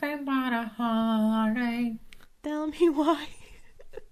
nothing 0.00 0.24
but 0.24 0.52
a 0.52 0.70
heartache. 0.76 1.94
Tell 2.42 2.66
me 2.66 2.88
why. 2.90 3.28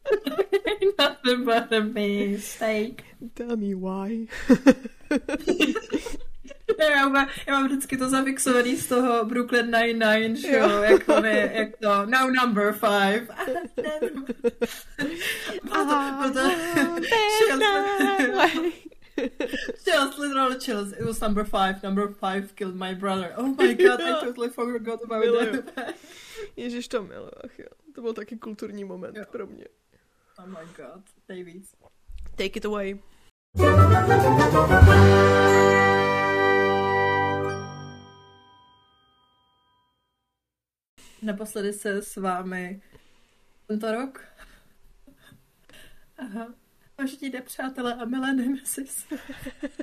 nothing 0.99 1.45
but 1.45 1.72
a 1.72 1.83
mistake. 1.83 3.04
Tell 3.34 3.57
me 3.57 3.74
why. 3.74 4.28
Já 6.78 7.08
mám, 7.08 7.28
já 7.46 7.52
mám 7.52 7.66
vždycky 7.66 7.96
to 7.96 8.08
zafixovaný 8.08 8.76
z 8.76 8.86
toho 8.86 9.24
Brooklyn 9.24 9.70
Nine-Nine 9.70 10.36
show, 10.36 10.52
jo. 10.52 10.82
jak, 10.82 11.04
to 11.04 11.24
je, 11.24 11.50
jak 11.54 11.76
to, 11.76 12.06
no 12.06 12.30
number 12.30 12.72
five. 12.72 13.28
proto, 15.71 16.14
proto, 16.19 16.41
Chills, 19.84 20.19
literal 20.19 20.59
chills. 20.59 20.92
It 20.92 21.05
was 21.05 21.20
number 21.20 21.45
five. 21.45 21.83
Number 21.83 22.09
five 22.14 22.55
killed 22.55 22.74
my 22.74 22.95
brother. 22.95 23.33
Oh 23.37 23.46
my 23.46 23.74
god, 23.84 24.01
I 24.01 24.20
totally 24.20 24.48
forgot 24.51 25.02
about 25.05 25.24
Miluju. 25.24 25.74
that. 25.74 25.95
Ježiš, 26.56 26.88
to 26.88 27.02
miluji, 27.02 27.30
ach 27.45 27.59
jo. 27.59 27.66
To 27.95 28.02
byl 28.02 28.14
taky 28.14 28.37
kulturní 28.37 28.84
moment 28.84 29.16
jo. 29.16 29.24
pro 29.30 29.46
mě. 29.46 29.64
Oh 30.38 30.46
my 30.46 30.66
god, 30.77 31.02
Davies. 31.28 31.74
Take 32.37 32.56
it 32.59 32.64
away. 32.64 32.98
Naposledy 41.23 41.73
se 41.73 42.02
s 42.02 42.16
vámi 42.16 42.82
tento 43.66 43.92
rok. 43.92 44.24
Aha. 46.18 46.54
Vážení 46.98 47.32
nepřátelé 47.32 47.94
a 47.94 48.04
milé 48.04 48.32
nemesis. 48.32 49.06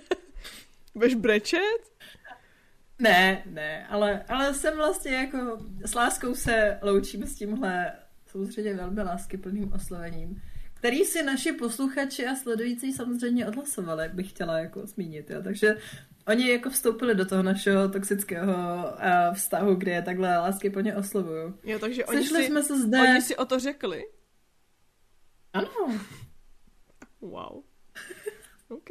Budeš 0.93 1.15
brečet? 1.15 1.91
Ne, 2.99 3.43
ne, 3.45 3.87
ale, 3.87 4.23
ale 4.29 4.53
jsem 4.53 4.77
vlastně 4.77 5.11
jako 5.11 5.65
s 5.85 5.95
láskou 5.95 6.35
se 6.35 6.79
loučím 6.81 7.23
s 7.23 7.35
tímhle 7.35 7.91
soustředě 8.27 8.73
velmi 8.73 9.01
láskyplným 9.01 9.73
oslovením, 9.73 10.41
který 10.73 11.05
si 11.05 11.23
naši 11.23 11.51
posluchači 11.51 12.27
a 12.27 12.35
sledující 12.35 12.93
samozřejmě 12.93 13.47
odhlasovali, 13.47 14.09
bych 14.13 14.29
chtěla 14.29 14.59
jako 14.59 14.87
zmínit, 14.87 15.29
jo. 15.29 15.41
takže 15.43 15.77
oni 16.27 16.51
jako 16.51 16.69
vstoupili 16.69 17.15
do 17.15 17.25
toho 17.25 17.43
našeho 17.43 17.89
toxického 17.89 18.53
uh, 18.53 19.35
vztahu, 19.35 19.75
kde 19.75 19.91
je 19.91 20.01
takhle 20.01 20.37
lásky 20.37 20.69
plně 20.69 20.95
oslovuju. 20.95 21.59
Jo, 21.63 21.79
takže 21.79 22.05
oni 22.05 22.27
si, 22.27 22.43
jsme 22.43 22.63
se 22.63 22.81
zde... 22.81 22.99
oni 23.01 23.21
si 23.21 23.35
o 23.35 23.45
to 23.45 23.59
řekli? 23.59 24.03
Ano. 25.53 25.99
Wow. 27.21 27.63
OK. 28.69 28.89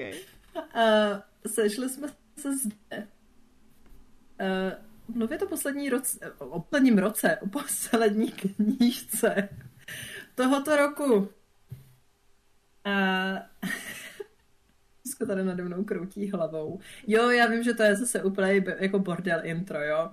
Uh, 0.56 1.20
sešli 1.47 1.89
jsme 1.89 2.09
se 2.39 2.56
zde. 2.56 3.09
Uh, 4.41 5.17
mluvit 5.17 5.42
o 5.42 5.47
poslední 5.47 5.91
roce, 5.91 6.33
o 6.39 6.61
posledním 6.61 6.98
roce, 6.98 7.36
o 7.36 7.48
poslední 7.58 8.33
knížce 8.33 9.48
tohoto 10.34 10.77
roku. 10.77 11.28
Uh, 12.86 13.39
Dneska 15.05 15.27
tady 15.27 15.45
nade 15.45 15.62
mnou 15.62 15.84
kroutí 15.84 16.31
hlavou. 16.31 16.81
Jo, 17.06 17.31
já 17.31 17.47
vím, 17.47 17.62
že 17.62 17.75
to 17.75 17.83
je 17.83 17.97
zase 17.97 18.23
úplně 18.23 18.64
jako 18.78 18.98
bordel 18.98 19.41
intro, 19.45 19.84
jo. 19.84 20.11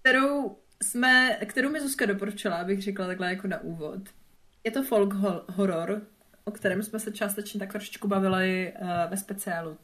Kterou 0.00 0.56
jsme, 0.82 1.38
kterou 1.46 1.70
mi 1.70 1.80
Zuzka 1.80 2.06
doporučila, 2.06 2.56
abych 2.56 2.82
řekla 2.82 3.06
takhle 3.06 3.30
jako 3.30 3.48
na 3.48 3.60
úvod. 3.60 4.00
Je 4.64 4.70
to 4.70 4.82
folk 4.82 5.12
horror, 5.48 6.02
o 6.48 6.50
kterém 6.50 6.82
jsme 6.82 7.00
se 7.00 7.12
částečně 7.12 7.60
tak 7.60 7.72
trošičku 7.72 8.08
bavili 8.08 8.72
uh, 8.80 8.88
ve 9.10 9.16
speciálu 9.16 9.78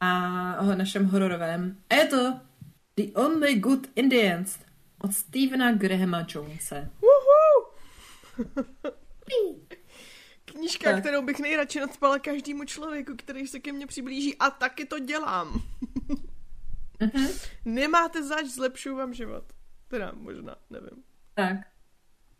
a 0.00 0.60
o 0.60 0.64
našem 0.64 1.06
hororovém. 1.06 1.82
A 1.90 1.94
je 1.94 2.06
to 2.06 2.40
The 2.96 3.12
Only 3.14 3.54
Good 3.54 3.86
Indians 3.94 4.58
od 4.98 5.12
Stephena 5.12 5.72
Grahama 5.72 6.26
Jonese. 6.28 6.90
Knížka, 10.44 10.92
tak. 10.92 11.00
kterou 11.00 11.22
bych 11.22 11.38
nejradši 11.38 11.80
nadspala 11.80 12.18
každému 12.18 12.64
člověku, 12.64 13.12
který 13.16 13.46
se 13.46 13.60
ke 13.60 13.72
mně 13.72 13.86
přiblíží 13.86 14.38
a 14.38 14.50
taky 14.50 14.84
to 14.84 14.98
dělám. 14.98 15.62
uh-huh. 17.00 17.48
Nemáte 17.64 18.22
zač, 18.22 18.46
zlepšuju 18.46 18.96
vám 18.96 19.14
život. 19.14 19.44
Teda 19.88 20.12
možná, 20.14 20.56
nevím. 20.70 21.04
Tak. 21.34 21.56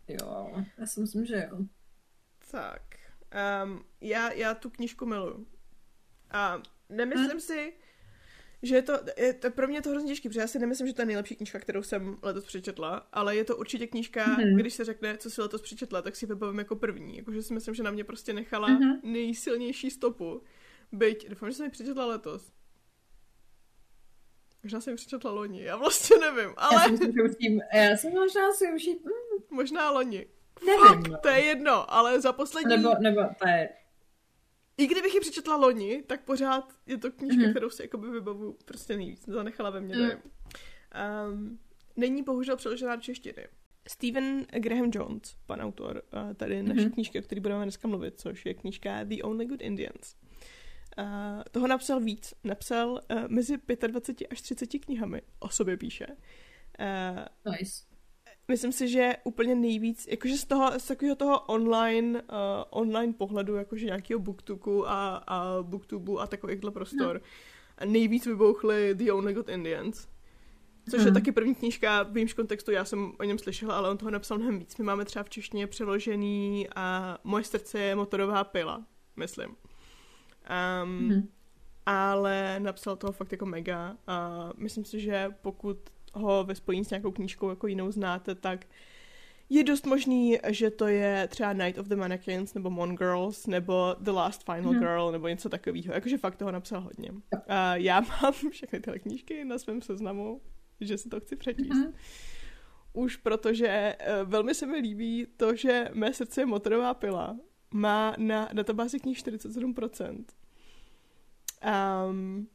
Jo, 0.07 0.63
já 0.77 0.85
si 0.85 0.99
myslím, 0.99 1.25
že 1.25 1.47
jo. 1.51 1.57
Tak. 2.51 2.94
Um, 3.63 3.85
já, 4.01 4.31
já 4.31 4.53
tu 4.53 4.69
knížku 4.69 5.05
miluju. 5.05 5.47
A 6.31 6.61
nemyslím 6.89 7.29
hmm. 7.29 7.39
si, 7.39 7.73
že 8.61 8.75
je 8.75 8.81
to, 8.81 8.93
je 9.17 9.33
to, 9.33 9.51
pro 9.51 9.67
mě 9.67 9.77
je 9.77 9.81
to 9.81 9.89
hrozně 9.89 10.09
těžké, 10.09 10.29
protože 10.29 10.39
já 10.39 10.47
si 10.47 10.59
nemyslím, 10.59 10.87
že 10.87 10.93
to 10.93 11.01
je 11.01 11.05
nejlepší 11.05 11.35
knížka, 11.35 11.59
kterou 11.59 11.83
jsem 11.83 12.17
letos 12.21 12.45
přečetla, 12.45 13.07
ale 13.13 13.35
je 13.35 13.43
to 13.43 13.57
určitě 13.57 13.87
knížka, 13.87 14.23
hmm. 14.23 14.55
když 14.55 14.73
se 14.73 14.85
řekne, 14.85 15.17
co 15.17 15.29
si 15.29 15.41
letos 15.41 15.61
přečetla, 15.61 16.01
tak 16.01 16.15
si 16.15 16.25
vybavím 16.25 16.59
jako 16.59 16.75
první. 16.75 17.17
Jakože 17.17 17.43
si 17.43 17.53
myslím, 17.53 17.75
že 17.75 17.83
na 17.83 17.91
mě 17.91 18.03
prostě 18.03 18.33
nechala 18.33 18.67
hmm. 18.67 18.99
nejsilnější 19.03 19.91
stopu. 19.91 20.41
Byť, 20.91 21.29
doufám, 21.29 21.49
že 21.49 21.55
jsem 21.55 21.65
ji 21.65 21.71
přečetla 21.71 22.05
letos. 22.05 22.51
Možná 24.63 24.81
jsem 24.81 24.91
ji 24.91 24.97
přečetla 24.97 25.31
loni, 25.31 25.63
já 25.63 25.75
vlastně 25.77 26.17
nevím, 26.17 26.53
ale... 26.57 26.91
Já 26.91 26.97
jsem, 26.97 27.59
já 27.73 27.97
jsem 27.97 28.13
možná 28.13 28.53
si 28.53 28.73
už 28.75 28.83
jí... 28.83 28.99
Možná 29.49 29.91
loni. 29.91 30.25
Nevím. 30.65 30.87
Fuck, 30.87 31.07
no. 31.07 31.17
to 31.17 31.29
je 31.29 31.39
jedno, 31.39 31.93
ale 31.93 32.21
za 32.21 32.33
poslední... 32.33 32.77
Nebo, 32.77 32.95
nebo 32.99 33.21
to 33.39 33.47
je... 33.47 33.69
I 34.77 34.87
kdybych 34.87 35.13
ji 35.13 35.19
přečetla 35.19 35.55
loni, 35.55 36.03
tak 36.07 36.21
pořád 36.21 36.73
je 36.85 36.97
to 36.97 37.11
knížka, 37.11 37.41
mm-hmm. 37.41 37.51
kterou 37.51 37.69
si 37.69 37.81
jakoby 37.81 38.09
vybavu 38.09 38.57
prostě 38.65 38.97
nejvíc. 38.97 39.25
Zanechala 39.27 39.69
ve 39.69 39.81
mně 39.81 39.95
mm. 39.95 40.11
Um, 41.29 41.59
není 41.95 42.23
bohužel 42.23 42.57
přeložená 42.57 42.95
do 42.95 43.01
češtiny. 43.01 43.47
Stephen 43.87 44.45
Graham 44.45 44.91
Jones, 44.93 45.35
pan 45.45 45.61
autor, 45.61 46.01
uh, 46.13 46.33
tady 46.33 46.61
mm-hmm. 46.61 46.75
naší 46.75 46.89
knížky, 46.89 47.19
o 47.19 47.21
které 47.21 47.41
budeme 47.41 47.63
dneska 47.63 47.87
mluvit, 47.87 48.19
což 48.19 48.45
je 48.45 48.53
knížka 48.53 49.03
The 49.03 49.23
Only 49.23 49.45
Good 49.45 49.61
Indians. 49.61 50.15
Uh, 50.97 51.05
toho 51.51 51.67
napsal 51.67 51.99
víc. 51.99 52.33
Napsal 52.43 52.91
uh, 52.91 53.23
mezi 53.27 53.57
25 53.87 54.27
až 54.31 54.41
30 54.41 54.67
knihami. 54.67 55.21
O 55.39 55.49
sobě 55.49 55.77
píše. 55.77 56.07
Uh, 56.79 57.53
nice 57.53 57.94
myslím 58.47 58.71
si, 58.71 58.87
že 58.87 59.13
úplně 59.23 59.55
nejvíc, 59.55 60.07
jakože 60.07 60.37
z 60.37 60.45
toho, 60.45 60.79
z 60.79 60.87
takového 60.87 61.15
toho 61.15 61.39
online, 61.39 62.21
uh, 62.21 62.37
online 62.69 63.13
pohledu, 63.13 63.55
jakože 63.55 63.85
nějakého 63.85 64.19
booktuku 64.19 64.89
a, 64.89 65.15
a 65.15 65.57
booktubu 65.61 66.21
a 66.21 66.27
takovýchhle 66.27 66.71
prostor, 66.71 67.21
no. 67.81 67.91
nejvíc 67.91 68.25
vybouchly 68.25 68.95
The 68.95 69.11
Only 69.11 69.33
Good 69.33 69.49
Indians. 69.49 70.07
Což 70.89 70.99
hmm. 70.99 71.07
je 71.07 71.13
taky 71.13 71.31
první 71.31 71.55
knížka, 71.55 72.03
v 72.03 72.17
jejímž 72.17 72.33
kontextu 72.33 72.71
já 72.71 72.85
jsem 72.85 73.13
o 73.19 73.23
něm 73.23 73.37
slyšela, 73.37 73.77
ale 73.77 73.89
on 73.89 73.97
toho 73.97 74.11
napsal 74.11 74.37
mnohem 74.37 74.59
víc. 74.59 74.77
My 74.77 74.83
máme 74.83 75.05
třeba 75.05 75.23
v 75.23 75.29
češtině 75.29 75.67
přeložený 75.67 76.67
a 76.75 77.17
Moje 77.23 77.43
srdce 77.43 77.79
je 77.79 77.95
motorová 77.95 78.43
pila, 78.43 78.85
myslím. 79.15 79.49
Um, 79.49 81.09
hmm. 81.09 81.29
Ale 81.85 82.59
napsal 82.59 82.95
toho 82.95 83.13
fakt 83.13 83.31
jako 83.31 83.45
mega 83.45 83.97
a 84.07 84.49
myslím 84.57 84.85
si, 84.85 84.99
že 84.99 85.35
pokud 85.41 85.77
ho 86.15 86.43
ve 86.43 86.55
spojení 86.55 86.85
s 86.85 86.89
nějakou 86.89 87.11
knížkou 87.11 87.49
jako 87.49 87.67
jinou 87.67 87.91
znáte, 87.91 88.35
tak 88.35 88.65
je 89.49 89.63
dost 89.63 89.85
možný, 89.85 90.37
že 90.47 90.71
to 90.71 90.87
je 90.87 91.27
třeba 91.27 91.53
Night 91.53 91.77
of 91.77 91.87
the 91.87 91.95
Mannequins, 91.95 92.53
nebo 92.53 92.69
Mon 92.69 92.95
Girls, 92.95 93.47
nebo 93.47 93.95
The 93.99 94.11
Last 94.11 94.43
Final 94.43 94.71
hmm. 94.71 94.79
Girl, 94.79 95.11
nebo 95.11 95.27
něco 95.27 95.49
takového. 95.49 95.93
Jakože 95.93 96.17
fakt 96.17 96.35
toho 96.35 96.51
napsal 96.51 96.81
hodně. 96.81 97.11
A 97.47 97.75
já 97.75 97.99
mám 98.21 98.33
všechny 98.51 98.79
tyhle 98.79 98.99
knížky 98.99 99.45
na 99.45 99.57
svém 99.57 99.81
seznamu, 99.81 100.41
že 100.81 100.97
si 100.97 101.09
to 101.09 101.19
chci 101.19 101.35
přečíst. 101.35 101.75
Hmm. 101.75 101.93
Už 102.93 103.15
protože 103.15 103.95
uh, 103.99 104.29
velmi 104.29 104.55
se 104.55 104.65
mi 104.65 104.77
líbí 104.77 105.27
to, 105.37 105.55
že 105.55 105.89
mé 105.93 106.13
srdce 106.13 106.41
je 106.41 106.45
motorová 106.45 106.93
pila. 106.93 107.37
Má 107.73 108.15
na 108.17 108.49
databázi 108.53 108.99
knih 108.99 109.17
47%. 109.17 110.23
Um, 112.09 112.47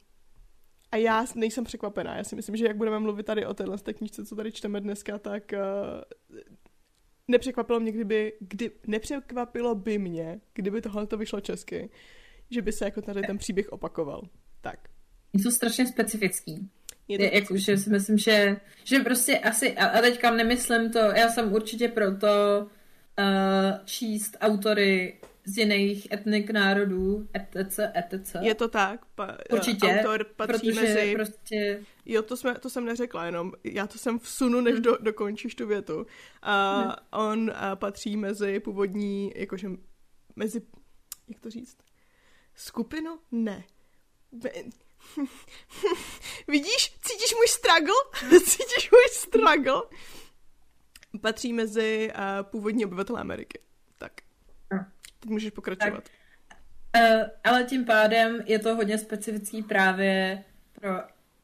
a 0.93 0.97
já 0.97 1.27
nejsem 1.35 1.65
překvapená. 1.65 2.17
Já 2.17 2.25
si 2.25 2.37
myslím, 2.37 2.57
že 2.57 2.67
jak 2.67 2.77
budeme 2.77 2.99
mluvit 2.99 3.27
tady 3.27 3.47
o 3.47 3.55
téhle 3.55 3.77
knižce, 3.79 4.25
co 4.25 4.37
tady 4.37 4.53
čteme 4.53 4.81
dneska, 4.81 5.19
tak 5.19 5.53
uh, 5.53 6.39
nepřekvapilo 7.29 7.81
mě, 7.81 7.93
kdyby, 7.93 8.33
kdy, 8.41 8.71
nepřekvapilo 8.87 9.75
by 9.75 9.99
mě, 9.99 10.41
kdyby 10.55 10.83
tohle 10.83 11.07
to 11.07 11.17
vyšlo 11.17 11.41
česky, 11.41 11.91
že 12.51 12.63
by 12.63 12.73
se 12.73 12.85
jako 12.85 13.03
tady 13.03 13.23
ten 13.23 13.39
příběh 13.39 13.69
opakoval. 13.69 14.23
Tak. 14.61 14.89
Je 15.33 15.43
to 15.43 15.51
strašně 15.51 15.87
specifický. 15.87 16.71
Je 17.09 17.19
to 17.19 17.37
jako, 17.37 17.57
že 17.57 17.77
si 17.77 17.91
myslím, 17.91 18.19
že, 18.19 18.57
že 18.85 18.99
prostě 18.99 19.39
asi, 19.39 19.77
a 19.77 20.01
teďka 20.01 20.31
nemyslím 20.31 20.93
to, 20.93 20.99
já 20.99 21.29
jsem 21.29 21.53
určitě 21.53 21.89
pro 21.89 22.17
to 22.17 22.29
uh, 23.19 23.85
číst 23.85 24.37
autory 24.41 25.21
z 25.45 25.59
jiných 25.59 26.13
etnik 26.13 26.51
národů, 26.51 27.29
etc., 27.35 27.79
etc. 27.95 28.37
Je 28.41 28.55
to 28.55 28.69
tak. 28.69 29.05
Pa, 29.15 29.37
Určitě, 29.53 29.87
autor 29.87 30.25
patří 30.37 30.73
mezi... 30.73 31.13
prostě... 31.15 31.85
Jo, 32.07 32.23
to, 32.23 32.37
jsme, 32.37 32.55
to 32.55 32.71
jsem 32.71 32.85
neřekla, 32.85 33.27
jenom 33.27 33.53
já 33.65 33.87
to 33.87 33.99
jsem 33.99 34.19
vsunu, 34.19 34.61
než 34.61 34.75
hmm. 34.75 34.83
do, 34.83 34.97
dokončíš 35.01 35.55
tu 35.55 35.67
větu. 35.67 36.07
A 36.43 36.81
hmm. 36.81 36.93
on 37.11 37.53
a 37.55 37.77
patří 37.77 38.17
mezi 38.17 38.61
původní, 38.61 39.33
jakože 39.37 39.69
mezi, 40.37 40.63
jak 41.29 41.41
to 41.41 41.51
říct, 41.51 41.77
skupinu? 42.55 43.19
Ne. 43.33 43.65
Vidíš? 46.49 46.99
Cítíš 47.03 47.35
můj 47.35 47.49
struggle? 47.49 47.95
Cítíš 48.41 48.91
můj 48.91 49.09
struggle? 49.11 49.83
Patří 51.21 51.53
mezi 51.53 52.13
uh, 52.15 52.51
původní 52.51 52.85
obyvatele 52.85 53.21
Ameriky. 53.21 53.59
Tak. 55.21 55.29
Teď 55.29 55.31
můžeš 55.31 55.51
pokračovat. 55.51 56.05
Tak. 56.05 57.13
Uh, 57.21 57.29
ale 57.45 57.65
tím 57.65 57.85
pádem 57.85 58.43
je 58.47 58.59
to 58.59 58.75
hodně 58.75 58.99
specifický 58.99 59.63
právě 59.63 60.45
pro 60.81 60.91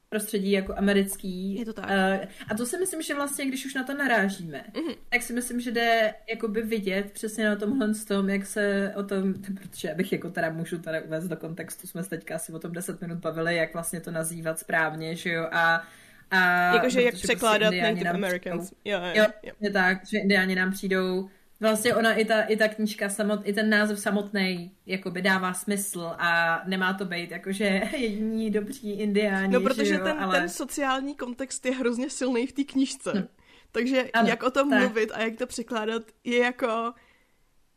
prostředí 0.09 0.51
jako 0.51 0.75
americký. 0.79 1.55
Je 1.55 1.65
to 1.65 1.73
tak. 1.73 1.85
Uh, 1.85 2.27
a 2.49 2.55
to 2.57 2.67
si 2.67 2.79
myslím, 2.79 3.03
že 3.03 3.15
vlastně, 3.15 3.47
když 3.47 3.67
už 3.67 3.75
na 3.75 3.85
to 3.85 3.95
narážíme, 3.95 4.65
mm-hmm. 4.73 4.97
tak 5.09 5.23
si 5.23 5.33
myslím, 5.33 5.61
že 5.61 5.71
jde 5.71 6.15
jakoby 6.29 6.63
vidět 6.63 7.13
přesně 7.13 7.49
na 7.49 7.57
tomhle 7.57 7.95
tom, 7.95 8.29
jak 8.29 8.47
se 8.47 8.93
o 8.97 9.03
tom, 9.03 9.35
protože 9.63 9.93
abych 9.93 10.13
jako 10.13 10.31
teda 10.31 10.51
můžu 10.51 10.79
teda 10.79 11.01
uvést 11.01 11.29
do 11.29 11.37
kontextu, 11.37 11.87
jsme 11.87 12.05
se 12.05 12.11
teďka 12.11 12.35
asi 12.35 12.53
o 12.53 12.59
tom 12.59 12.73
10 12.73 13.01
minut 13.01 13.19
bavili, 13.19 13.57
jak 13.57 13.73
vlastně 13.73 14.01
to 14.01 14.11
nazývat 14.11 14.59
správně, 14.59 15.17
že 15.17 15.31
jo, 15.31 15.49
a 15.53 15.83
a 16.31 16.75
Jakože 16.75 17.03
jak 17.03 17.13
prostě 17.13 17.27
překládat 17.27 17.71
prostě 17.71 17.83
Native 17.83 18.11
Americans. 18.11 18.73
Jo, 18.85 18.99
jo, 18.99 19.13
jo. 19.15 19.27
jo. 19.43 19.53
Je 19.61 19.71
tak, 19.71 20.07
že 20.07 20.19
indiáni 20.19 20.55
nám 20.55 20.73
přijdou 20.73 21.29
Vlastně 21.61 21.95
ona 21.95 22.15
i 22.15 22.25
ta, 22.25 22.43
i 22.43 22.57
ta 22.57 22.69
knížka, 22.69 23.09
samot, 23.09 23.41
i 23.45 23.53
ten 23.53 23.71
název 23.71 24.01
samotný 24.01 24.77
jakoby 24.87 25.23
dává 25.23 25.55
smysl 25.55 26.15
a 26.19 26.63
nemá 26.67 26.95
to 26.95 27.05
být 27.05 27.31
jakože 27.31 27.65
jediní 27.97 28.51
dobří 28.51 28.93
indiáni. 28.93 29.53
No 29.53 29.61
protože 29.61 29.95
jo, 29.95 30.05
ten, 30.05 30.17
ale... 30.19 30.41
ten 30.41 30.49
sociální 30.49 31.15
kontext 31.15 31.67
je 31.67 31.73
hrozně 31.73 32.11
silný 32.11 32.47
v 32.47 32.53
té 32.53 32.65
knížce. 32.65 33.13
No. 33.15 33.29
Takže 33.73 34.11
ano, 34.13 34.29
jak 34.29 34.43
o 34.43 34.51
tom 34.51 34.71
tak. 34.71 34.81
mluvit 34.81 35.11
a 35.15 35.21
jak 35.21 35.37
to 35.37 35.47
překládat 35.47 36.03
je 36.25 36.39
jako... 36.39 36.93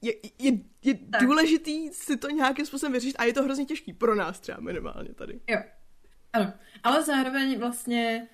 Je, 0.02 0.14
je, 0.40 0.52
je 0.84 1.00
důležitý 1.20 1.90
si 1.94 2.18
to 2.18 2.30
nějakým 2.30 2.66
způsobem 2.66 2.94
vyřešit 2.94 3.16
a 3.20 3.24
je 3.24 3.34
to 3.34 3.44
hrozně 3.44 3.66
těžký 3.66 3.94
pro 3.94 4.16
nás 4.16 4.40
třeba 4.40 4.60
minimálně 4.60 5.14
tady. 5.14 5.40
Jo. 5.48 5.60
Ano. 6.34 6.54
Ale 6.84 7.04
zároveň 7.04 7.60
vlastně 7.60 8.28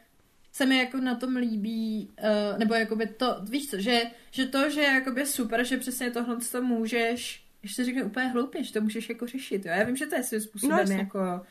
se 0.56 0.66
mi 0.66 0.78
jako 0.78 0.98
na 0.98 1.16
tom 1.16 1.36
líbí, 1.36 2.10
uh, 2.24 2.60
nebo 2.60 2.74
jakoby 2.74 3.08
to, 3.08 3.38
víš 3.50 3.70
co, 3.70 3.80
že, 3.80 4.02
že 4.32 4.46
to, 4.46 4.70
že 4.70 4.82
jakoby 4.82 5.26
super, 5.26 5.64
že 5.64 5.78
přesně 5.78 6.12
tohle 6.12 6.38
to 6.52 6.62
můžeš, 6.62 7.46
ještě 7.64 7.86
řekne 7.86 8.04
úplně 8.04 8.28
hloupě, 8.28 8.64
že 8.64 8.74
to 8.74 8.82
můžeš 8.82 9.10
jako 9.10 9.28
řešit, 9.28 9.66
jo. 9.66 9.72
Já 9.76 9.84
vím, 9.84 9.96
že 9.96 10.06
to 10.06 10.16
je 10.16 10.24
svým 10.24 10.42
způsobem 10.42 10.90
no, 10.90 10.96
jako 10.96 11.42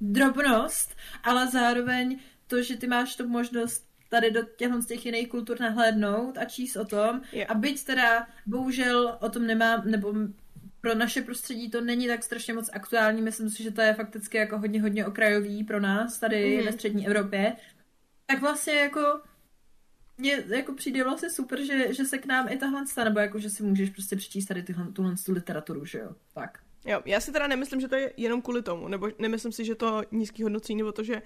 drobnost, 0.00 0.96
ale 1.22 1.48
zároveň 1.48 2.18
to, 2.46 2.62
že 2.62 2.76
ty 2.76 2.86
máš 2.86 3.16
tu 3.16 3.28
možnost 3.28 3.84
tady 4.08 4.30
do 4.30 4.42
těchto 4.56 4.82
z 4.82 4.86
těch 4.86 5.06
jiných 5.06 5.28
kultur 5.28 5.60
nahlédnout 5.60 6.38
a 6.38 6.44
číst 6.44 6.76
o 6.76 6.84
tom. 6.84 7.20
Yeah. 7.32 7.50
A 7.50 7.54
byť 7.54 7.84
teda 7.84 8.26
bohužel 8.46 9.18
o 9.20 9.28
tom 9.28 9.46
nemám, 9.46 9.82
nebo 9.84 10.14
pro 10.80 10.94
naše 10.94 11.22
prostředí 11.22 11.70
to 11.70 11.80
není 11.80 12.06
tak 12.06 12.22
strašně 12.22 12.54
moc 12.54 12.70
aktuální, 12.72 13.22
myslím 13.22 13.50
si, 13.50 13.62
že 13.62 13.70
to 13.70 13.80
je 13.80 13.94
fakticky 13.94 14.36
jako 14.36 14.58
hodně, 14.58 14.82
hodně 14.82 15.06
okrajový 15.06 15.64
pro 15.64 15.80
nás 15.80 16.18
tady 16.18 16.58
mm. 16.58 16.66
ve 16.66 16.72
střední 16.72 17.06
Evropě, 17.06 17.56
tak 18.30 18.40
vlastně 18.40 18.74
jako 18.74 19.20
mně 20.18 20.44
jako 20.48 20.72
přijde 20.72 21.04
vlastně 21.04 21.30
super, 21.30 21.64
že, 21.64 21.94
že 21.94 22.04
se 22.04 22.18
k 22.18 22.26
nám 22.26 22.48
i 22.48 22.56
tahle 22.56 22.86
stane, 22.86 23.10
nebo 23.10 23.20
jako, 23.20 23.38
že 23.38 23.50
si 23.50 23.62
můžeš 23.62 23.90
prostě 23.90 24.16
přečíst 24.16 24.46
tady 24.46 24.62
tyhle, 24.62 24.86
tuhle 24.92 25.14
tu 25.26 25.32
literaturu, 25.32 25.84
že 25.84 25.98
jo, 25.98 26.10
tak. 26.34 26.58
Jo, 26.84 27.02
já 27.04 27.20
si 27.20 27.32
teda 27.32 27.46
nemyslím, 27.46 27.80
že 27.80 27.88
to 27.88 27.94
je 27.94 28.12
jenom 28.16 28.42
kvůli 28.42 28.62
tomu, 28.62 28.88
nebo 28.88 29.08
nemyslím 29.18 29.52
si, 29.52 29.64
že 29.64 29.74
to 29.74 30.02
nízký 30.10 30.42
hodnocení, 30.42 30.76
nebo 30.76 30.92
to, 30.92 31.02
že 31.02 31.22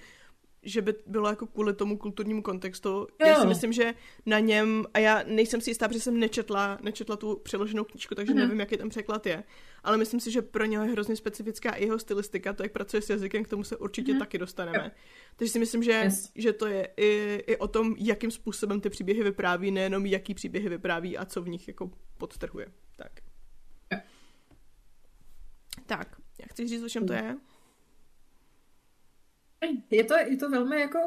že 0.64 0.82
by 0.82 0.94
bylo 1.06 1.28
jako 1.28 1.46
kvůli 1.46 1.74
tomu 1.74 1.98
kulturnímu 1.98 2.42
kontextu. 2.42 2.88
Jo. 2.88 3.26
Já 3.26 3.40
si 3.40 3.46
myslím, 3.46 3.72
že 3.72 3.94
na 4.26 4.38
něm, 4.38 4.84
a 4.94 4.98
já 4.98 5.22
nejsem 5.26 5.60
si 5.60 5.70
jistá, 5.70 5.88
protože 5.88 6.00
jsem 6.00 6.20
nečetla, 6.20 6.78
nečetla 6.82 7.16
tu 7.16 7.36
přeloženou 7.36 7.84
knížku, 7.84 8.14
takže 8.14 8.32
mm-hmm. 8.32 8.36
nevím, 8.36 8.60
jaký 8.60 8.76
ten 8.76 8.88
překlad 8.88 9.26
je, 9.26 9.44
ale 9.84 9.96
myslím 9.96 10.20
si, 10.20 10.30
že 10.30 10.42
pro 10.42 10.64
něho 10.64 10.84
je 10.84 10.90
hrozně 10.90 11.16
specifická 11.16 11.70
i 11.70 11.84
jeho 11.84 11.98
stylistika, 11.98 12.52
to, 12.52 12.62
jak 12.62 12.72
pracuje 12.72 13.02
s 13.02 13.10
jazykem, 13.10 13.44
k 13.44 13.48
tomu 13.48 13.64
se 13.64 13.76
určitě 13.76 14.12
mm-hmm. 14.12 14.18
taky 14.18 14.38
dostaneme. 14.38 14.84
Jo. 14.84 14.90
Takže 15.36 15.52
si 15.52 15.58
myslím, 15.58 15.82
že, 15.82 15.92
yes. 15.92 16.32
že 16.34 16.52
to 16.52 16.66
je 16.66 16.88
i, 16.96 17.42
i 17.46 17.56
o 17.56 17.68
tom, 17.68 17.94
jakým 17.98 18.30
způsobem 18.30 18.80
ty 18.80 18.90
příběhy 18.90 19.22
vypráví, 19.22 19.70
nejenom 19.70 20.06
jaký 20.06 20.34
příběhy 20.34 20.68
vypráví 20.68 21.18
a 21.18 21.24
co 21.24 21.42
v 21.42 21.48
nich 21.48 21.68
jako 21.68 21.90
podtrhuje. 22.18 22.66
Tak. 22.96 23.12
Jo. 23.92 23.98
Tak, 25.86 26.16
já 26.40 26.46
chci 26.50 26.68
říct, 26.68 26.82
o 26.82 26.88
čem 26.88 27.06
to 27.06 27.12
je? 27.12 27.36
Je 29.90 30.04
to, 30.04 30.14
je 30.16 30.36
to 30.36 30.50
velmi 30.50 30.80
jako 30.80 30.98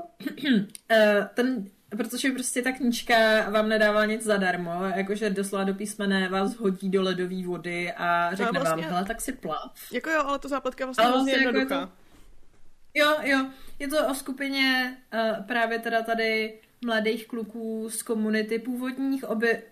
eh, 0.91 1.29
ten, 1.33 1.65
protože 1.89 2.31
prostě 2.31 2.61
ta 2.61 2.71
knížka 2.71 3.49
vám 3.49 3.69
nedává 3.69 4.05
nic 4.05 4.23
zadarmo, 4.23 4.83
jakože 4.95 5.29
doslova 5.29 5.63
do 5.63 5.73
písmene 5.73 6.29
vás 6.29 6.55
hodí 6.55 6.89
do 6.89 7.01
ledové 7.01 7.43
vody 7.43 7.91
a 7.91 8.35
řekne 8.35 8.59
vlastně, 8.59 8.83
vám, 8.83 8.93
hele, 8.93 9.05
tak 9.05 9.21
si 9.21 9.31
plav. 9.31 9.73
Jako 9.91 10.09
jo, 10.09 10.23
ale 10.25 10.39
to 10.39 10.49
zápletka 10.49 10.85
vlastně, 10.85 11.07
vlastně 11.07 11.31
jako 11.31 11.43
jednoduchá. 11.43 11.79
Jako 11.79 11.91
jo, 12.93 13.15
jo, 13.21 13.45
je 13.79 13.87
to 13.87 14.07
o 14.07 14.13
skupině 14.13 14.97
uh, 15.13 15.45
právě 15.45 15.79
teda 15.79 16.01
tady 16.01 16.59
mladých 16.85 17.27
kluků 17.27 17.89
z 17.89 18.03
komunity 18.03 18.59
původních 18.59 19.23
oby... 19.29 19.63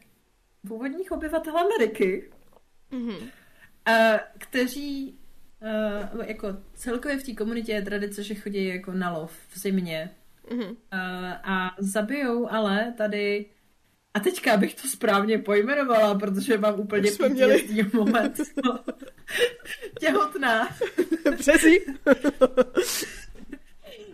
původních 0.68 1.12
obyvatel 1.12 1.58
Ameriky, 1.58 2.32
mm-hmm. 2.92 3.18
uh, 3.18 4.20
kteří 4.38 5.20
uh, 5.62 6.26
jako 6.26 6.48
celkově 6.74 7.18
v 7.18 7.24
té 7.24 7.34
komunitě 7.34 7.72
je 7.72 7.82
tradice, 7.82 8.24
že 8.24 8.36
chodí 8.36 8.68
jako 8.68 8.92
na 8.92 9.18
lov 9.18 9.32
v 9.50 9.60
zimě. 9.60 10.12
Mm-hmm. 10.48 10.70
Uh, 10.70 10.76
a 11.44 11.76
zabijou 11.80 12.52
ale 12.52 12.94
tady 12.98 13.46
a 14.16 14.20
teďka 14.20 14.58
bych 14.58 14.76
to 14.76 14.88
správně 14.88 15.38
pojmenovala, 15.38 16.16
protože 16.16 16.58
mám 16.58 16.80
úplně 16.80 17.12
jsme 17.12 17.30
měli 17.30 17.90
moment. 17.94 18.38
Těhotná. 20.00 20.70
Březí. 21.38 21.80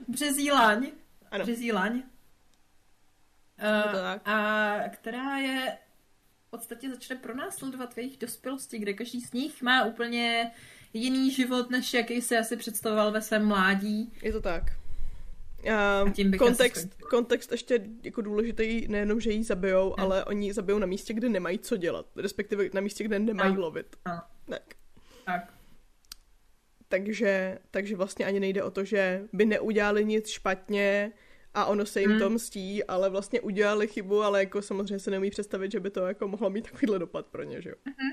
Březí 0.08 0.52
laň. 0.52 0.92
Ano. 1.32 1.44
Březí 1.44 1.72
laň. 1.72 1.94
Uh, 1.94 2.02
a 4.26 4.76
která 4.90 5.38
je 5.38 5.78
v 6.48 6.50
podstatě 6.50 6.90
začne 6.90 7.16
pronásledovat 7.16 7.94
v 7.94 7.98
jejich 7.98 8.18
dospělosti, 8.18 8.80
kde 8.80 8.94
každý 8.94 9.22
z 9.22 9.34
nich 9.34 9.62
má 9.62 9.86
úplně 9.86 10.52
jiný 10.94 11.32
život, 11.32 11.70
než 11.70 11.94
jaký 11.94 12.22
si 12.22 12.38
asi 12.38 12.58
představoval 12.58 13.12
ve 13.12 13.22
svém 13.22 13.46
mládí. 13.46 14.14
Je 14.22 14.32
to 14.32 14.42
tak. 14.42 14.64
Uh, 16.04 16.12
tím 16.12 16.34
kontext, 16.38 16.96
kontext 17.10 17.52
ještě 17.52 17.86
jako 18.04 18.22
důležitý, 18.22 18.88
nejenom, 18.88 19.22
že 19.22 19.32
jí 19.32 19.44
zabijou, 19.44 19.96
ne. 19.98 20.04
ale 20.04 20.26
oni 20.26 20.48
ji 20.48 20.54
zabijou 20.54 20.80
na 20.80 20.86
místě, 20.86 21.14
kde 21.14 21.30
nemají 21.30 21.60
co 21.60 21.78
dělat, 21.78 22.06
respektive 22.16 22.70
na 22.74 22.82
místě, 22.82 23.04
kde 23.04 23.20
nemají 23.20 23.56
no. 23.56 23.62
lovit. 23.62 23.96
No. 24.08 24.22
Tak. 24.50 24.76
tak. 25.26 25.54
Takže, 26.88 27.60
takže 27.72 27.96
vlastně 27.96 28.26
ani 28.26 28.40
nejde 28.40 28.64
o 28.64 28.72
to, 28.72 28.84
že 28.84 29.24
by 29.34 29.46
neudělali 29.46 30.06
nic 30.06 30.28
špatně 30.28 31.12
a 31.54 31.66
ono 31.66 31.86
se 31.86 32.02
jim 32.02 32.10
hmm. 32.10 32.20
to 32.20 32.30
mstí, 32.30 32.84
ale 32.84 33.10
vlastně 33.10 33.42
udělali 33.42 33.88
chybu, 33.88 34.22
ale 34.22 34.40
jako 34.40 34.62
samozřejmě 34.62 35.00
se 35.00 35.12
neumí 35.12 35.30
představit, 35.30 35.72
že 35.72 35.80
by 35.80 35.90
to 35.90 36.08
jako 36.08 36.28
mohlo 36.28 36.50
mít 36.50 36.72
takovýhle 36.72 37.00
dopad 37.00 37.26
pro 37.26 37.44
ně, 37.44 37.62
že 37.62 37.70
jo. 37.70 37.76
Hmm. 37.86 38.12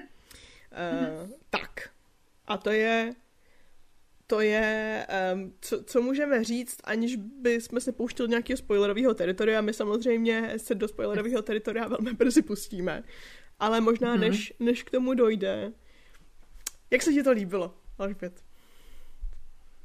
Uh, 1.22 1.30
tak. 1.50 1.90
A 2.48 2.56
to 2.56 2.70
je 2.70 3.14
to 4.30 4.40
je, 4.40 5.06
um, 5.34 5.52
co, 5.60 5.84
co 5.84 6.02
můžeme 6.02 6.44
říct, 6.44 6.80
aniž 6.84 7.16
by 7.16 7.60
jsme 7.60 7.80
se 7.80 7.92
pouštěli 7.92 8.28
nějakého 8.28 8.56
spoilerového 8.56 9.14
teritoria. 9.14 9.60
My 9.60 9.72
samozřejmě 9.72 10.52
se 10.56 10.74
do 10.74 10.88
spoilerového 10.88 11.42
teritoria 11.42 11.88
velmi 11.88 12.12
brzy 12.12 12.42
pustíme. 12.42 13.02
Ale 13.58 13.80
možná, 13.80 14.16
mm-hmm. 14.16 14.20
než, 14.20 14.52
než 14.60 14.82
k 14.82 14.90
tomu 14.90 15.14
dojde, 15.14 15.72
jak 16.90 17.02
se 17.02 17.12
ti 17.12 17.22
to 17.22 17.30
líbilo, 17.30 17.74
Alžbět? 17.98 18.44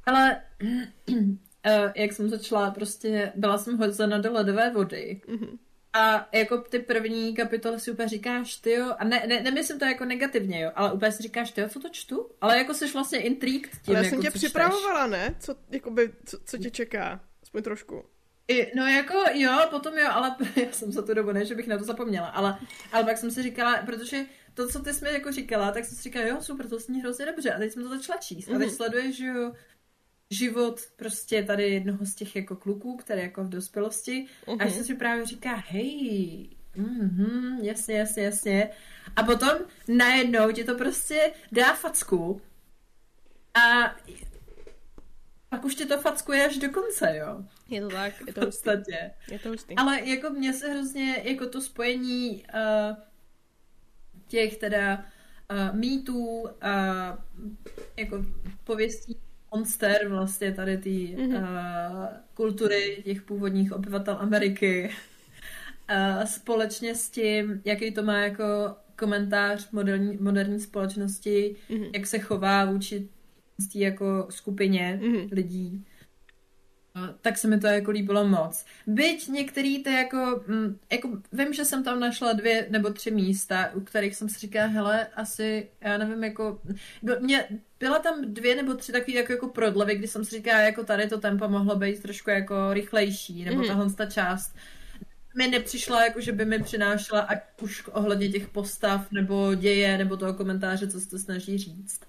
Ale 0.06 0.42
uh, 0.62 1.92
jak 1.96 2.12
jsem 2.12 2.28
začala, 2.28 2.70
prostě 2.70 3.32
byla 3.34 3.58
jsem 3.58 3.78
hozena 3.78 4.18
do 4.18 4.32
ledové 4.32 4.72
vody. 4.72 5.20
Mm-hmm. 5.28 5.58
A 5.94 6.28
jako 6.32 6.58
ty 6.58 6.78
první 6.78 7.34
kapitoly 7.34 7.80
si 7.80 7.90
úplně 7.90 8.08
říkáš, 8.08 8.56
ty 8.56 8.72
jo, 8.72 8.94
a 8.98 9.04
ne, 9.04 9.24
ne, 9.26 9.40
nemyslím 9.40 9.78
to 9.78 9.84
jako 9.84 10.04
negativně, 10.04 10.60
jo, 10.60 10.72
ale 10.74 10.92
úplně 10.92 11.12
si 11.12 11.22
říkáš, 11.22 11.50
ty 11.50 11.60
jo, 11.60 11.68
co 11.68 11.80
to 11.80 11.88
čtu? 11.88 12.30
Ale 12.40 12.58
jako 12.58 12.74
jsi 12.74 12.92
vlastně 12.92 13.18
intrigued 13.18 13.70
tím, 13.70 13.96
Ale 13.96 14.04
já 14.04 14.10
jsem 14.10 14.22
jako, 14.22 14.22
tě 14.22 14.30
připravovala, 14.30 15.06
ne? 15.06 15.34
Co, 15.40 15.56
jakoby, 15.70 16.12
co, 16.24 16.38
co 16.44 16.58
tě 16.58 16.70
čeká? 16.70 17.20
Aspoň 17.42 17.62
trošku. 17.62 18.04
I, 18.48 18.72
no 18.76 18.86
jako 18.86 19.14
jo, 19.32 19.52
potom 19.70 19.98
jo, 19.98 20.08
ale 20.10 20.36
já 20.56 20.72
jsem 20.72 20.92
za 20.92 21.02
tu 21.02 21.14
dobu, 21.14 21.32
ne, 21.32 21.44
že 21.44 21.54
bych 21.54 21.66
na 21.66 21.78
to 21.78 21.84
zapomněla, 21.84 22.26
ale, 22.26 22.58
ale 22.92 23.04
pak 23.04 23.18
jsem 23.18 23.30
si 23.30 23.42
říkala, 23.42 23.82
protože 23.86 24.24
to, 24.54 24.68
co 24.68 24.78
ty 24.78 24.94
jsi 24.94 25.04
mi 25.04 25.12
jako 25.12 25.32
říkala, 25.32 25.72
tak 25.72 25.84
jsem 25.84 25.96
si 25.96 26.02
říkala, 26.02 26.26
jo, 26.26 26.36
super, 26.40 26.68
to 26.68 26.78
zní 26.78 27.00
hrozně 27.00 27.26
dobře. 27.26 27.52
A 27.52 27.58
teď 27.58 27.72
jsem 27.72 27.82
to 27.82 27.88
začala 27.88 28.18
číst. 28.18 28.48
A 28.48 28.58
teď 28.58 28.68
mhm. 28.68 28.76
sleduješ, 28.76 29.16
že 29.16 29.26
jo, 29.26 29.52
život 30.34 30.80
prostě 30.96 31.42
tady 31.42 31.68
jednoho 31.68 32.06
z 32.06 32.14
těch 32.14 32.36
jako 32.36 32.56
kluků, 32.56 32.96
který 32.96 33.22
jako 33.22 33.44
v 33.44 33.48
dospělosti 33.48 34.26
uh-huh. 34.46 34.62
a 34.62 34.64
mhm. 34.64 34.84
si 34.84 34.94
právě 34.94 35.26
říká, 35.26 35.54
hej, 35.54 36.48
mm-hmm, 36.76 37.58
jasně, 37.62 37.94
jasně, 37.94 38.22
jasně. 38.22 38.70
A 39.16 39.22
potom 39.22 39.50
najednou 39.88 40.52
ti 40.52 40.64
to 40.64 40.74
prostě 40.74 41.32
dá 41.52 41.74
facku 41.74 42.40
a 43.54 43.94
pak 45.48 45.64
už 45.64 45.74
ti 45.74 45.86
to 45.86 45.98
fackuje 45.98 46.46
až 46.46 46.58
do 46.58 46.70
konce, 46.70 47.16
jo. 47.16 47.44
Je 47.68 47.80
to 47.80 47.88
tak, 47.88 48.20
je 48.26 48.32
to 48.32 48.40
v 48.40 48.44
podstatě. 48.44 49.10
Je 49.30 49.38
to 49.38 49.48
hustý. 49.48 49.76
Ale 49.76 50.08
jako 50.08 50.30
mně 50.30 50.52
se 50.52 50.68
hrozně, 50.68 51.22
jako 51.24 51.48
to 51.48 51.60
spojení 51.60 52.44
uh, 52.54 52.96
těch 54.26 54.56
teda 54.56 55.04
uh, 55.50 55.76
mýtů 55.76 56.48
a 56.60 56.72
uh, 57.12 57.50
jako 57.96 58.24
pověstí 58.64 59.20
monster 59.54 60.08
vlastně 60.08 60.52
tady 60.52 60.76
té 60.78 60.88
mm-hmm. 60.88 61.42
uh, 61.42 62.06
kultury 62.34 63.02
těch 63.04 63.22
původních 63.22 63.72
obyvatel 63.72 64.16
Ameriky. 64.20 64.90
Uh, 65.90 66.24
společně 66.24 66.94
s 66.94 67.10
tím, 67.10 67.62
jaký 67.64 67.90
to 67.90 68.02
má 68.02 68.18
jako 68.18 68.44
komentář 68.98 69.70
moderní, 69.70 70.18
moderní 70.20 70.60
společnosti, 70.60 71.56
mm-hmm. 71.70 71.90
jak 71.94 72.06
se 72.06 72.18
chová 72.18 72.64
vůči 72.64 73.08
jako 73.74 74.26
skupině 74.30 75.00
mm-hmm. 75.02 75.28
lidí 75.32 75.84
tak 77.20 77.38
se 77.38 77.48
mi 77.48 77.60
to 77.60 77.66
jako 77.66 77.90
líbilo 77.90 78.28
moc. 78.28 78.64
Byť 78.86 79.28
některý 79.28 79.82
to 79.82 79.90
jako, 79.90 80.44
mm, 80.46 80.78
jako, 80.92 81.10
vím, 81.32 81.52
že 81.52 81.64
jsem 81.64 81.84
tam 81.84 82.00
našla 82.00 82.32
dvě 82.32 82.66
nebo 82.70 82.90
tři 82.90 83.10
místa, 83.10 83.70
u 83.74 83.80
kterých 83.80 84.16
jsem 84.16 84.28
si 84.28 84.38
říkala, 84.38 84.66
hele, 84.66 85.06
asi, 85.06 85.68
já 85.80 85.98
nevím, 85.98 86.24
jako, 86.24 86.60
mě, 87.20 87.48
byla 87.84 87.98
tam 87.98 88.34
dvě 88.34 88.56
nebo 88.56 88.74
tři 88.74 88.92
takové 88.92 89.16
jako, 89.16 89.32
jako 89.32 89.48
prodlevy, 89.48 89.96
kdy 89.96 90.08
jsem 90.08 90.24
si 90.24 90.36
říkala, 90.36 90.60
jako 90.60 90.84
tady 90.84 91.08
to 91.08 91.20
tempo 91.20 91.48
mohlo 91.48 91.76
být 91.76 92.02
trošku 92.02 92.30
jako 92.30 92.72
rychlejší, 92.72 93.44
nebo 93.44 93.62
mm. 93.62 93.66
tahle 93.66 93.92
ta 93.92 94.06
část 94.06 94.56
mi 95.36 95.48
nepřišla, 95.48 96.04
jako 96.04 96.20
že 96.20 96.32
by 96.32 96.44
mi 96.44 96.62
přinášela 96.62 97.20
ať 97.20 97.38
už 97.62 97.88
ohledně 97.92 98.28
těch 98.28 98.48
postav, 98.48 99.12
nebo 99.12 99.54
děje, 99.54 99.98
nebo 99.98 100.16
toho 100.16 100.34
komentáře, 100.34 100.86
co 100.86 101.00
se 101.00 101.10
to 101.10 101.18
snaží 101.18 101.58
říct. 101.58 102.00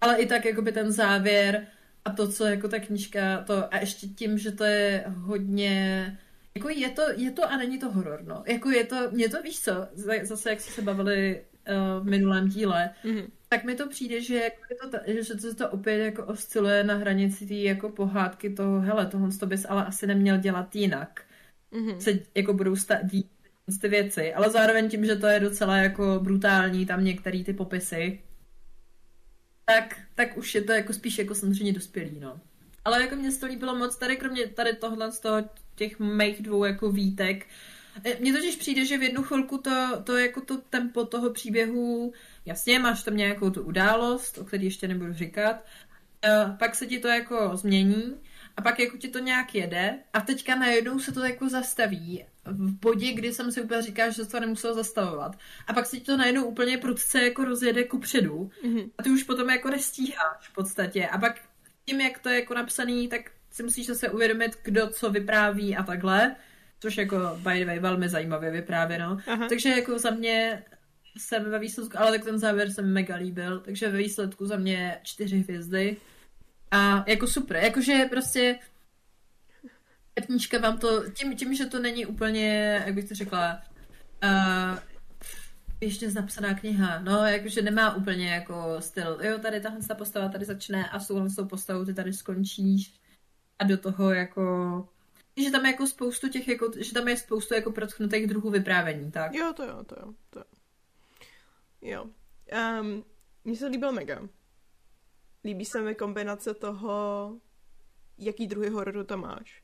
Ale 0.00 0.16
i 0.16 0.26
tak, 0.26 0.44
jako 0.44 0.62
by 0.62 0.72
ten 0.72 0.92
závěr, 0.92 1.66
a 2.04 2.10
to, 2.10 2.28
co 2.28 2.44
jako 2.44 2.68
ta 2.68 2.78
knížka, 2.78 3.44
to 3.46 3.74
a 3.74 3.78
ještě 3.78 4.06
tím, 4.06 4.38
že 4.38 4.52
to 4.52 4.64
je 4.64 5.04
hodně, 5.06 6.18
jako 6.54 6.68
je 6.68 6.90
to, 6.90 7.02
je 7.16 7.30
to 7.30 7.50
a 7.50 7.56
není 7.56 7.78
to 7.78 7.90
horor, 7.90 8.24
no. 8.24 8.42
Jako 8.46 8.70
je 8.70 8.84
to, 8.84 8.96
mě 9.10 9.28
to 9.28 9.42
víš 9.42 9.60
co, 9.60 9.72
zase 10.22 10.50
jak 10.50 10.60
jsme 10.60 10.72
se 10.72 10.82
bavili 10.82 11.42
uh, 11.68 12.04
v 12.04 12.10
minulém 12.10 12.48
díle, 12.48 12.90
mm-hmm. 13.04 13.26
Tak 13.48 13.64
mi 13.64 13.74
to 13.74 13.88
přijde, 13.88 14.20
že, 14.20 14.34
jako 14.34 14.62
je 14.70 14.76
to, 14.76 15.22
že 15.22 15.34
to, 15.34 15.54
to 15.54 15.70
opět 15.70 15.98
jako 16.04 16.24
osciluje 16.24 16.84
na 16.84 16.94
hranici 16.94 17.46
té 17.46 17.54
jako 17.54 17.88
pohádky 17.88 18.50
toho, 18.50 18.80
hele, 18.80 19.06
tohle 19.06 19.30
to 19.30 19.46
bys 19.46 19.66
ale 19.68 19.84
asi 19.84 20.06
neměl 20.06 20.38
dělat 20.38 20.76
jinak. 20.76 21.22
Mm-hmm. 21.72 21.98
Se 21.98 22.18
jako 22.34 22.52
budou 22.52 22.76
sta- 22.76 23.02
dít 23.02 23.30
ty 23.80 23.88
věci, 23.88 24.34
ale 24.34 24.50
zároveň 24.50 24.90
tím, 24.90 25.04
že 25.04 25.16
to 25.16 25.26
je 25.26 25.40
docela 25.40 25.76
jako 25.76 26.20
brutální, 26.22 26.86
tam 26.86 27.04
některé 27.04 27.44
ty 27.44 27.52
popisy, 27.52 28.20
tak, 29.64 30.00
tak 30.14 30.36
už 30.36 30.54
je 30.54 30.62
to 30.62 30.72
jako 30.72 30.92
spíš 30.92 31.18
jako 31.18 31.34
samozřejmě 31.34 31.72
dospělý, 31.72 32.20
no. 32.20 32.40
Ale 32.84 33.02
jako 33.02 33.16
mě 33.16 33.32
se 33.32 33.40
to 33.40 33.46
líbilo 33.46 33.76
moc, 33.76 33.96
tady 33.96 34.16
kromě 34.16 34.46
tady 34.46 34.76
tohle 34.76 35.12
z 35.12 35.20
toho, 35.20 35.42
těch 35.74 35.98
mých 35.98 36.42
dvou 36.42 36.64
jako 36.64 36.92
výtek, 36.92 37.46
mně 38.20 38.32
totiž 38.32 38.56
přijde, 38.56 38.84
že 38.84 38.98
v 38.98 39.02
jednu 39.02 39.22
chvilku 39.22 39.58
to, 39.58 40.02
to 40.04 40.16
jako 40.16 40.40
to 40.40 40.56
tempo 40.56 41.04
toho 41.06 41.30
příběhu, 41.30 42.12
jasně, 42.44 42.78
máš 42.78 43.02
tam 43.02 43.16
nějakou 43.16 43.50
tu 43.50 43.62
událost, 43.62 44.38
o 44.38 44.44
které 44.44 44.64
ještě 44.64 44.88
nebudu 44.88 45.12
říkat, 45.12 45.64
e, 46.24 46.56
pak 46.58 46.74
se 46.74 46.86
ti 46.86 46.98
to 46.98 47.08
jako 47.08 47.56
změní 47.56 48.14
a 48.56 48.62
pak 48.62 48.78
jako 48.78 48.96
ti 48.96 49.08
to 49.08 49.18
nějak 49.18 49.54
jede 49.54 49.98
a 50.12 50.20
teďka 50.20 50.54
najednou 50.54 50.98
se 50.98 51.12
to 51.12 51.24
jako 51.24 51.48
zastaví 51.48 52.24
v 52.44 52.72
bodě, 52.72 53.12
kdy 53.12 53.32
jsem 53.32 53.52
si 53.52 53.62
úplně 53.62 53.82
říkala, 53.82 54.10
že 54.10 54.26
to 54.26 54.40
nemusel 54.40 54.74
zastavovat. 54.74 55.36
A 55.66 55.72
pak 55.72 55.86
se 55.86 55.96
ti 55.96 56.02
to 56.02 56.16
najednou 56.16 56.44
úplně 56.44 56.78
prudce 56.78 57.22
jako 57.22 57.44
rozjede 57.44 57.84
ku 57.84 57.98
předu 57.98 58.50
mm-hmm. 58.64 58.90
a 58.98 59.02
ty 59.02 59.10
už 59.10 59.22
potom 59.22 59.50
jako 59.50 59.70
nestíháš 59.70 60.48
v 60.48 60.54
podstatě. 60.54 61.06
A 61.06 61.18
pak 61.18 61.40
tím, 61.84 62.00
jak 62.00 62.18
to 62.18 62.28
je 62.28 62.40
jako 62.40 62.54
napsaný, 62.54 63.08
tak 63.08 63.30
si 63.50 63.62
musíš 63.62 63.86
zase 63.86 64.10
uvědomit, 64.10 64.58
kdo 64.62 64.88
co 64.88 65.10
vypráví 65.10 65.76
a 65.76 65.82
takhle. 65.82 66.36
Což 66.80 66.96
jako 66.96 67.38
by 67.42 67.58
the 67.58 67.66
way 67.66 67.78
velmi 67.78 68.08
zajímavě 68.08 68.50
vyprávěno. 68.50 69.18
Aha. 69.26 69.48
Takže 69.48 69.68
jako 69.68 69.98
za 69.98 70.10
mě 70.10 70.64
jsem 71.18 71.50
ve 71.50 71.58
výsledku, 71.58 71.98
ale 71.98 72.10
tak 72.10 72.24
ten 72.24 72.38
závěr 72.38 72.70
se 72.70 72.82
mi 72.82 72.88
mega 72.88 73.16
líbil, 73.16 73.60
takže 73.60 73.88
ve 73.88 73.98
výsledku 73.98 74.46
za 74.46 74.56
mě 74.56 75.00
čtyři 75.02 75.38
hvězdy. 75.38 75.96
A 76.70 77.04
jako 77.06 77.26
super, 77.26 77.56
jakože 77.56 78.06
prostě 78.10 78.58
knížka 80.26 80.58
vám 80.58 80.78
to, 80.78 81.10
tím, 81.10 81.36
tím, 81.36 81.54
že 81.54 81.66
to 81.66 81.78
není 81.78 82.06
úplně, 82.06 82.82
jak 82.86 82.94
bych 82.94 83.08
to 83.08 83.14
řekla, 83.14 83.62
uh, 84.24 84.78
ještě 85.80 86.10
napsaná 86.10 86.54
kniha, 86.54 86.98
no, 86.98 87.26
jakože 87.26 87.62
nemá 87.62 87.94
úplně 87.94 88.30
jako 88.30 88.76
styl, 88.80 89.18
jo, 89.22 89.38
tady 89.38 89.60
tahle 89.60 89.80
ta 89.88 89.94
postava 89.94 90.28
tady 90.28 90.44
začne 90.44 90.88
a 90.88 91.00
s 91.00 91.06
touhle 91.06 91.28
postavou 91.50 91.84
ty 91.84 91.94
tady 91.94 92.12
skončíš 92.12 92.94
a 93.58 93.64
do 93.64 93.78
toho 93.78 94.10
jako, 94.10 94.88
že 95.36 95.50
tam 95.50 95.66
je 95.66 95.72
jako 95.72 95.86
spoustu 95.86 96.28
těch, 96.28 96.48
jako, 96.48 96.70
že 96.76 96.92
tam 96.92 97.08
je 97.08 97.16
spoustu 97.16 97.54
jako 97.54 97.72
protchnutých 97.72 98.26
druhů 98.26 98.50
vyprávění, 98.50 99.12
tak? 99.12 99.34
Jo, 99.34 99.52
to 99.56 99.64
jo, 99.64 99.84
to 99.84 99.96
jo, 100.00 100.14
to 100.30 100.38
jo. 100.38 100.44
Jo. 101.80 102.06
Um, 102.80 103.04
mně 103.44 103.56
se 103.56 103.66
líbil 103.66 103.92
mega. 103.92 104.28
Líbí 105.44 105.64
se 105.64 105.82
mi 105.82 105.94
kombinace 105.94 106.54
toho, 106.54 107.36
jaký 108.18 108.46
druhý 108.46 108.68
hororu 108.68 109.04
tam 109.04 109.20
máš. 109.20 109.62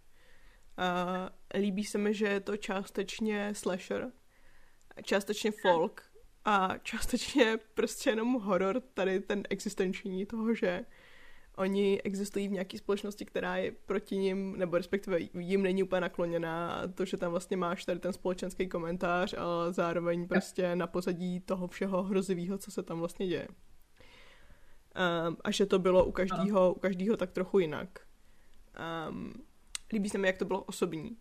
Uh, 0.79 1.61
líbí 1.61 1.85
se 1.85 1.99
mi, 1.99 2.15
že 2.15 2.27
je 2.27 2.41
to 2.41 2.57
částečně 2.57 3.55
slasher, 3.55 4.13
částečně 5.03 5.53
folk 5.63 6.13
a 6.45 6.79
částečně 6.79 7.59
prostě 7.75 8.11
jenom 8.11 8.35
horor, 8.35 8.81
tady 8.81 9.21
ten 9.21 9.43
existenční 9.51 10.27
toho, 10.27 10.55
že 10.55 10.85
oni 11.57 12.03
existují 12.03 12.49
v 12.49 12.53
nějaké 12.53 12.79
společnosti, 12.79 13.25
která 13.25 13.57
je 13.57 13.73
proti 13.87 14.17
ním, 14.17 14.59
nebo 14.59 14.77
respektive 14.77 15.19
jim 15.35 15.63
není 15.63 15.83
úplně 15.83 16.01
nakloněná, 16.01 16.83
to, 16.95 17.05
že 17.05 17.17
tam 17.17 17.31
vlastně 17.31 17.57
máš 17.57 17.85
tady 17.85 18.01
ten 18.01 18.13
společenský 18.13 18.69
komentář, 18.69 19.35
ale 19.39 19.73
zároveň 19.73 20.29
prostě 20.29 20.77
na 20.77 20.87
pozadí 20.87 21.41
toho 21.41 21.69
všeho 21.69 22.03
hrozivého, 22.03 22.59
co 22.59 22.71
se 22.71 22.83
tam 22.83 22.99
vlastně 22.99 23.27
děje. 23.27 23.49
Um, 25.29 25.37
a 25.45 25.51
že 25.51 25.67
to 25.67 25.79
bylo 25.79 26.05
u 26.05 26.13
každého, 26.13 26.75
u 26.75 26.79
každého 26.79 27.17
tak 27.17 27.33
trochu 27.33 27.59
jinak. 27.59 27.89
Um, 29.09 29.33
líbí 29.93 30.09
se 30.09 30.19
mi, 30.19 30.27
jak 30.27 30.39
to 30.39 30.45
bylo 30.45 30.63
osobní. 30.63 31.17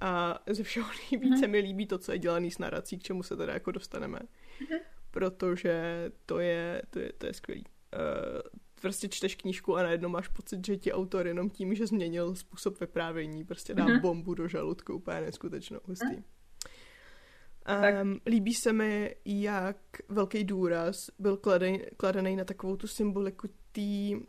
A 0.00 0.38
ze 0.50 0.62
všeho 0.62 0.90
nejvíce 1.10 1.46
mm-hmm. 1.46 1.50
mi 1.50 1.58
líbí 1.58 1.86
to, 1.86 1.98
co 1.98 2.12
je 2.12 2.18
dělaný 2.18 2.50
s 2.50 2.58
narací, 2.58 2.98
k 2.98 3.02
čemu 3.02 3.22
se 3.22 3.36
teda 3.36 3.52
jako 3.52 3.72
dostaneme. 3.72 4.18
Mm-hmm. 4.18 4.80
Protože 5.10 6.06
to 6.26 6.38
je, 6.38 6.82
to 6.90 6.98
je, 6.98 7.12
to 7.12 7.26
je 7.26 7.34
skvělý. 7.34 7.64
Uh, 7.94 8.60
prostě 8.82 9.08
čteš 9.08 9.34
knížku 9.34 9.76
a 9.76 9.82
najednou 9.82 10.08
máš 10.08 10.28
pocit, 10.28 10.66
že 10.66 10.76
ti 10.76 10.92
autor 10.92 11.26
jenom 11.26 11.50
tím, 11.50 11.74
že 11.74 11.86
změnil 11.86 12.34
způsob 12.34 12.80
vyprávění, 12.80 13.44
prostě 13.44 13.74
dá 13.74 13.86
mm-hmm. 13.86 14.00
bombu 14.00 14.34
do 14.34 14.48
žaludku, 14.48 14.94
úplně 14.94 15.20
neskutečnou 15.20 15.80
hustý. 15.84 16.06
Mm-hmm. 16.06 18.02
Um, 18.02 18.20
líbí 18.26 18.54
se 18.54 18.72
mi, 18.72 19.16
jak 19.24 19.76
velký 20.08 20.44
důraz 20.44 21.10
byl 21.18 21.36
kladený, 21.36 21.80
kladený 21.96 22.36
na 22.36 22.44
takovou 22.44 22.76
tu 22.76 22.86
symboliku 22.86 23.48
tý, 23.72 24.20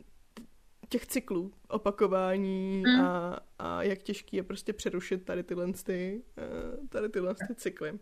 těch 0.88 1.06
cyklů, 1.06 1.52
opakování 1.68 2.82
mm. 2.86 3.00
a, 3.00 3.40
a 3.58 3.82
jak 3.82 4.02
těžký 4.02 4.36
je 4.36 4.42
prostě 4.42 4.72
přerušit 4.72 5.24
tady 5.24 5.42
tyhle, 5.42 5.72
ty, 5.72 6.22
uh, 6.78 6.86
tady 6.88 7.08
tyhle 7.08 7.34
ty 7.34 7.54
cykly. 7.54 7.98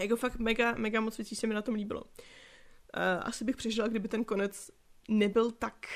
Jako 0.00 0.16
fakt 0.16 0.38
mega, 0.38 0.74
mega 0.74 1.00
moc 1.00 1.18
věcí 1.18 1.36
se 1.36 1.46
mi 1.46 1.54
na 1.54 1.62
tom 1.62 1.74
líbilo. 1.74 2.02
Uh, 2.02 2.10
asi 3.22 3.44
bych 3.44 3.56
přežila, 3.56 3.88
kdyby 3.88 4.08
ten 4.08 4.24
konec 4.24 4.70
nebyl 5.08 5.50
tak 5.50 5.86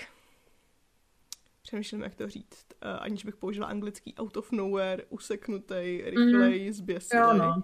přemýšlím, 1.62 2.02
jak 2.02 2.14
to 2.14 2.28
říct, 2.28 2.66
uh, 2.84 2.90
aniž 3.00 3.24
bych 3.24 3.36
použila 3.36 3.66
anglický 3.66 4.14
out 4.14 4.36
of 4.36 4.52
nowhere, 4.52 5.04
useknutý, 5.08 6.02
rychlej, 6.04 6.66
mm. 6.66 6.72
zběsilej. 6.72 7.38
no. 7.38 7.62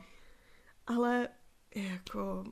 Ale 0.86 1.28
jako, 1.74 2.44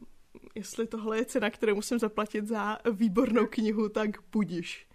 jestli 0.55 0.87
tohle 0.87 1.19
je 1.19 1.25
cena, 1.25 1.51
kterou 1.51 1.75
musím 1.75 1.99
zaplatit 1.99 2.47
za 2.47 2.79
výbornou 2.93 3.47
knihu, 3.47 3.89
tak 3.89 4.11
budiš 4.33 4.89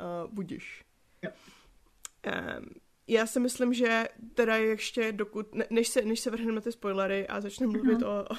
uh, 0.00 0.30
budíš. 0.32 0.84
Um, 1.24 2.68
já 3.06 3.26
si 3.26 3.40
myslím, 3.40 3.74
že 3.74 4.04
teda 4.34 4.56
ještě 4.56 5.12
dokud, 5.12 5.54
ne, 5.54 5.66
než 5.70 5.88
se, 5.88 6.02
než 6.02 6.20
se 6.20 6.30
vrhneme 6.30 6.60
ty 6.60 6.72
spoilery 6.72 7.26
a 7.28 7.40
začneme 7.40 7.72
mm-hmm. 7.72 7.84
mluvit 7.84 8.02
o, 8.02 8.24
o, 8.30 8.36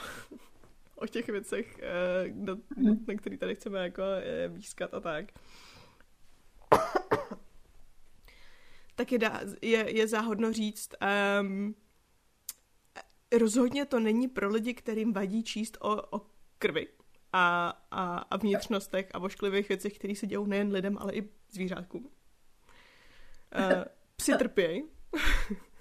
o 0.95 1.07
těch 1.07 1.27
věcech, 1.29 1.79
na, 2.33 2.55
mm-hmm. 2.55 3.07
na 3.07 3.13
který 3.13 3.37
tady 3.37 3.55
chceme 3.55 3.79
jako 3.79 4.03
výskat 4.47 4.93
a 4.93 4.99
tak, 4.99 5.25
tak 8.95 9.11
je, 9.11 9.19
dá, 9.19 9.41
je, 9.61 9.97
je 9.97 10.07
záhodno 10.07 10.53
říct, 10.53 10.89
um, 11.41 11.75
rozhodně 13.39 13.85
to 13.85 13.99
není 13.99 14.27
pro 14.27 14.49
lidi, 14.49 14.73
kterým 14.73 15.13
vadí 15.13 15.43
číst 15.43 15.77
o, 15.81 16.17
o 16.17 16.21
krvi 16.57 16.87
a, 17.33 17.73
a, 17.91 18.17
a 18.17 18.37
vnitřnostech 18.37 19.09
a 19.13 19.19
vošklivých 19.19 19.69
věcech, 19.69 19.93
které 19.93 20.15
se 20.15 20.27
dějou 20.27 20.45
nejen 20.45 20.71
lidem, 20.71 20.97
ale 20.97 21.13
i 21.13 21.29
zvířátkům. 21.49 22.03
Uh, 22.03 22.09
psi 24.15 24.37
trpěj. 24.37 24.83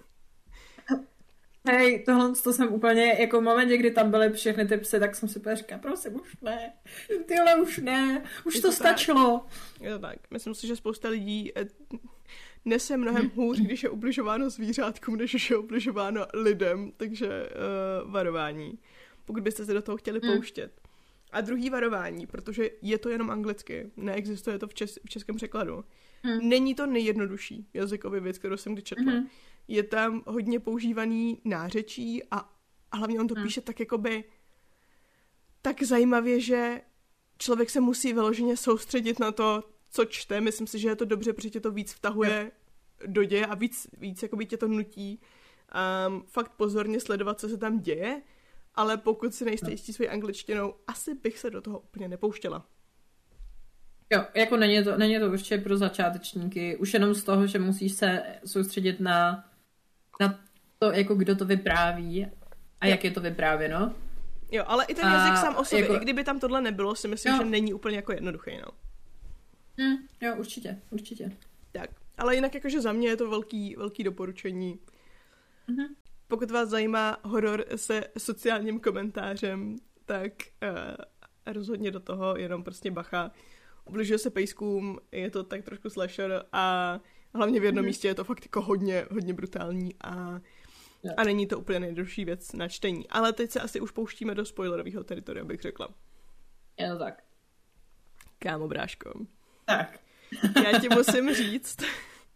Hej, 1.69 2.03
tohle 2.05 2.33
to 2.45 2.53
jsem 2.53 2.73
úplně, 2.73 3.17
jako 3.21 3.41
v 3.41 3.45
momentě, 3.45 3.77
kdy 3.77 3.91
tam 3.91 4.11
byly 4.11 4.33
všechny 4.33 4.67
ty 4.67 4.77
psy, 4.77 5.01
tak 5.01 5.17
jsem 5.17 5.29
si 5.29 5.39
úplně 5.39 5.57
říkala, 5.57 5.81
prosím, 5.81 6.15
už 6.15 6.37
ne, 6.43 6.73
tyhle 7.27 7.57
už 7.57 7.79
ne, 7.79 8.25
už 8.45 8.55
je 8.55 8.61
to, 8.61 8.69
to 8.69 8.73
stačilo. 8.73 9.47
Je 9.81 9.93
to 9.93 9.99
tak. 9.99 10.17
Myslím 10.31 10.55
si, 10.55 10.67
že 10.67 10.77
spousta 10.77 11.09
lidí 11.09 11.53
eh, 11.57 11.67
nese 12.65 12.97
mnohem 12.97 13.31
hůř, 13.35 13.61
když 13.61 13.83
je 13.83 13.89
ubližováno 13.89 14.51
zvířátkům, 14.51 15.17
než 15.17 15.51
je 15.51 15.57
ubližováno 15.57 16.27
lidem, 16.35 16.93
takže 16.97 17.29
uh, 18.07 18.11
varování. 18.13 18.79
Pokud 19.25 19.43
byste 19.43 19.65
se 19.65 19.75
do 19.75 19.83
toho 19.83 19.97
chtěli 19.97 20.21
hmm. 20.23 20.33
pouštět. 20.33 20.81
A 21.33 21.41
druhý 21.41 21.71
varování, 21.71 22.27
protože 22.27 22.71
je 22.83 22.99
to 22.99 23.09
jenom 23.09 23.31
anglicky, 23.31 23.91
neexistuje 23.97 24.59
to 24.59 24.69
v, 24.69 24.75
čes- 24.75 24.99
v 25.07 25.09
českém 25.09 25.37
překladu. 25.37 25.85
Hmm. 26.23 26.49
Není 26.49 26.75
to 26.75 26.87
nejjednodušší 26.87 27.67
jazykově 27.75 28.21
věc, 28.21 28.39
kterou 28.39 28.57
jsem 28.57 28.73
kdy 28.73 28.83
četla. 28.83 29.13
Hmm. 29.13 29.29
Je 29.69 29.83
tam 29.83 30.23
hodně 30.27 30.61
používaný 30.61 31.41
nářečí 31.45 32.23
a, 32.31 32.39
a 32.91 32.97
hlavně 32.97 33.21
on 33.21 33.29
to 33.29 33.35
hmm. 33.35 33.45
píše 33.45 33.61
tak 33.61 33.81
jakoby 33.81 34.25
tak 35.63 35.83
zajímavě, 35.83 36.41
že 36.41 36.81
člověk 37.39 37.71
se 37.71 37.81
musí 37.81 38.13
vyloženě 38.13 38.57
soustředit 38.57 39.19
na 39.21 39.33
to, 39.33 39.65
co 39.91 40.05
čte. 40.05 40.41
Myslím 40.41 40.67
si, 40.67 40.79
že 40.79 40.89
je 40.89 40.97
to 40.97 41.05
dobře, 41.05 41.33
protože 41.33 41.51
tě 41.51 41.61
to 41.61 41.71
víc 41.71 41.93
vtahuje 41.93 42.51
jo. 43.01 43.07
do 43.07 43.25
děje 43.25 43.47
a 43.47 43.55
víc, 43.55 43.87
víc 43.99 44.23
jakoby 44.23 44.47
tě 44.47 44.57
to 44.57 44.69
nutí 44.69 45.21
um, 46.09 46.23
fakt 46.27 46.53
pozorně 46.53 47.01
sledovat, 47.01 47.41
co 47.41 47.49
se 47.49 47.57
tam 47.57 47.81
děje, 47.81 48.23
ale 48.75 48.97
pokud 48.97 49.35
si 49.35 49.45
nejste 49.45 49.71
jistí 49.71 49.93
svojí 49.93 50.09
angličtinou, 50.09 50.75
asi 50.87 51.15
bych 51.15 51.39
se 51.39 51.51
do 51.51 51.61
toho 51.61 51.79
úplně 51.79 52.09
nepouštěla. 52.09 52.67
Jo, 54.11 54.25
jako 54.35 54.57
není 54.57 54.85
to, 54.85 54.97
není 54.97 55.19
to 55.19 55.31
určitě 55.31 55.59
pro 55.59 55.77
začátečníky, 55.77 56.77
už 56.77 56.95
jenom 56.95 57.15
z 57.15 57.25
toho, 57.25 57.47
že 57.47 57.59
musíš 57.59 57.93
se 57.93 58.23
soustředit 58.47 59.01
na, 59.01 59.45
na 60.21 60.41
to, 60.79 60.93
jako 60.93 61.15
kdo 61.15 61.37
to 61.37 61.45
vypráví 61.45 62.27
a 62.81 62.87
jo. 62.87 62.91
jak 62.91 63.05
je 63.05 63.11
to 63.11 63.21
vyprávěno. 63.21 63.95
Jo, 64.53 64.65
ale 64.67 64.85
i 64.85 64.95
ten 64.95 65.13
jazyk 65.13 65.33
a 65.33 65.37
sám 65.37 65.57
o 65.57 65.65
sobě, 65.65 65.83
jako... 65.83 65.95
i 65.95 65.99
kdyby 65.99 66.25
tam 66.25 66.41
tohle 66.41 66.61
nebylo, 66.61 66.95
si 66.95 67.09
myslím, 67.09 67.33
jo. 67.33 67.39
že 67.39 67.51
není 67.51 67.75
úplně 67.75 67.97
jako 67.97 68.13
jednoduchý, 68.13 68.51
no. 68.57 68.69
Mm, 69.77 69.97
jo, 70.21 70.37
určitě, 70.37 70.81
určitě. 70.91 71.33
Tak, 71.73 71.91
ale 72.19 72.35
jinak 72.35 72.55
jakože 72.55 72.81
za 72.81 72.93
mě 72.93 73.09
je 73.09 73.17
to 73.17 73.31
velký, 73.31 73.77
velký 73.77 74.05
doporučení. 74.05 74.79
Mm-hmm. 75.69 75.89
Pokud 76.29 76.51
vás 76.51 76.69
zajímá 76.69 77.17
horor 77.23 77.65
se 77.77 78.05
sociálním 78.19 78.81
komentářem, 78.81 79.77
tak 80.05 80.33
uh, 80.63 81.55
rozhodně 81.55 81.91
do 81.91 82.01
toho 82.01 82.37
jenom 82.37 82.65
prostě 82.65 82.91
bacha. 82.91 83.31
Ubližuje 83.85 84.19
se 84.19 84.31
pejskům, 84.31 84.99
je 85.13 85.31
to 85.31 85.45
tak 85.45 85.65
trošku 85.65 85.91
slasher 85.91 86.45
a 86.53 86.99
hlavně 87.35 87.61
v 87.61 87.65
jednom 87.65 87.85
mm-hmm. 87.85 87.87
místě 87.87 88.09
je 88.09 88.15
to 88.15 88.25
fakt 88.25 88.45
jako 88.45 88.61
hodně, 88.61 89.07
hodně 89.11 89.35
brutální 89.35 89.95
a, 90.01 90.41
a 91.17 91.25
není 91.25 91.47
to 91.47 91.59
úplně 91.59 91.81
nejdelší 91.81 92.25
věc 92.25 92.53
na 92.53 92.69
čtení. 92.69 93.09
Ale 93.09 93.33
teď 93.33 93.51
se 93.51 93.61
asi 93.61 93.81
už 93.81 93.91
pouštíme 93.91 94.35
do 94.35 94.45
spoilerového 94.45 95.05
teritoria, 95.05 95.45
bych 95.45 95.61
řekla. 95.61 95.89
Je 96.79 96.89
to 96.89 96.99
tak. 96.99 97.23
Kámo, 98.39 98.69
bráško. 98.69 99.27
Tak. 99.65 100.01
Já 100.65 100.81
ti 100.81 100.89
musím 100.89 101.35
říct, 101.35 101.77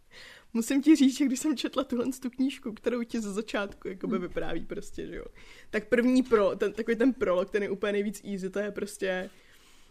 musím 0.53 0.81
ti 0.81 0.95
říct, 0.95 1.17
že 1.17 1.25
když 1.25 1.39
jsem 1.39 1.57
četla 1.57 1.83
tuhle 1.83 2.05
tu 2.21 2.29
knížku, 2.29 2.73
kterou 2.73 3.03
ti 3.03 3.21
ze 3.21 3.33
začátku 3.33 3.87
jakoby 3.87 4.13
hmm. 4.13 4.21
vypráví 4.21 4.65
prostě, 4.65 5.07
že 5.07 5.15
jo. 5.15 5.25
Tak 5.69 5.87
první 5.87 6.23
pro, 6.23 6.55
ten, 6.55 6.73
takový 6.73 6.97
ten 6.97 7.13
prolog, 7.13 7.49
ten 7.49 7.63
je 7.63 7.69
úplně 7.69 7.91
nejvíc 7.91 8.21
easy, 8.23 8.49
to 8.49 8.59
je 8.59 8.71
prostě 8.71 9.29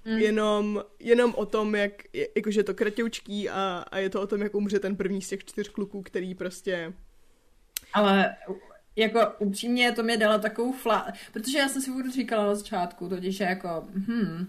mm. 0.09 0.19
jenom, 0.19 0.83
jenom 1.01 1.35
o 1.35 1.47
tom, 1.47 1.75
jak, 1.75 1.93
jakože 2.37 2.61
je 2.61 2.65
to 2.65 2.75
kratoučký 2.75 3.49
a, 3.49 3.85
a 3.91 3.99
je 3.99 4.11
to 4.11 4.23
o 4.23 4.27
tom, 4.27 4.43
jak 4.43 4.55
umře 4.55 4.79
ten 4.79 4.97
první 4.97 5.23
z 5.23 5.29
těch 5.29 5.45
čtyř 5.45 5.69
kluků, 5.69 6.03
který 6.03 6.35
prostě... 6.35 6.93
Ale 7.93 8.37
jako 8.97 9.21
upřímně 9.39 9.93
to 9.93 10.03
mě 10.03 10.17
dalo 10.17 10.39
takovou 10.39 10.73
fla... 10.73 11.13
Protože 11.33 11.59
já 11.59 11.69
jsem 11.69 11.83
si 11.83 11.91
vůbec 11.91 12.15
říkala 12.15 12.47
na 12.47 12.55
začátku, 12.55 13.09
totiž 13.09 13.37
že 13.37 13.45
jako, 13.45 13.85
hm, 13.95 14.47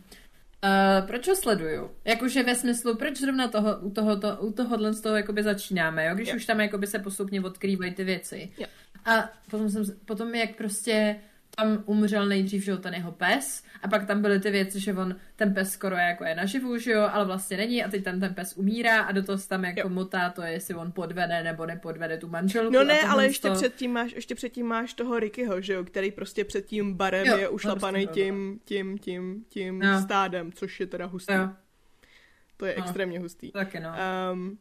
Uh, 0.64 1.08
proč 1.08 1.28
ho 1.28 1.36
sleduju? 1.36 1.92
Jakože 2.06 2.44
ve 2.44 2.56
smyslu, 2.56 2.96
proč 2.96 3.18
zrovna 3.18 3.48
toho, 3.48 3.80
u, 3.80 3.92
tohoto, 3.92 4.38
u 4.42 4.52
tohohle 4.52 4.94
z 4.94 5.02
toho 5.02 5.16
jakoby 5.16 5.44
začínáme, 5.44 6.06
jo? 6.06 6.16
když 6.16 6.30
jo. 6.30 6.36
už 6.36 6.46
tam 6.46 6.62
jakoby 6.62 6.88
se 6.88 7.00
postupně 7.00 7.42
odkrývají 7.42 7.94
ty 7.94 8.04
věci. 8.04 8.52
Jo. 8.58 8.66
A 9.06 9.30
potom, 9.52 9.70
jsem, 9.70 9.84
potom 10.06 10.36
jak 10.36 10.56
prostě 10.56 11.16
tam 11.56 11.84
umřel 11.86 12.26
nejdřív, 12.26 12.64
že 12.64 12.72
jo, 12.72 12.78
ten 12.78 12.94
jeho 12.94 13.12
pes 13.12 13.64
a 13.82 13.88
pak 13.88 14.08
tam 14.08 14.22
byly 14.22 14.40
ty 14.40 14.52
věci, 14.52 14.80
že 14.80 14.94
on, 14.94 15.16
ten 15.36 15.54
pes 15.54 15.72
skoro 15.72 15.96
je 15.96 16.04
jako 16.04 16.24
je 16.24 16.36
naživu, 16.36 16.78
že 16.78 16.92
jo, 16.92 17.10
ale 17.12 17.26
vlastně 17.26 17.58
není 17.58 17.84
a 17.84 17.90
teď 17.90 18.04
tam 18.04 18.20
ten 18.20 18.34
pes 18.34 18.58
umírá 18.58 19.02
a 19.02 19.12
do 19.12 19.24
toho 19.24 19.38
se 19.38 19.50
tam 19.50 19.66
jako 19.66 19.80
jo. 19.80 19.90
motá 19.90 20.30
to, 20.30 20.42
jestli 20.42 20.76
on 20.76 20.92
podvede 20.92 21.44
nebo 21.44 21.66
nepodvede 21.66 22.18
tu 22.18 22.28
manželku. 22.28 22.74
No 22.74 22.84
ne, 22.84 23.02
ale 23.02 23.26
ještě 23.26 23.48
to... 23.48 23.54
předtím 23.54 23.94
máš, 23.94 24.14
ještě 24.14 24.36
předtím 24.36 24.66
máš 24.66 24.94
toho 24.94 25.20
Rickyho, 25.20 25.62
že 25.62 25.74
jo, 25.74 25.84
který 25.84 26.12
prostě 26.12 26.46
před 26.46 26.66
tím 26.66 26.94
barem 26.94 27.28
jo, 27.28 27.38
je 27.38 27.50
ušlapaný 27.50 28.06
prostě, 28.06 28.22
tím, 28.24 28.60
tím, 28.66 28.98
tím, 28.98 29.46
tím 29.50 29.80
no. 29.80 30.02
stádem, 30.02 30.52
což 30.52 30.80
je 30.80 30.88
teda 30.88 31.06
hustý. 31.06 31.34
Jo. 31.34 31.50
To 32.58 32.66
je 32.66 32.76
no. 32.78 32.84
extrémně 32.84 33.20
hustý. 33.20 33.52
Taky 33.52 33.80
no. 33.80 33.90
Um, 34.34 34.58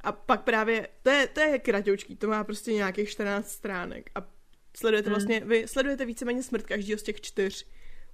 a 0.00 0.12
pak 0.12 0.42
právě, 0.42 0.88
to 1.02 1.10
je, 1.10 1.26
to 1.26 1.40
je 1.40 1.58
kratoučký, 1.58 2.16
to 2.16 2.28
má 2.28 2.44
prostě 2.44 2.72
nějakých 2.72 3.08
14 3.08 3.48
stránek 3.48 4.10
a 4.14 4.33
Sledujete 4.76 5.08
hmm. 5.08 5.14
vlastně, 5.14 5.40
vy 5.40 5.68
sledujete 5.68 6.04
víceméně 6.04 6.42
smrt 6.42 6.66
každého 6.66 6.98
z 6.98 7.02
těch 7.02 7.20
čtyř 7.20 7.66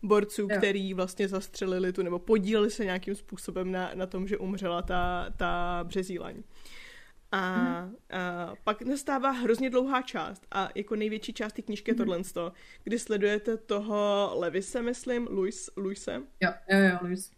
borců, 0.03 0.43
jo. 0.43 0.59
který 0.59 0.95
vlastně 0.95 1.29
zastřelili 1.29 1.93
tu, 1.93 2.03
nebo 2.03 2.19
podíleli 2.19 2.71
se 2.71 2.85
nějakým 2.85 3.15
způsobem 3.15 3.73
na, 3.73 3.91
na 3.95 4.07
tom, 4.07 4.29
že 4.29 4.39
umřela 4.39 4.83
ta, 4.83 5.31
ta 5.37 5.81
březílaň. 5.85 6.43
A, 7.33 7.55
hmm. 7.55 7.97
a 8.11 8.55
pak 8.65 8.83
nastává 8.83 9.31
hrozně 9.31 9.71
dlouhá 9.71 10.03
část 10.03 10.47
a 10.51 10.69
jako 10.75 10.97
největší 10.97 11.33
část 11.33 11.53
té 11.53 11.63
knížky 11.63 11.91
je 11.91 11.95
hmm. 11.95 12.23
tohle, 12.25 12.51
kdy 12.85 12.99
sledujete 12.99 13.57
toho 13.57 14.31
Levise, 14.35 14.83
myslím, 14.83 15.27
Luis, 15.31 15.71
Luise. 15.77 16.23
Jo, 16.41 16.51
jo, 16.71 16.79
jo, 16.79 16.99
Luis. 17.03 17.31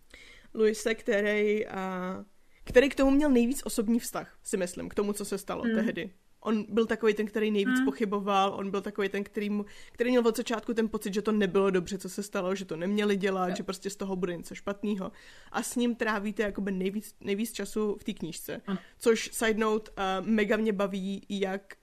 Luise, 0.55 0.95
který, 0.95 1.67
a, 1.67 2.25
který 2.65 2.89
k 2.89 2.95
tomu 2.95 3.11
měl 3.11 3.31
nejvíc 3.31 3.63
osobní 3.65 4.01
vztah, 4.01 4.39
si 4.43 4.57
myslím, 4.57 4.89
k 4.89 4.95
tomu, 4.95 5.13
co 5.13 5.25
se 5.25 5.39
stalo 5.39 5.63
hmm. 5.63 5.75
tehdy 5.75 6.11
on 6.43 6.67
byl 6.69 6.87
takový 6.87 7.15
ten, 7.15 7.27
který 7.27 7.51
nejvíc 7.51 7.77
hmm. 7.77 7.85
pochyboval, 7.85 8.55
on 8.55 8.71
byl 8.71 8.81
takový 8.81 9.09
ten, 9.09 9.25
který, 9.25 9.51
mu, 9.51 9.65
který 9.93 10.11
měl 10.11 10.29
od 10.29 10.37
začátku 10.37 10.75
ten 10.75 10.89
pocit, 10.89 11.15
že 11.15 11.23
to 11.23 11.33
nebylo 11.33 11.71
dobře, 11.71 11.99
co 11.99 12.09
se 12.09 12.23
stalo, 12.23 12.55
že 12.55 12.65
to 12.65 12.77
neměli 12.77 13.17
dělat, 13.17 13.49
jo. 13.49 13.55
že 13.57 13.63
prostě 13.63 13.91
z 13.91 13.97
toho 13.97 14.17
bude 14.17 14.37
něco 14.37 14.55
špatného. 14.55 15.13
A 15.53 15.63
s 15.63 15.77
ním 15.77 15.95
trávíte 15.95 16.43
jakoby 16.43 16.73
nejvíc, 16.73 17.15
nejvíc 17.21 17.53
času 17.53 17.97
v 18.01 18.05
té 18.05 18.13
knížce. 18.13 18.61
Hmm. 18.67 18.79
Což 18.99 19.31
side 19.33 19.61
note 19.61 19.91
uh, 19.91 20.27
mega 20.27 20.57
mě 20.57 20.73
baví, 20.73 21.27
jak 21.29 21.75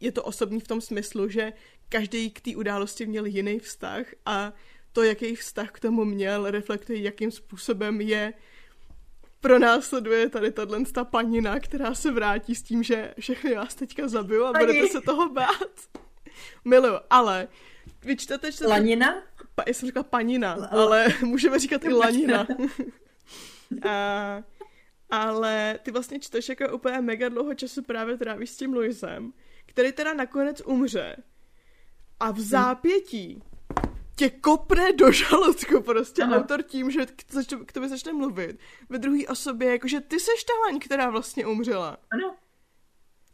je 0.00 0.12
to 0.12 0.24
osobní 0.24 0.60
v 0.60 0.68
tom 0.68 0.80
smyslu, 0.80 1.28
že 1.28 1.52
každý 1.88 2.30
k 2.30 2.40
té 2.40 2.56
události 2.56 3.06
měl 3.06 3.26
jiný 3.26 3.58
vztah 3.58 4.06
a 4.26 4.52
to, 4.92 5.02
jaký 5.02 5.36
vztah 5.36 5.70
k 5.70 5.80
tomu 5.80 6.04
měl, 6.04 6.50
reflektuje, 6.50 7.02
jakým 7.02 7.30
způsobem 7.30 8.00
je 8.00 8.32
pronásleduje 9.46 10.28
tady 10.28 10.52
tahle 10.52 10.84
ta 10.84 11.04
panina, 11.04 11.60
která 11.60 11.94
se 11.94 12.10
vrátí 12.10 12.54
s 12.54 12.62
tím, 12.62 12.82
že 12.82 13.14
všechny 13.20 13.54
vás 13.54 13.74
teďka 13.74 14.08
zabiju 14.08 14.44
a 14.44 14.50
Ani. 14.50 14.66
budete 14.66 14.88
se 14.88 15.00
toho 15.00 15.28
bát. 15.28 15.70
Miluju, 16.64 16.94
ale 17.10 17.48
vy 18.02 18.16
čtete, 18.16 18.52
čtete... 18.52 18.70
Lanina? 18.70 19.22
Pa, 19.54 19.62
já 19.66 19.74
jsem 19.74 19.86
říkala 19.86 20.04
panina, 20.04 20.54
L- 20.54 20.68
ale 20.70 21.06
můžeme 21.24 21.58
říkat 21.58 21.84
i 21.84 21.92
lanina. 21.92 22.46
a, 23.88 24.42
ale 25.10 25.78
ty 25.82 25.90
vlastně 25.90 26.20
čteš 26.20 26.48
jako 26.48 26.76
úplně 26.76 27.00
mega 27.00 27.28
dlouho 27.28 27.54
času 27.54 27.82
právě 27.82 28.18
trávíš 28.18 28.50
s 28.50 28.56
tím 28.56 28.72
Luisem, 28.72 29.32
který 29.66 29.92
teda 29.92 30.14
nakonec 30.14 30.62
umře. 30.64 31.16
A 32.20 32.30
v 32.30 32.40
zápětí 32.40 33.42
tě 34.16 34.30
kopne 34.30 34.92
do 34.92 35.12
žaludku 35.12 35.82
prostě 35.82 36.22
ano. 36.22 36.36
autor 36.36 36.62
tím, 36.62 36.90
že 36.90 37.06
k, 37.06 37.24
k 37.66 37.72
tobě 37.72 37.88
začne 37.88 38.12
mluvit. 38.12 38.58
Ve 38.88 38.98
druhé 38.98 39.26
osobě, 39.28 39.70
jakože 39.70 40.00
ty 40.00 40.20
seš 40.20 40.44
ta 40.44 40.52
laň, 40.66 40.78
která 40.78 41.10
vlastně 41.10 41.46
umřela. 41.46 41.96
Ano. 42.10 42.36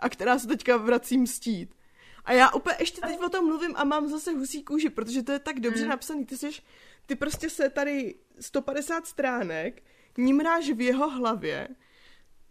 A 0.00 0.08
která 0.08 0.38
se 0.38 0.46
teďka 0.48 0.76
vrací 0.76 1.18
mstít. 1.18 1.74
A 2.24 2.32
já 2.32 2.50
úplně 2.50 2.76
ještě 2.80 3.00
teď 3.00 3.20
o 3.20 3.28
tom 3.28 3.46
mluvím 3.46 3.72
a 3.76 3.84
mám 3.84 4.08
zase 4.08 4.32
husí 4.32 4.62
kůži, 4.62 4.90
protože 4.90 5.22
to 5.22 5.32
je 5.32 5.38
tak 5.38 5.60
dobře 5.60 5.82
mm. 5.82 5.88
napsaný. 5.88 6.26
Ty 6.26 6.36
seš, 6.36 6.62
ty 7.06 7.16
prostě 7.16 7.50
se 7.50 7.70
tady 7.70 8.14
150 8.40 9.06
stránek 9.06 9.82
nímráš 10.18 10.70
v 10.70 10.80
jeho 10.80 11.10
hlavě, 11.10 11.68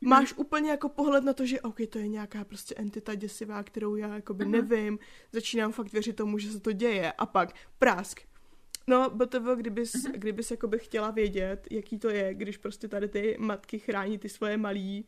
mm. 0.02 0.10
máš 0.10 0.34
úplně 0.34 0.72
jako 0.72 0.90
pohled 0.90 1.24
na 1.24 1.34
to, 1.34 1.46
že 1.46 1.62
OK, 1.62 1.78
to 1.90 2.00
je 2.00 2.08
nějaká 2.08 2.44
prostě 2.44 2.76
entita 2.78 3.16
děsivá, 3.16 3.64
kterou 3.64 3.96
já 3.96 4.16
jakoby 4.16 4.46
mm. 4.46 4.52
nevím, 4.52 5.00
začínám 5.32 5.72
fakt 5.72 5.94
věřit 5.94 6.16
tomu, 6.16 6.38
že 6.38 6.52
se 6.52 6.60
to 6.60 6.72
děje 6.72 7.12
a 7.12 7.26
pak 7.26 7.54
prásk. 7.80 8.22
No, 8.88 9.10
BTV, 9.10 9.56
kdybys, 9.56 9.94
mm. 9.94 10.12
kdybys 10.12 10.52
jakoby 10.52 10.80
chtěla 10.80 11.12
vědět, 11.12 11.68
jaký 11.72 12.00
to 12.00 12.10
je, 12.10 12.34
když 12.34 12.58
prostě 12.58 12.88
tady 12.88 13.08
ty 13.08 13.38
matky 13.40 13.80
chrání 13.80 14.18
ty 14.18 14.30
svoje 14.30 14.58
malý, 14.58 15.06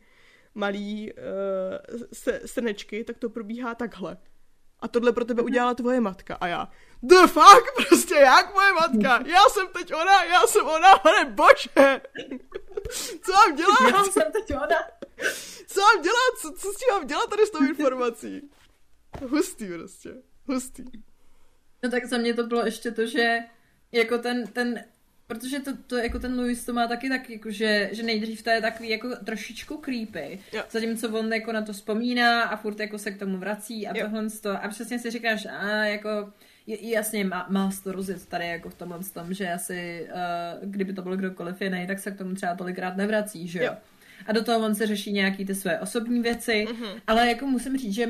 malý 0.54 1.12
uh, 1.12 1.98
se, 2.12 2.40
srnečky, 2.46 3.04
tak 3.04 3.18
to 3.18 3.30
probíhá 3.30 3.74
takhle. 3.74 4.16
A 4.80 4.88
tohle 4.88 5.12
pro 5.12 5.24
tebe 5.24 5.42
udělala 5.42 5.74
tvoje 5.74 6.00
matka. 6.00 6.34
A 6.34 6.46
já, 6.46 6.68
the 7.02 7.26
fuck, 7.26 7.72
prostě 7.88 8.14
jak 8.14 8.54
moje 8.54 8.72
matka? 8.72 9.26
Já 9.26 9.40
jsem 9.50 9.66
teď 9.68 9.94
ona, 9.94 10.24
já 10.24 10.46
jsem 10.46 10.66
ona, 10.66 10.98
pane 10.98 11.24
bože! 11.24 12.00
Co 13.22 13.32
mám 13.32 13.56
dělat? 13.56 13.80
Já 13.90 14.04
jsem 14.04 14.32
teď 14.32 14.56
ona. 14.56 14.76
Co 15.66 15.80
mám 15.80 16.02
dělat? 16.02 16.34
Co, 16.40 16.52
co 16.52 16.72
s 16.72 16.76
tím 16.76 16.88
mám 16.90 17.06
dělat 17.06 17.30
tady 17.30 17.46
s 17.46 17.50
tou 17.50 17.64
informací? 17.64 18.50
Hustý 19.28 19.66
prostě. 19.66 20.14
Hustý. 20.48 20.84
No 21.82 21.90
tak 21.90 22.04
za 22.04 22.18
mě 22.18 22.34
to 22.34 22.46
bylo 22.46 22.64
ještě 22.64 22.90
to, 22.90 23.06
že 23.06 23.38
jako 23.92 24.18
ten, 24.18 24.46
ten 24.46 24.84
protože 25.26 25.60
to, 25.60 25.76
to 25.86 25.96
jako 25.96 26.18
ten 26.18 26.38
Louis 26.40 26.64
to 26.64 26.72
má 26.72 26.86
taky 26.86 27.08
tak, 27.08 27.30
jako, 27.30 27.50
že, 27.50 27.90
že 27.92 28.02
nejdřív 28.02 28.42
to 28.42 28.50
je 28.50 28.60
takový 28.60 28.88
jako 28.88 29.16
trošičku 29.16 29.76
creepy, 29.76 30.40
jo. 30.52 30.62
zatímco 30.70 31.18
on 31.18 31.32
jako 31.32 31.52
na 31.52 31.62
to 31.62 31.72
vzpomíná 31.72 32.42
a 32.42 32.56
furt 32.56 32.80
jako 32.80 32.98
se 32.98 33.10
k 33.10 33.18
tomu 33.18 33.38
vrací 33.38 33.86
a 33.86 33.96
jo. 33.96 34.04
tohle 34.04 34.30
to, 34.30 34.64
a 34.64 34.68
přesně 34.68 34.98
si 34.98 35.10
říkáš, 35.10 35.46
a 35.46 35.66
jako 35.68 36.32
jasně, 36.66 37.24
má, 37.24 37.46
má 37.48 37.70
to 37.84 37.92
rozjet 37.92 38.26
tady 38.26 38.48
jako 38.48 38.70
v 38.70 38.74
tomhle 38.74 38.98
tom, 38.98 39.34
že 39.34 39.52
asi, 39.52 40.08
uh, 40.10 40.68
kdyby 40.70 40.92
to 40.92 41.02
byl 41.02 41.16
kdokoliv 41.16 41.62
jiný, 41.62 41.86
tak 41.86 41.98
se 41.98 42.10
k 42.10 42.18
tomu 42.18 42.34
třeba 42.34 42.54
tolikrát 42.54 42.96
nevrací, 42.96 43.48
že 43.48 43.58
jo? 43.58 43.64
jo. 43.64 43.76
a 44.26 44.32
do 44.32 44.44
toho 44.44 44.66
on 44.66 44.74
se 44.74 44.86
řeší 44.86 45.12
nějaký 45.12 45.44
ty 45.44 45.54
své 45.54 45.80
osobní 45.80 46.20
věci, 46.20 46.66
mm-hmm. 46.68 47.00
ale 47.06 47.28
jako 47.28 47.46
musím 47.46 47.78
říct, 47.78 47.94
že 47.94 48.08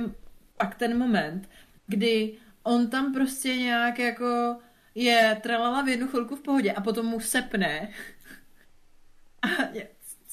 pak 0.57 0.75
ten 0.75 0.99
moment, 0.99 1.49
kdy 1.87 2.33
on 2.63 2.91
tam 2.91 3.15
prostě 3.15 3.57
nějak 3.57 3.99
jako 3.99 4.57
je 4.95 5.39
tralala 5.43 5.83
v 5.83 5.89
jednu 5.89 6.09
chvilku 6.09 6.37
v 6.37 6.43
pohodě 6.43 6.73
a 6.73 6.81
potom 6.81 7.07
mu 7.07 7.21
sepne 7.21 7.89
a 9.43 9.47
je, 9.73 9.89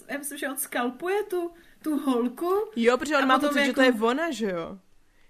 já 0.08 0.18
myslím, 0.18 0.38
že 0.38 0.50
on 0.50 0.58
skalpuje 0.58 1.24
tu, 1.24 1.52
tu 1.82 1.98
holku. 1.98 2.52
Jo, 2.76 2.98
protože 2.98 3.18
on 3.18 3.28
má 3.28 3.40
pocit, 3.40 3.60
jako... 3.60 3.68
že 3.68 3.74
to 3.74 3.82
je 3.82 3.92
ona, 3.92 4.32
že 4.32 4.50
jo? 4.50 4.80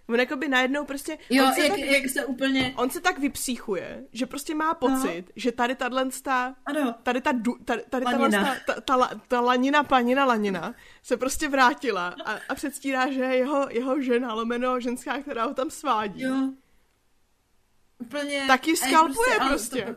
On 0.10 0.20
jako 0.20 0.36
by 0.36 0.48
najednou 0.48 0.86
prostě... 0.86 1.18
Jo, 1.30 1.46
on 1.46 1.54
se 1.54 1.62
jak, 1.62 1.72
tak, 1.72 1.80
jak 1.80 2.10
se 2.10 2.26
úplně... 2.26 2.74
On 2.78 2.90
se 2.90 3.02
tak 3.02 3.20
vypsíchuje, 3.20 4.04
že 4.14 4.26
prostě 4.26 4.56
má 4.56 4.74
pocit, 4.74 5.24
no. 5.28 5.34
že 5.36 5.52
tady 5.52 5.76
tahle 5.76 6.10
ta... 6.24 6.56
Ano. 6.66 6.96
Tady 7.04 7.22
ta... 7.22 7.32
Tady, 7.66 7.84
tady 7.90 8.06
ta, 8.06 8.30
ta, 8.30 8.56
ta, 8.66 8.82
ta, 8.82 9.22
ta 9.28 9.42
lanina, 9.42 9.84
panina, 9.84 10.26
lanina 10.26 10.76
se 11.04 11.18
prostě 11.18 11.50
vrátila 11.50 12.16
a, 12.26 12.40
a 12.50 12.56
předstírá, 12.56 13.12
že 13.12 13.22
je 13.22 13.36
jeho, 13.36 13.68
jeho 13.70 14.02
žena, 14.02 14.34
lomeno 14.34 14.80
ženská, 14.80 15.22
která 15.22 15.46
ho 15.46 15.54
tam 15.54 15.70
svádí. 15.70 16.22
Jo. 16.22 16.50
Úplně... 18.00 18.44
Taky 18.48 18.78
skalpuje 18.78 19.36
prostě. 19.48 19.82
prostě. 19.82 19.96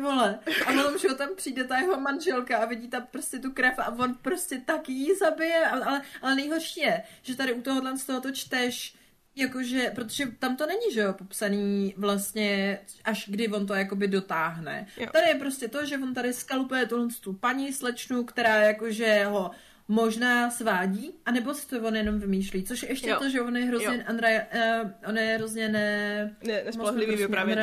Vole. 0.00 0.38
A 0.66 0.72
potom, 0.72 0.98
že 0.98 1.14
tam 1.14 1.28
přijde 1.36 1.64
ta 1.64 1.76
jeho 1.76 2.00
manželka 2.00 2.58
a 2.58 2.64
vidí 2.64 2.88
tam 2.88 3.06
prostě 3.10 3.38
tu 3.38 3.52
krev 3.52 3.78
a 3.78 3.88
on 3.88 4.14
prostě 4.14 4.62
taky 4.64 4.92
ji 4.92 5.16
zabije, 5.16 5.66
ale, 5.66 6.02
ale 6.22 6.34
nejhorší 6.34 6.80
je, 6.80 7.02
že 7.22 7.36
tady 7.36 7.52
u 7.52 7.62
tohohle 7.62 7.98
z 7.98 8.04
toho 8.04 8.20
to 8.20 8.30
čteš, 8.30 8.94
jakože, 9.36 9.92
protože 9.94 10.26
tam 10.38 10.56
to 10.56 10.66
není, 10.66 10.92
že 10.92 11.00
jo, 11.00 11.12
popsaný 11.12 11.94
vlastně, 11.96 12.78
až 13.04 13.28
kdy 13.28 13.48
on 13.48 13.66
to 13.66 13.74
jakoby 13.74 14.08
dotáhne. 14.08 14.86
Jo. 14.96 15.06
Tady 15.12 15.28
je 15.28 15.34
prostě 15.34 15.68
to, 15.68 15.84
že 15.84 15.98
on 15.98 16.14
tady 16.14 16.32
skalpuje 16.32 16.86
tuhle 16.86 17.08
tu 17.20 17.32
paní 17.32 17.72
slečnu, 17.72 18.24
která 18.24 18.56
jakože 18.56 19.24
ho 19.24 19.50
možná 19.88 20.50
svádí, 20.50 21.14
anebo 21.26 21.54
si 21.54 21.68
to 21.68 21.80
on 21.80 21.96
jenom 21.96 22.18
vymýšlí, 22.18 22.62
což 22.62 22.82
je 22.82 22.88
ještě 22.88 23.08
jo. 23.08 23.18
to, 23.18 23.28
že 23.28 23.40
on 23.40 23.56
je 23.56 23.64
hrozně, 23.64 24.04
Andra, 24.04 24.28
uh, 24.28 24.90
on 25.08 25.18
je 25.18 25.36
hrozně 25.38 25.68
ne... 25.68 26.36
ne 26.46 26.62
nespolehlivý 26.64 27.16
vypravěč. 27.16 27.58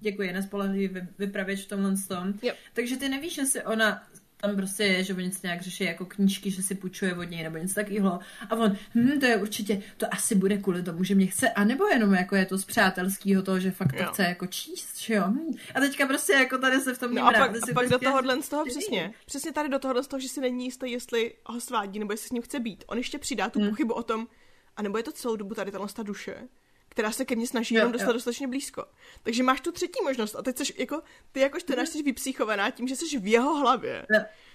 Děkuji, 0.00 0.32
nespolehlivý 0.32 1.00
vypravěč 1.18 1.64
v 1.64 1.68
tomhle 1.68 1.94
tom. 2.08 2.34
Yep. 2.42 2.56
Takže 2.72 2.96
ty 2.96 3.08
nevíš, 3.08 3.38
jestli 3.38 3.62
ona 3.62 4.02
tam 4.40 4.56
prostě 4.56 4.84
je, 4.84 5.04
že 5.04 5.14
oni 5.14 5.24
něco 5.24 5.38
nějak 5.42 5.62
řeší 5.62 5.84
jako 5.84 6.06
knížky, 6.06 6.50
že 6.50 6.62
si 6.62 6.74
půjčuje 6.74 7.14
od 7.14 7.22
něj 7.22 7.42
nebo 7.42 7.58
něco 7.58 7.74
takového. 7.74 8.20
A 8.50 8.56
on, 8.56 8.76
hm, 8.94 9.20
to 9.20 9.26
je 9.26 9.36
určitě, 9.36 9.82
to 9.96 10.14
asi 10.14 10.34
bude 10.34 10.56
kvůli 10.56 10.82
tomu, 10.82 11.04
že 11.04 11.14
mě 11.14 11.26
chce, 11.26 11.50
anebo 11.50 11.86
jenom 11.86 12.14
jako 12.14 12.36
je 12.36 12.46
to 12.46 12.58
z 12.58 12.64
přátelského 12.64 13.42
toho, 13.42 13.60
že 13.60 13.70
fakt 13.70 13.92
to 13.92 14.02
jo. 14.02 14.08
chce 14.12 14.22
jako 14.22 14.46
číst, 14.46 14.98
že 14.98 15.14
jo. 15.14 15.24
Hm. 15.26 15.54
A 15.74 15.80
teďka 15.80 16.06
prostě 16.06 16.32
jako 16.32 16.58
tady 16.58 16.80
se 16.80 16.94
v 16.94 16.98
tom 16.98 17.14
no 17.14 17.26
a 17.26 17.32
pak, 17.32 17.50
a 17.50 17.74
pak 17.74 17.88
do 17.88 17.98
tohohle 17.98 18.42
z 18.42 18.48
toho 18.48 18.64
přesně, 18.64 19.12
přesně 19.26 19.52
tady 19.52 19.68
do 19.68 19.78
tohohle 19.78 20.04
z 20.04 20.08
toho, 20.08 20.20
že 20.20 20.28
si 20.28 20.40
není 20.40 20.64
jistý, 20.64 20.90
jestli 20.90 21.34
ho 21.46 21.60
svádí 21.60 21.98
nebo 21.98 22.12
jestli 22.12 22.28
s 22.28 22.32
ním 22.32 22.42
chce 22.42 22.60
být. 22.60 22.84
On 22.86 22.98
ještě 22.98 23.18
přidá 23.18 23.48
tu 23.50 23.60
hmm. 23.60 23.68
pochybu 23.68 23.94
o 23.94 24.02
tom, 24.02 24.28
a 24.76 24.82
nebo 24.82 24.98
je 24.98 25.04
to 25.04 25.12
celou 25.12 25.36
dobu 25.36 25.54
tady 25.54 25.72
ta 25.72 26.02
duše, 26.02 26.34
která 26.90 27.12
se 27.12 27.24
ke 27.24 27.36
mně 27.36 27.46
snaží 27.46 27.74
jenom 27.74 27.92
dostat 27.92 28.12
dostatečně 28.12 28.48
blízko. 28.48 28.84
Takže 29.22 29.42
máš 29.42 29.60
tu 29.60 29.72
třetí 29.72 29.98
možnost 30.04 30.34
a 30.34 30.42
teď 30.42 30.56
jsi 30.56 30.74
jako, 30.78 31.02
ty 31.32 31.40
jakož 31.40 31.62
ty 31.62 31.86
jsi 31.86 32.02
vypsíchovaná 32.02 32.70
tím, 32.70 32.88
že 32.88 32.96
jsi 32.96 33.18
v 33.18 33.26
jeho 33.26 33.54
hlavě. 33.56 34.06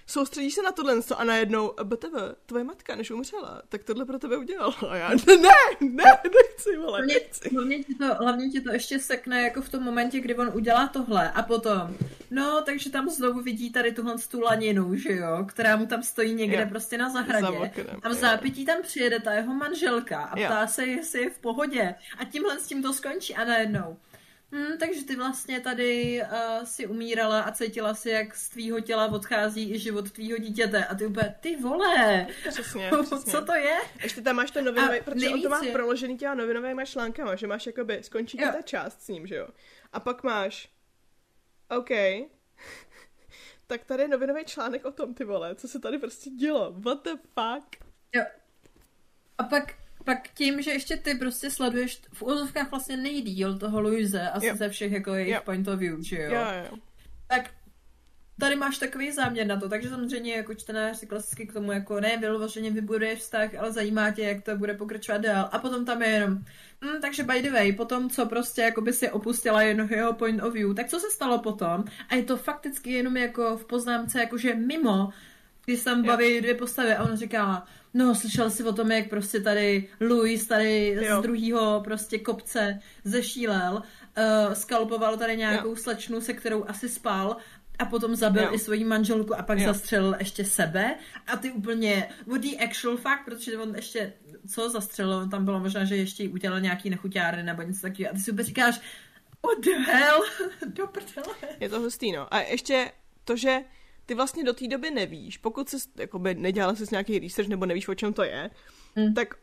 Soustředíš 0.06 0.54
se 0.54 0.62
na 0.62 0.72
tohle 0.72 0.94
a 1.16 1.24
najednou, 1.24 1.72
BTV, 1.84 2.14
tvoje 2.46 2.64
matka, 2.64 2.96
než 2.96 3.10
umřela, 3.10 3.62
tak 3.68 3.84
tohle 3.84 4.04
pro 4.04 4.18
tebe 4.18 4.36
udělala. 4.36 4.76
A 4.88 4.96
já, 4.96 5.08
ne, 5.08 5.36
ne, 5.80 6.04
nechci, 6.24 6.76
vole, 6.76 6.98
hlavně, 6.98 7.14
nechci. 7.14 7.54
Hlavně 7.54 7.84
ti, 7.84 7.94
to, 7.94 8.14
hlavně 8.14 8.48
ti 8.48 8.60
to 8.60 8.72
ještě 8.72 8.98
sekne 8.98 9.42
jako 9.42 9.62
v 9.62 9.68
tom 9.68 9.82
momentě, 9.82 10.20
kdy 10.20 10.34
on 10.34 10.50
udělá 10.54 10.88
tohle 10.88 11.30
a 11.30 11.42
potom, 11.42 11.96
no, 12.30 12.62
takže 12.62 12.90
tam 12.90 13.08
znovu 13.08 13.40
vidí 13.40 13.72
tady 13.72 13.92
tuhle 13.92 14.14
tu 14.30 14.40
laninu, 14.40 14.96
že 14.96 15.12
jo, 15.12 15.44
která 15.48 15.76
mu 15.76 15.86
tam 15.86 16.02
stojí 16.02 16.34
někde 16.34 16.60
jo. 16.60 16.68
prostě 16.68 16.98
na 16.98 17.10
zahradě. 17.10 17.72
a 18.02 18.08
v 18.08 18.12
zápětí 18.12 18.64
tam 18.64 18.82
přijede 18.82 19.20
ta 19.20 19.32
jeho 19.32 19.54
manželka 19.54 20.18
a 20.18 20.36
ptá 20.36 20.60
jo. 20.60 20.66
se, 20.68 20.86
jestli 20.86 21.20
je 21.20 21.30
v 21.30 21.38
pohodě. 21.38 21.94
A 22.18 22.24
tímhle 22.24 22.60
s 22.60 22.66
tím 22.66 22.82
to 22.82 22.92
skončí 22.92 23.34
a 23.34 23.44
najednou. 23.44 23.96
Hmm, 24.52 24.78
takže 24.78 25.04
ty 25.04 25.16
vlastně 25.16 25.60
tady 25.60 26.22
uh, 26.22 26.64
si 26.64 26.86
umírala 26.86 27.40
a 27.40 27.52
cítila 27.52 27.94
si, 27.94 28.10
jak 28.10 28.36
z 28.36 28.48
tvýho 28.48 28.80
těla 28.80 29.06
odchází 29.06 29.74
i 29.74 29.78
život 29.78 30.10
tvýho 30.12 30.38
dítěte. 30.38 30.84
A 30.84 30.94
ty 30.94 31.06
úplně, 31.06 31.34
ty 31.40 31.56
vole! 31.56 32.26
Přesně, 32.48 32.90
přesně. 33.02 33.32
Co 33.32 33.44
to 33.44 33.54
je? 33.54 33.78
Ještě 34.02 34.22
tam 34.22 34.36
máš 34.36 34.50
to 34.50 34.62
novinové, 34.62 35.00
protože 35.00 35.28
on 35.28 35.42
to 35.42 35.48
má 35.48 35.64
je... 35.64 35.72
proložený 35.72 36.18
těma 36.18 36.34
novinovými 36.34 36.86
článkama, 36.86 37.36
že 37.36 37.46
máš 37.46 37.66
jakoby, 37.66 38.02
skončí 38.02 38.38
ta 38.38 38.62
část 38.62 39.02
s 39.02 39.08
ním, 39.08 39.26
že 39.26 39.34
jo? 39.34 39.48
A 39.92 40.00
pak 40.00 40.22
máš, 40.22 40.68
OK, 41.68 41.90
tak 43.66 43.84
tady 43.84 44.02
je 44.02 44.08
novinový 44.08 44.44
článek 44.44 44.84
o 44.84 44.92
tom, 44.92 45.14
ty 45.14 45.24
vole, 45.24 45.54
co 45.54 45.68
se 45.68 45.78
tady 45.78 45.98
prostě 45.98 46.30
dělo, 46.30 46.74
what 46.78 47.04
the 47.04 47.10
fuck? 47.10 47.84
Jo. 48.12 48.24
A 49.38 49.44
pak 49.44 49.85
pak 50.06 50.28
tím, 50.28 50.62
že 50.62 50.70
ještě 50.70 50.96
ty 50.96 51.14
prostě 51.14 51.50
sleduješ 51.50 52.00
v 52.12 52.22
úzovkách 52.22 52.70
vlastně 52.70 52.96
nejdíl 52.96 53.58
toho 53.58 53.80
Luise 53.80 54.30
asi 54.30 54.46
yep. 54.46 54.56
ze 54.56 54.68
všech 54.68 54.92
jako 54.92 55.14
jejich 55.14 55.32
yep. 55.32 55.44
point 55.44 55.68
of 55.68 55.78
view, 55.78 56.02
že 56.02 56.16
jo? 56.16 56.30
Jo, 56.32 56.46
jo. 56.70 56.78
Tak 57.26 57.50
tady 58.40 58.56
máš 58.56 58.78
takový 58.78 59.12
záměr 59.12 59.46
na 59.46 59.60
to, 59.60 59.68
takže 59.68 59.88
samozřejmě 59.88 60.34
jako 60.34 60.54
čtenář 60.54 60.96
si 60.96 61.06
klasicky 61.06 61.46
k 61.46 61.52
tomu 61.52 61.72
jako 61.72 62.00
ne 62.00 62.16
vyloženě 62.16 62.70
vybuduješ 62.70 63.18
vztah, 63.18 63.54
ale 63.58 63.72
zajímá 63.72 64.10
tě, 64.10 64.22
jak 64.22 64.42
to 64.42 64.56
bude 64.56 64.74
pokračovat 64.74 65.18
dál. 65.18 65.48
A 65.52 65.58
potom 65.58 65.84
tam 65.84 66.02
je 66.02 66.08
jenom, 66.08 66.38
hm, 66.84 67.00
takže 67.00 67.22
by 67.22 67.42
the 67.42 67.50
way, 67.50 67.72
potom 67.72 68.10
co 68.10 68.26
prostě 68.26 68.62
jako 68.62 68.80
by 68.80 68.92
si 68.92 69.10
opustila 69.10 69.62
jen 69.62 69.88
jeho 69.90 70.12
point 70.12 70.42
of 70.42 70.54
view, 70.54 70.74
tak 70.74 70.88
co 70.88 71.00
se 71.00 71.10
stalo 71.10 71.38
potom? 71.38 71.84
A 72.08 72.14
je 72.14 72.22
to 72.22 72.36
fakticky 72.36 72.92
jenom 72.92 73.16
jako 73.16 73.56
v 73.56 73.64
poznámce, 73.64 74.20
jakože 74.20 74.54
mimo, 74.54 75.10
když 75.64 75.82
tam 75.82 76.02
baví 76.02 76.40
dvě 76.40 76.54
postavy 76.54 76.94
a 76.94 77.04
on 77.04 77.16
říká, 77.16 77.66
No, 77.96 78.14
slyšel 78.14 78.50
jsi 78.50 78.64
o 78.64 78.72
tom, 78.72 78.90
jak 78.90 79.08
prostě 79.08 79.40
tady 79.40 79.88
Louis 80.00 80.46
tady 80.46 80.98
jo. 81.00 81.18
z 81.18 81.22
druhého 81.22 81.80
prostě 81.84 82.18
kopce 82.18 82.80
zešílel, 83.04 83.82
uh, 84.18 84.52
skalpoval 84.52 85.16
tady 85.16 85.36
nějakou 85.36 85.68
jo. 85.68 85.76
slečnu, 85.76 86.20
se 86.20 86.32
kterou 86.32 86.64
asi 86.68 86.88
spal 86.88 87.36
a 87.78 87.84
potom 87.84 88.16
zabil 88.16 88.42
jo. 88.42 88.50
i 88.52 88.58
svoji 88.58 88.84
manželku 88.84 89.38
a 89.38 89.42
pak 89.42 89.58
jo. 89.58 89.66
zastřelil 89.66 90.16
ještě 90.18 90.44
sebe 90.44 90.94
a 91.26 91.36
ty 91.36 91.50
úplně, 91.50 92.08
what 92.26 92.40
the 92.40 92.64
actual 92.64 92.96
fact, 92.96 93.24
protože 93.24 93.58
on 93.58 93.74
ještě, 93.76 94.12
co 94.54 94.70
zastřelil, 94.70 95.28
tam 95.28 95.44
bylo 95.44 95.60
možná, 95.60 95.84
že 95.84 95.96
ještě 95.96 96.28
udělal 96.28 96.60
nějaký 96.60 96.90
nechuťárny 96.90 97.42
nebo 97.42 97.62
něco 97.62 97.80
takového 97.82 98.10
a 98.10 98.14
ty 98.14 98.20
si 98.20 98.30
úplně 98.30 98.46
říkáš, 98.46 98.80
what 99.46 99.64
the 99.64 99.92
hell, 99.92 100.20
do 100.66 100.86
prdele. 100.86 101.34
Je 101.60 101.68
to 101.68 101.80
hustý, 101.80 102.12
no. 102.12 102.34
A 102.34 102.40
ještě 102.40 102.92
to, 103.24 103.36
že 103.36 103.58
ty 104.06 104.14
vlastně 104.14 104.44
do 104.44 104.52
té 104.52 104.68
doby 104.68 104.90
nevíš, 104.90 105.38
pokud 105.38 105.68
jsi 105.68 105.76
jakoby, 105.96 106.34
nedělala 106.34 106.74
jsi 106.74 106.84
nějaký 106.90 107.18
research 107.18 107.48
nebo 107.48 107.66
nevíš, 107.66 107.88
o 107.88 107.94
čem 107.94 108.12
to 108.12 108.22
je, 108.22 108.50
mm. 108.96 109.14
tak 109.14 109.34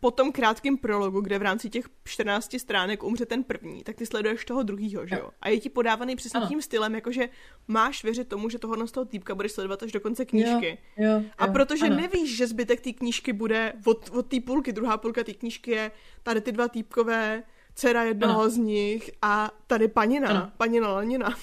po 0.00 0.10
tom 0.10 0.32
krátkém 0.32 0.76
prologu, 0.76 1.20
kde 1.20 1.38
v 1.38 1.42
rámci 1.42 1.70
těch 1.70 1.84
14 2.04 2.54
stránek 2.58 3.02
umře 3.02 3.26
ten 3.26 3.44
první, 3.44 3.82
tak 3.82 3.96
ty 3.96 4.06
sleduješ 4.06 4.44
toho 4.44 4.62
druhýho, 4.62 5.06
že 5.06 5.14
jo? 5.14 5.30
A 5.40 5.48
je 5.48 5.60
ti 5.60 5.68
podávaný 5.68 6.16
přesně 6.16 6.40
ano. 6.40 6.48
tím 6.48 6.62
stylem, 6.62 6.94
jakože 6.94 7.28
máš 7.68 8.04
věřit 8.04 8.28
tomu, 8.28 8.48
že 8.48 8.58
tohohle 8.58 8.88
z 8.88 8.92
toho 8.92 9.04
týpka 9.04 9.34
budeš 9.34 9.52
sledovat 9.52 9.82
až 9.82 9.92
do 9.92 10.00
konce 10.00 10.24
knížky. 10.24 10.78
Jo, 10.96 11.10
jo, 11.10 11.22
a 11.38 11.46
protože 11.46 11.86
ano. 11.86 11.96
nevíš, 11.96 12.36
že 12.36 12.46
zbytek 12.46 12.80
té 12.80 12.92
knížky 12.92 13.32
bude 13.32 13.72
od, 13.84 14.10
od 14.10 14.26
té 14.26 14.40
půlky, 14.40 14.72
druhá 14.72 14.96
půlka 14.96 15.24
té 15.24 15.34
knížky 15.34 15.70
je 15.70 15.90
tady 16.22 16.40
ty 16.40 16.52
dva 16.52 16.68
týpkové, 16.68 17.42
dcera 17.74 18.02
jednoho 18.02 18.40
ano. 18.40 18.50
z 18.50 18.56
nich 18.56 19.10
a 19.22 19.50
tady 19.66 19.88
panina, 19.88 20.28
ano. 20.28 20.52
panina 20.56 20.92
Lanina. 20.92 21.36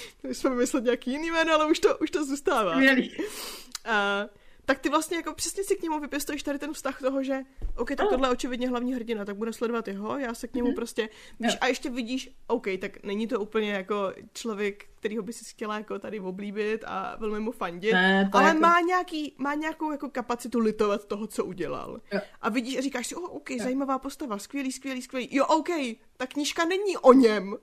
My 0.22 0.34
jsme 0.34 0.50
vymysleli 0.50 0.84
nějaký 0.84 1.10
jiný 1.10 1.30
jméno, 1.30 1.54
ale 1.54 1.66
už 1.70 1.78
to, 1.78 1.98
už 1.98 2.10
to 2.10 2.24
zůstává. 2.24 2.72
Skvělý. 2.72 3.16
Uh, 3.16 4.30
tak 4.64 4.78
ty 4.78 4.88
vlastně 4.88 5.16
jako 5.16 5.34
přesně 5.34 5.64
si 5.64 5.76
k 5.76 5.82
němu 5.82 6.00
vypěstuješ 6.00 6.42
tady 6.42 6.58
ten 6.58 6.72
vztah 6.72 7.00
toho, 7.00 7.22
že 7.22 7.40
OK, 7.76 7.88
tak 7.88 8.08
tohle 8.08 8.28
je 8.28 8.32
očividně 8.32 8.68
hlavní 8.68 8.94
hrdina, 8.94 9.24
tak 9.24 9.36
bude 9.36 9.52
sledovat 9.52 9.88
jeho, 9.88 10.18
já 10.18 10.34
se 10.34 10.48
k 10.48 10.54
němu 10.54 10.68
mm-hmm. 10.68 10.74
prostě, 10.74 11.08
víš, 11.40 11.56
a 11.60 11.66
ještě 11.66 11.90
vidíš, 11.90 12.30
OK, 12.46 12.66
tak 12.80 13.02
není 13.02 13.26
to 13.26 13.40
úplně 13.40 13.72
jako 13.72 14.12
člověk, 14.32 14.84
kterýho 14.94 15.22
by 15.22 15.32
si 15.32 15.44
chtěla 15.44 15.78
jako 15.78 15.98
tady 15.98 16.20
oblíbit 16.20 16.84
a 16.86 17.16
velmi 17.18 17.40
mu 17.40 17.52
fandit, 17.52 17.92
ne, 17.92 18.30
ale 18.32 18.48
jako... 18.48 18.60
má, 18.60 18.80
nějaký, 18.80 19.34
má 19.38 19.54
nějakou 19.54 19.92
jako 19.92 20.10
kapacitu 20.10 20.58
litovat 20.58 21.04
toho, 21.04 21.26
co 21.26 21.44
udělal. 21.44 22.00
Jo. 22.12 22.20
A 22.40 22.48
vidíš 22.48 22.78
a 22.78 22.80
říkáš 22.80 23.06
si, 23.06 23.14
oh, 23.14 23.36
OK, 23.36 23.50
jo. 23.50 23.58
zajímavá 23.62 23.98
postava, 23.98 24.38
skvělý, 24.38 24.72
skvělý, 24.72 25.02
skvělý. 25.02 25.28
Jo, 25.30 25.46
OK, 25.46 25.68
ta 26.16 26.26
knížka 26.26 26.64
není 26.64 26.96
o 26.96 27.12
něm, 27.12 27.56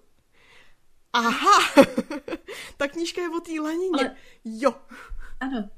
Aha, 1.14 1.84
ta 2.78 2.88
knížka 2.88 3.22
je 3.22 3.30
o 3.30 3.40
té 3.40 3.62
lanině. 3.62 4.00
Ale... 4.00 4.16
Jo. 4.46 4.76
Ano. 5.40 5.70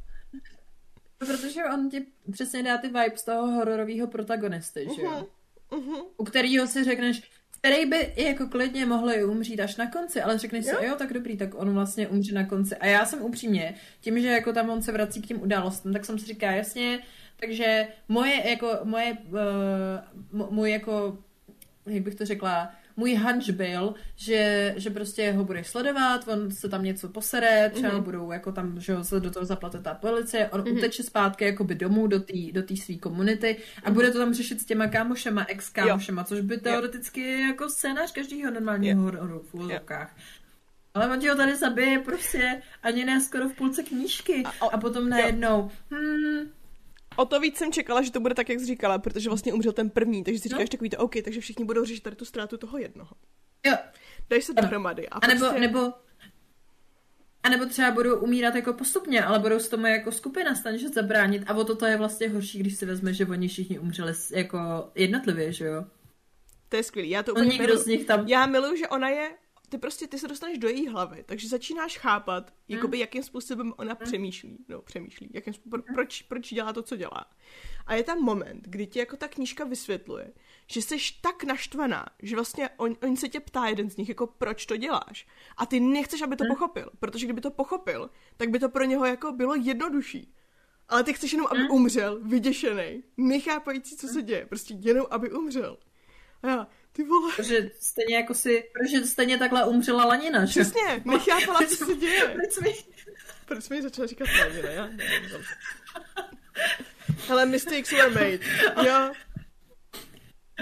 Protože 1.17 1.63
on 1.65 1.89
ti 1.89 2.05
přesně 2.31 2.63
dá 2.63 2.77
ty 2.77 2.87
vibes 2.87 3.23
toho 3.23 3.47
hororového 3.47 4.07
protagonisty, 4.07 4.87
že 4.95 5.01
jo? 5.01 5.11
Uh-huh. 5.11 5.27
Uh-huh. 5.79 6.05
U 6.17 6.23
kterého 6.23 6.67
si 6.67 6.83
řekneš, 6.83 7.31
který 7.61 7.85
by 7.85 8.13
jako 8.17 8.47
klidně 8.47 8.85
mohl 8.85 9.11
i 9.11 9.23
umřít 9.23 9.59
až 9.59 9.75
na 9.75 9.91
konci, 9.91 10.21
ale 10.21 10.37
řekneš 10.37 10.65
jo? 10.65 10.77
si, 10.79 10.85
jo, 10.85 10.95
tak 10.95 11.13
dobrý, 11.13 11.37
tak 11.37 11.49
on 11.55 11.73
vlastně 11.73 12.07
umře 12.07 12.33
na 12.33 12.45
konci. 12.45 12.75
A 12.75 12.85
já 12.85 13.05
jsem 13.05 13.21
upřímně, 13.21 13.75
tím, 14.01 14.19
že 14.19 14.27
jako 14.27 14.53
tam 14.53 14.69
on 14.69 14.81
se 14.81 14.91
vrací 14.91 15.21
k 15.21 15.27
těm 15.27 15.41
událostem, 15.41 15.93
tak 15.93 16.05
jsem 16.05 16.19
si 16.19 16.25
říká, 16.25 16.51
jasně, 16.51 16.99
takže 17.39 17.87
moje, 18.07 18.49
jako, 18.49 18.79
moje, 18.83 19.17
uh, 20.31 20.51
můj 20.51 20.71
jako 20.71 21.17
jak 21.85 22.03
bych 22.03 22.15
to 22.15 22.25
řekla, 22.25 22.73
můj 23.01 23.15
hunch 23.15 23.49
byl, 23.49 23.93
že, 24.15 24.73
že 24.77 24.89
prostě 24.89 25.31
ho 25.31 25.43
budeš 25.43 25.67
sledovat, 25.67 26.27
on 26.27 26.51
se 26.51 26.69
tam 26.69 26.83
něco 26.83 27.09
posere, 27.09 27.69
třeba 27.69 27.93
mm-hmm. 27.93 28.03
budou 28.03 28.31
jako 28.31 28.51
tam, 28.51 28.79
že 28.79 28.93
ho 28.93 29.03
se 29.03 29.19
do 29.19 29.31
toho 29.31 29.45
zaplate 29.45 29.79
ta 29.79 29.93
policie, 29.93 30.49
on 30.49 30.61
mm-hmm. 30.61 30.77
uteče 30.77 31.03
zpátky 31.03 31.45
jakoby 31.45 31.75
domů 31.75 32.07
do 32.07 32.19
té 32.19 32.37
do 32.51 32.61
své 32.75 32.95
komunity 32.95 33.57
a 33.57 33.89
mm-hmm. 33.89 33.93
bude 33.93 34.11
to 34.11 34.17
tam 34.17 34.33
řešit 34.33 34.61
s 34.61 34.65
těma 34.65 34.87
kámošema, 34.87 35.45
ex-kámošema, 35.47 36.23
což 36.23 36.41
by 36.41 36.57
teoreticky 36.57 37.21
je 37.21 37.41
jako 37.47 37.69
scénář 37.69 38.11
každého 38.11 38.51
normálního 38.51 39.01
hororu 39.01 39.41
v 39.49 39.53
úzovkách. 39.53 40.15
Ale 40.93 41.09
on 41.09 41.19
ti 41.19 41.27
ho 41.27 41.35
tady 41.35 41.55
zabije 41.55 41.99
prostě 41.99 42.61
ani 42.83 43.05
ne 43.05 43.21
skoro 43.21 43.49
v 43.49 43.53
půlce 43.53 43.83
knížky 43.83 44.43
a, 44.45 44.65
a 44.65 44.77
potom 44.77 45.09
najednou, 45.09 45.71
hmm, 45.91 46.51
O 47.15 47.25
to 47.25 47.39
víc 47.39 47.57
jsem 47.57 47.71
čekala, 47.71 48.01
že 48.01 48.11
to 48.11 48.19
bude 48.19 48.35
tak, 48.35 48.49
jak 48.49 48.59
jsi 48.59 48.65
říkala, 48.65 48.99
protože 48.99 49.29
vlastně 49.29 49.53
umřel 49.53 49.71
ten 49.71 49.89
první, 49.89 50.23
takže 50.23 50.39
si 50.39 50.49
říkáš 50.49 50.61
no. 50.61 50.67
takový 50.67 50.89
to 50.89 50.97
OK, 50.97 51.13
takže 51.23 51.41
všichni 51.41 51.65
budou 51.65 51.85
řešit 51.85 52.03
tady 52.03 52.15
tu 52.15 52.25
ztrátu 52.25 52.57
toho 52.57 52.77
jednoho. 52.77 53.11
Jo. 53.65 53.75
Dají 54.29 54.41
se 54.41 54.53
dohromady. 54.53 55.09
A, 55.09 55.17
a 55.17 55.27
nebo, 55.27 55.39
prostě... 55.39 55.59
nebo, 55.59 55.93
a 57.43 57.49
nebo 57.49 57.65
třeba 57.65 57.91
budou 57.91 58.19
umírat 58.19 58.55
jako 58.55 58.73
postupně, 58.73 59.23
ale 59.23 59.39
budou 59.39 59.59
s 59.59 59.69
tomu 59.69 59.85
jako 59.85 60.11
skupina 60.11 60.55
snažit 60.55 60.93
zabránit 60.93 61.43
a 61.47 61.53
o 61.53 61.63
to 61.63 61.85
je 61.85 61.97
vlastně 61.97 62.29
horší, 62.29 62.59
když 62.59 62.75
si 62.75 62.85
vezme, 62.85 63.13
že 63.13 63.25
oni 63.25 63.47
všichni 63.47 63.79
umřeli 63.79 64.13
jako 64.31 64.91
jednotlivě, 64.95 65.53
že 65.53 65.65
jo? 65.65 65.85
To 66.69 66.75
je 66.75 66.83
skvělý, 66.83 67.09
já 67.09 67.23
to 67.23 67.31
úplně 67.31 67.49
nikdo 67.49 67.77
z 67.77 67.85
nich 67.85 68.05
tam... 68.05 68.27
Já 68.27 68.45
miluju, 68.45 68.75
že 68.75 68.87
ona 68.87 69.09
je 69.09 69.31
ty 69.71 69.77
prostě, 69.77 70.07
ty 70.07 70.19
se 70.19 70.27
dostaneš 70.27 70.57
do 70.57 70.67
její 70.67 70.87
hlavy, 70.87 71.23
takže 71.25 71.47
začínáš 71.47 71.97
chápat, 71.97 72.53
jakoby, 72.67 72.97
hmm. 72.97 73.01
jakým 73.01 73.23
způsobem 73.23 73.73
ona 73.77 73.93
hmm. 73.93 74.05
přemýšlí, 74.05 74.57
no, 74.69 74.81
přemýšlí, 74.81 75.29
jakým 75.33 75.53
způsobem, 75.53 75.83
hmm. 75.87 75.95
proč, 75.95 76.21
proč 76.21 76.53
dělá 76.53 76.73
to, 76.73 76.81
co 76.81 76.95
dělá. 76.95 77.25
A 77.85 77.95
je 77.95 78.03
tam 78.03 78.21
moment, 78.21 78.67
kdy 78.67 78.87
ti 78.87 78.99
jako 78.99 79.17
ta 79.17 79.27
knížka 79.27 79.63
vysvětluje, 79.63 80.33
že 80.67 80.81
jsi 80.81 80.97
tak 81.21 81.43
naštvaná, 81.43 82.05
že 82.23 82.35
vlastně 82.35 82.69
on, 82.77 82.95
on 83.03 83.17
se 83.17 83.29
tě 83.29 83.39
ptá 83.39 83.67
jeden 83.67 83.89
z 83.89 83.97
nich, 83.97 84.09
jako 84.09 84.27
proč 84.27 84.65
to 84.65 84.77
děláš. 84.77 85.27
A 85.57 85.65
ty 85.65 85.79
nechceš, 85.79 86.21
aby 86.21 86.35
to 86.35 86.43
pochopil, 86.47 86.91
protože 86.99 87.25
kdyby 87.25 87.41
to 87.41 87.51
pochopil, 87.51 88.09
tak 88.37 88.49
by 88.49 88.59
to 88.59 88.69
pro 88.69 88.83
něho 88.83 89.05
jako 89.05 89.31
bylo 89.31 89.55
jednodušší. 89.55 90.33
Ale 90.89 91.03
ty 91.03 91.13
chceš 91.13 91.31
jenom, 91.31 91.47
aby 91.51 91.69
umřel, 91.69 92.19
vyděšený, 92.23 93.03
nechápající, 93.17 93.97
co 93.97 94.07
se 94.07 94.21
děje, 94.21 94.45
prostě 94.45 94.73
jenom, 94.79 95.07
aby 95.09 95.31
umřel. 95.31 95.77
A 96.43 96.47
já, 96.47 96.67
ty 96.91 97.03
vole. 97.03 97.33
Protože 97.35 97.71
stejně 97.79 98.15
jako 98.15 98.33
si, 98.33 98.63
protože 98.73 99.05
stejně 99.05 99.37
takhle 99.37 99.65
umřela 99.65 100.05
Lanina, 100.05 100.45
že? 100.45 100.61
Přesně, 100.61 101.01
nechápala, 101.05 101.59
co 101.67 101.85
se 101.85 101.95
děje. 101.95 102.27
Proč 102.27 102.51
jsme, 102.51 102.67
proč 103.45 103.69
jí 103.71 103.81
začala 103.81 104.07
říkat 104.07 104.27
Lanina, 104.39 104.69
já 104.69 104.89
Hele, 107.27 107.45
mistakes 107.45 107.91
were 107.91 108.09
made. 108.09 108.39
Jo. 108.87 109.11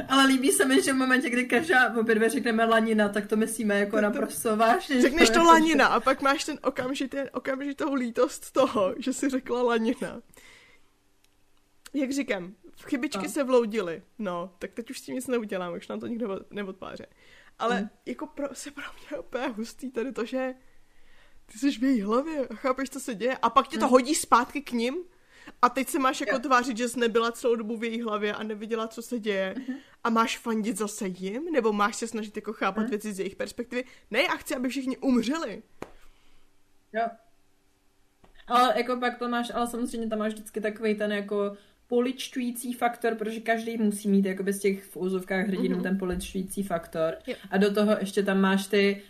Ale 0.08 0.26
líbí 0.26 0.52
se 0.52 0.66
mi, 0.66 0.82
že 0.82 0.94
v 0.94 0.96
momentě, 0.96 1.30
kdy 1.30 1.46
každá 1.46 1.96
obě 1.96 2.16
dvě 2.16 2.30
řekneme 2.30 2.66
lanina, 2.66 3.10
tak 3.10 3.28
to 3.28 3.36
myslíme 3.36 3.80
jako 3.80 3.96
to, 3.96 4.02
naprosto 4.02 4.56
vážně. 4.56 5.02
Řekneš 5.02 5.30
to, 5.30 5.34
to 5.34 5.44
lanina 5.44 5.88
a 5.88 6.00
pak 6.00 6.22
máš 6.22 6.44
ten 6.44 6.60
okamžitý, 6.64 7.18
okamžitou 7.32 7.94
lítost 7.94 8.52
toho, 8.52 8.96
že 8.98 9.14
si 9.14 9.30
řekla 9.30 9.64
lanina. 9.64 10.22
Jak 11.94 12.12
říkám, 12.12 12.56
chybičky 12.84 13.24
no. 13.24 13.30
se 13.30 13.44
vloudily, 13.44 14.04
no, 14.20 14.56
tak 14.60 14.72
teď 14.74 14.90
už 14.90 15.00
s 15.00 15.02
tím 15.02 15.16
nic 15.16 15.28
neudělám, 15.28 15.74
už 15.74 15.88
nám 15.88 16.00
to 16.00 16.08
nikdo 16.08 16.40
neodpáře. 16.50 17.06
Ale 17.60 17.82
mm. 17.82 17.90
jako 18.06 18.28
pro, 18.28 18.56
se 18.56 18.72
pro 18.72 18.84
mě 19.10 19.20
úplně 19.20 19.48
hustý 19.48 19.92
tady 19.92 20.12
to, 20.12 20.26
že 20.26 20.54
ty 21.46 21.58
jsi 21.58 21.72
v 21.72 21.84
její 21.84 22.02
hlavě 22.02 22.48
a 22.48 22.56
chápeš, 22.56 22.90
co 22.90 23.00
se 23.00 23.16
děje 23.16 23.38
a 23.38 23.50
pak 23.50 23.68
tě 23.68 23.78
to 23.78 23.86
mm. 23.86 23.92
hodí 23.92 24.16
zpátky 24.16 24.62
k 24.62 24.72
ním 24.72 24.96
a 25.62 25.70
teď 25.70 25.88
se 25.88 26.00
máš 26.00 26.22
jako 26.22 26.36
jo. 26.36 26.40
tvářit, 26.40 26.78
že 26.78 26.90
jsi 26.90 27.00
nebyla 27.00 27.32
celou 27.32 27.56
dobu 27.56 27.78
v 27.78 27.84
její 27.84 28.02
hlavě 28.02 28.34
a 28.34 28.44
neviděla, 28.44 28.88
co 28.88 29.02
se 29.02 29.20
děje 29.20 29.56
mm-hmm. 29.58 29.78
a 30.04 30.10
máš 30.10 30.38
fandit 30.38 30.78
zase 30.78 31.08
jim, 31.08 31.52
nebo 31.52 31.74
máš 31.74 31.96
se 31.96 32.08
snažit 32.08 32.36
jako 32.36 32.54
chápat 32.54 32.82
mm. 32.82 32.90
věci 32.90 33.14
z 33.14 33.20
jejich 33.20 33.36
perspektivy. 33.36 33.84
Ne, 34.12 34.28
a 34.28 34.38
chci, 34.38 34.56
aby 34.56 34.70
všichni 34.70 34.98
umřeli. 34.98 35.64
Jo. 36.94 37.08
Ale 38.48 38.74
jako 38.78 38.98
pak 38.98 39.18
to 39.18 39.30
máš, 39.30 39.52
ale 39.54 39.68
samozřejmě 39.68 40.08
tam 40.08 40.20
máš 40.20 40.34
vždycky 40.34 40.62
takový 40.62 40.96
ten 40.96 41.12
jako 41.12 41.58
poličtující 41.90 42.74
faktor, 42.74 43.16
protože 43.16 43.40
každý 43.40 43.78
musí 43.78 44.10
mít 44.10 44.26
jakoby 44.26 44.54
z 44.54 44.60
těch 44.60 44.84
v 44.84 44.98
úzovkách 44.98 45.48
hrdinů 45.48 45.78
mm-hmm. 45.78 45.84
ten 45.84 45.98
poličtující 45.98 46.64
faktor. 46.64 47.14
Jo. 47.28 47.36
A 47.52 47.58
do 47.58 47.74
toho 47.74 47.98
ještě 48.00 48.24
tam 48.24 48.42
máš 48.42 48.68
ty 48.68 49.02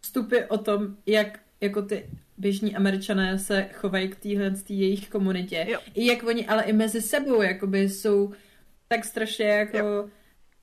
vstupy 0.00 0.36
o 0.48 0.58
tom, 0.58 0.96
jak 1.06 1.40
jako 1.60 1.82
ty 1.82 2.06
běžní 2.38 2.76
američané 2.76 3.38
se 3.38 3.68
chovají 3.72 4.08
k 4.08 4.16
téhle 4.16 4.54
jejich 4.68 5.08
komunitě. 5.08 5.66
Jo. 5.68 5.78
I 5.94 6.06
jak 6.06 6.22
oni, 6.22 6.46
ale 6.46 6.62
i 6.62 6.72
mezi 6.72 7.02
sebou, 7.02 7.42
jakoby 7.42 7.88
jsou 7.88 8.32
tak 8.88 9.04
strašně 9.04 9.46
jako... 9.46 9.78
Jo. 9.78 10.08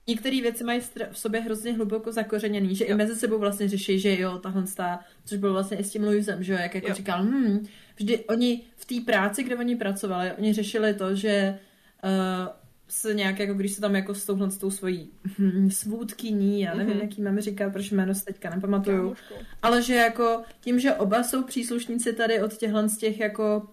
Některé 0.07 0.41
věci 0.41 0.63
mají 0.63 0.81
v 1.11 1.17
sobě 1.19 1.41
hrozně 1.41 1.73
hluboko 1.73 2.11
zakořeněný, 2.11 2.75
že 2.75 2.85
jo. 2.85 2.91
i 2.91 2.93
mezi 2.93 3.15
sebou 3.15 3.39
vlastně 3.39 3.69
řeší, 3.69 3.99
že 3.99 4.19
jo, 4.19 4.37
tahle 4.37 4.67
stá, 4.67 4.99
což 5.25 5.37
bylo 5.37 5.53
vlastně 5.53 5.77
i 5.77 5.83
s 5.83 5.91
tím 5.91 6.03
Louisem, 6.03 6.43
že 6.43 6.53
jo, 6.53 6.59
jak 6.61 6.75
jako 6.75 6.87
jo. 6.87 6.93
říkal, 6.93 7.23
hm, 7.23 7.67
vždy 7.95 8.25
oni 8.25 8.63
v 8.75 8.85
té 8.85 8.95
práci, 9.05 9.43
kde 9.43 9.55
oni 9.55 9.75
pracovali, 9.75 10.31
oni 10.37 10.53
řešili 10.53 10.93
to, 10.93 11.15
že 11.15 11.59
uh, 12.03 12.09
se 12.87 13.13
nějak, 13.13 13.39
jako 13.39 13.53
když 13.53 13.73
se 13.73 13.81
tam 13.81 13.95
jako 13.95 14.15
s 14.15 14.25
touhle 14.25 14.51
s 14.51 14.57
tou 14.57 14.71
svojí 14.71 15.11
svůdkyní, 15.69 16.61
já 16.61 16.73
nevím, 16.73 16.93
mm-hmm. 16.93 17.01
jaký 17.01 17.21
máme 17.21 17.41
říkat, 17.41 17.73
proč 17.73 17.91
jméno 17.91 18.15
se 18.15 18.25
teďka 18.25 18.49
nepamatuju, 18.49 19.15
ale 19.61 19.81
že 19.81 19.95
jako 19.95 20.43
tím, 20.61 20.79
že 20.79 20.93
oba 20.93 21.23
jsou 21.23 21.43
příslušníci 21.43 22.13
tady 22.13 22.41
od 22.41 22.57
těchhle 22.57 22.89
z 22.89 22.97
těch 22.97 23.19
jako 23.19 23.67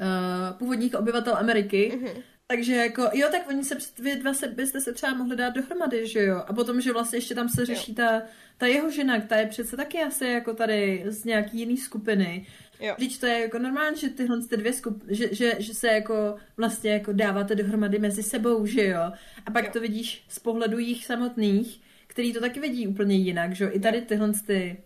uh, 0.00 0.58
původních 0.58 0.94
obyvatel 0.94 1.36
Ameriky, 1.36 1.92
mm-hmm. 1.94 2.22
Takže 2.50 2.76
jako, 2.76 3.02
jo, 3.12 3.28
tak 3.30 3.48
oni 3.48 3.64
se, 3.64 3.76
vy 3.98 4.16
dva 4.16 4.34
se, 4.34 4.48
byste 4.48 4.80
se 4.80 4.92
třeba 4.92 5.14
mohli 5.14 5.36
dát 5.36 5.50
dohromady, 5.50 6.06
že 6.06 6.24
jo? 6.24 6.44
A 6.46 6.52
potom, 6.52 6.80
že 6.80 6.92
vlastně 6.92 7.16
ještě 7.16 7.34
tam 7.34 7.48
se 7.48 7.66
řeší 7.66 7.94
ta, 7.94 8.22
ta 8.58 8.66
jeho 8.66 8.90
žena, 8.90 9.20
ta 9.20 9.36
je 9.36 9.46
přece 9.46 9.76
taky 9.76 10.02
asi 10.02 10.26
jako 10.26 10.54
tady 10.54 11.04
z 11.06 11.24
nějaký 11.24 11.58
jiný 11.58 11.76
skupiny. 11.76 12.46
Jo. 12.80 12.94
Vždyť 12.96 13.20
to 13.20 13.26
je 13.26 13.40
jako 13.40 13.58
normální, 13.58 13.96
že 13.96 14.08
tyhle 14.08 14.42
ty 14.46 14.56
dvě 14.56 14.72
skup, 14.72 15.04
že, 15.08 15.34
že, 15.34 15.56
že, 15.58 15.74
se 15.74 15.88
jako 15.88 16.36
vlastně 16.56 16.90
jako 16.90 17.12
dáváte 17.12 17.54
dohromady 17.54 17.98
mezi 17.98 18.22
sebou, 18.22 18.66
že 18.66 18.86
jo? 18.86 19.12
A 19.46 19.50
pak 19.52 19.64
jo. 19.64 19.70
to 19.72 19.80
vidíš 19.80 20.24
z 20.28 20.38
pohledu 20.38 20.78
jich 20.78 21.06
samotných, 21.06 21.80
který 22.06 22.32
to 22.32 22.40
taky 22.40 22.60
vidí 22.60 22.88
úplně 22.88 23.16
jinak, 23.16 23.52
že 23.52 23.64
jo? 23.64 23.70
I 23.72 23.80
tady 23.80 24.00
tyhle 24.00 24.32
ty 24.46 24.82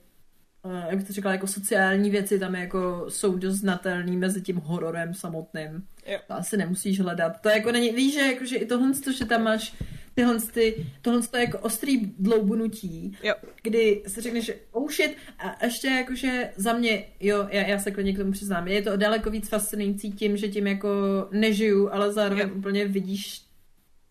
Uh, 0.65 0.85
jak 0.89 1.07
to 1.07 1.13
říkala, 1.13 1.33
jako 1.33 1.47
sociální 1.47 2.11
věci 2.11 2.39
tam 2.39 2.55
jako 2.55 3.07
jsou 3.09 3.37
dost 3.37 3.57
znatelný 3.57 4.17
mezi 4.17 4.43
tím 4.43 4.57
hororem 4.57 5.15
samotným. 5.15 5.85
Jo. 6.07 6.19
To 6.27 6.35
asi 6.35 6.57
nemusíš 6.57 7.01
hledat. 7.01 7.41
To 7.41 7.49
jako 7.49 7.73
není, 7.73 7.91
víš, 7.91 8.15
že, 8.15 8.21
jako, 8.21 8.45
že 8.45 8.57
i 8.57 8.67
tohle, 8.67 8.93
že 9.19 9.25
tam 9.25 9.43
máš 9.43 9.75
tyhle, 10.15 10.41
ty, 10.41 10.87
tohle 11.03 11.23
to 11.23 11.37
jako 11.37 11.59
ostrý 11.59 12.15
dloubnutí, 12.19 13.17
jo. 13.23 13.35
kdy 13.63 14.03
si 14.07 14.21
řekneš, 14.21 14.53
oh 14.73 14.91
shit, 14.91 15.17
a 15.39 15.65
ještě 15.65 15.89
jakože 15.89 16.51
za 16.57 16.73
mě, 16.73 17.05
jo, 17.21 17.49
já, 17.51 17.63
já 17.63 17.79
se 17.79 17.91
klidně 17.91 18.13
k 18.13 18.19
tomu 18.19 18.33
přiznám, 18.33 18.69
je 18.69 18.83
to 18.83 18.97
daleko 18.97 19.31
víc 19.31 19.49
fascinující 19.49 20.13
tím, 20.13 20.37
že 20.37 20.49
tím 20.49 20.67
jako 20.67 20.89
nežiju, 21.31 21.91
ale 21.93 22.13
zároveň 22.13 22.49
jo. 22.49 22.55
úplně 22.55 22.89
vidíš 22.89 23.44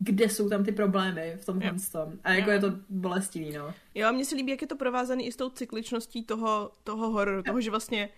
kde 0.03 0.29
jsou 0.29 0.49
tam 0.49 0.63
ty 0.63 0.71
problémy 0.71 1.37
v 1.41 1.45
tom 1.45 1.59
tom. 1.91 2.13
A 2.23 2.33
jako 2.33 2.49
jo. 2.49 2.53
je 2.53 2.59
to 2.59 2.71
bolestivý, 2.89 3.51
no. 3.51 3.73
Jo, 3.95 4.07
a 4.07 4.11
mně 4.11 4.25
se 4.25 4.35
líbí, 4.35 4.51
jak 4.51 4.61
je 4.61 4.67
to 4.67 4.75
provázané 4.75 5.23
i 5.23 5.31
s 5.31 5.35
tou 5.35 5.49
cykličností 5.49 6.23
toho, 6.23 6.71
toho 6.83 7.09
hororu, 7.09 7.43
toho, 7.43 7.61
že 7.61 7.69
vlastně 7.69 8.09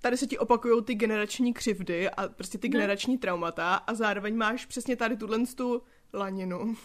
tady 0.00 0.16
se 0.16 0.26
ti 0.26 0.38
opakují 0.38 0.84
ty 0.84 0.94
generační 0.94 1.54
křivdy 1.54 2.10
a 2.10 2.28
prostě 2.28 2.58
ty 2.58 2.68
no. 2.68 2.72
generační 2.72 3.18
traumata 3.18 3.74
a 3.74 3.94
zároveň 3.94 4.36
máš 4.36 4.66
přesně 4.66 4.96
tady 4.96 5.16
tuhle 5.16 5.38
tu 5.56 5.82
laninu, 6.12 6.76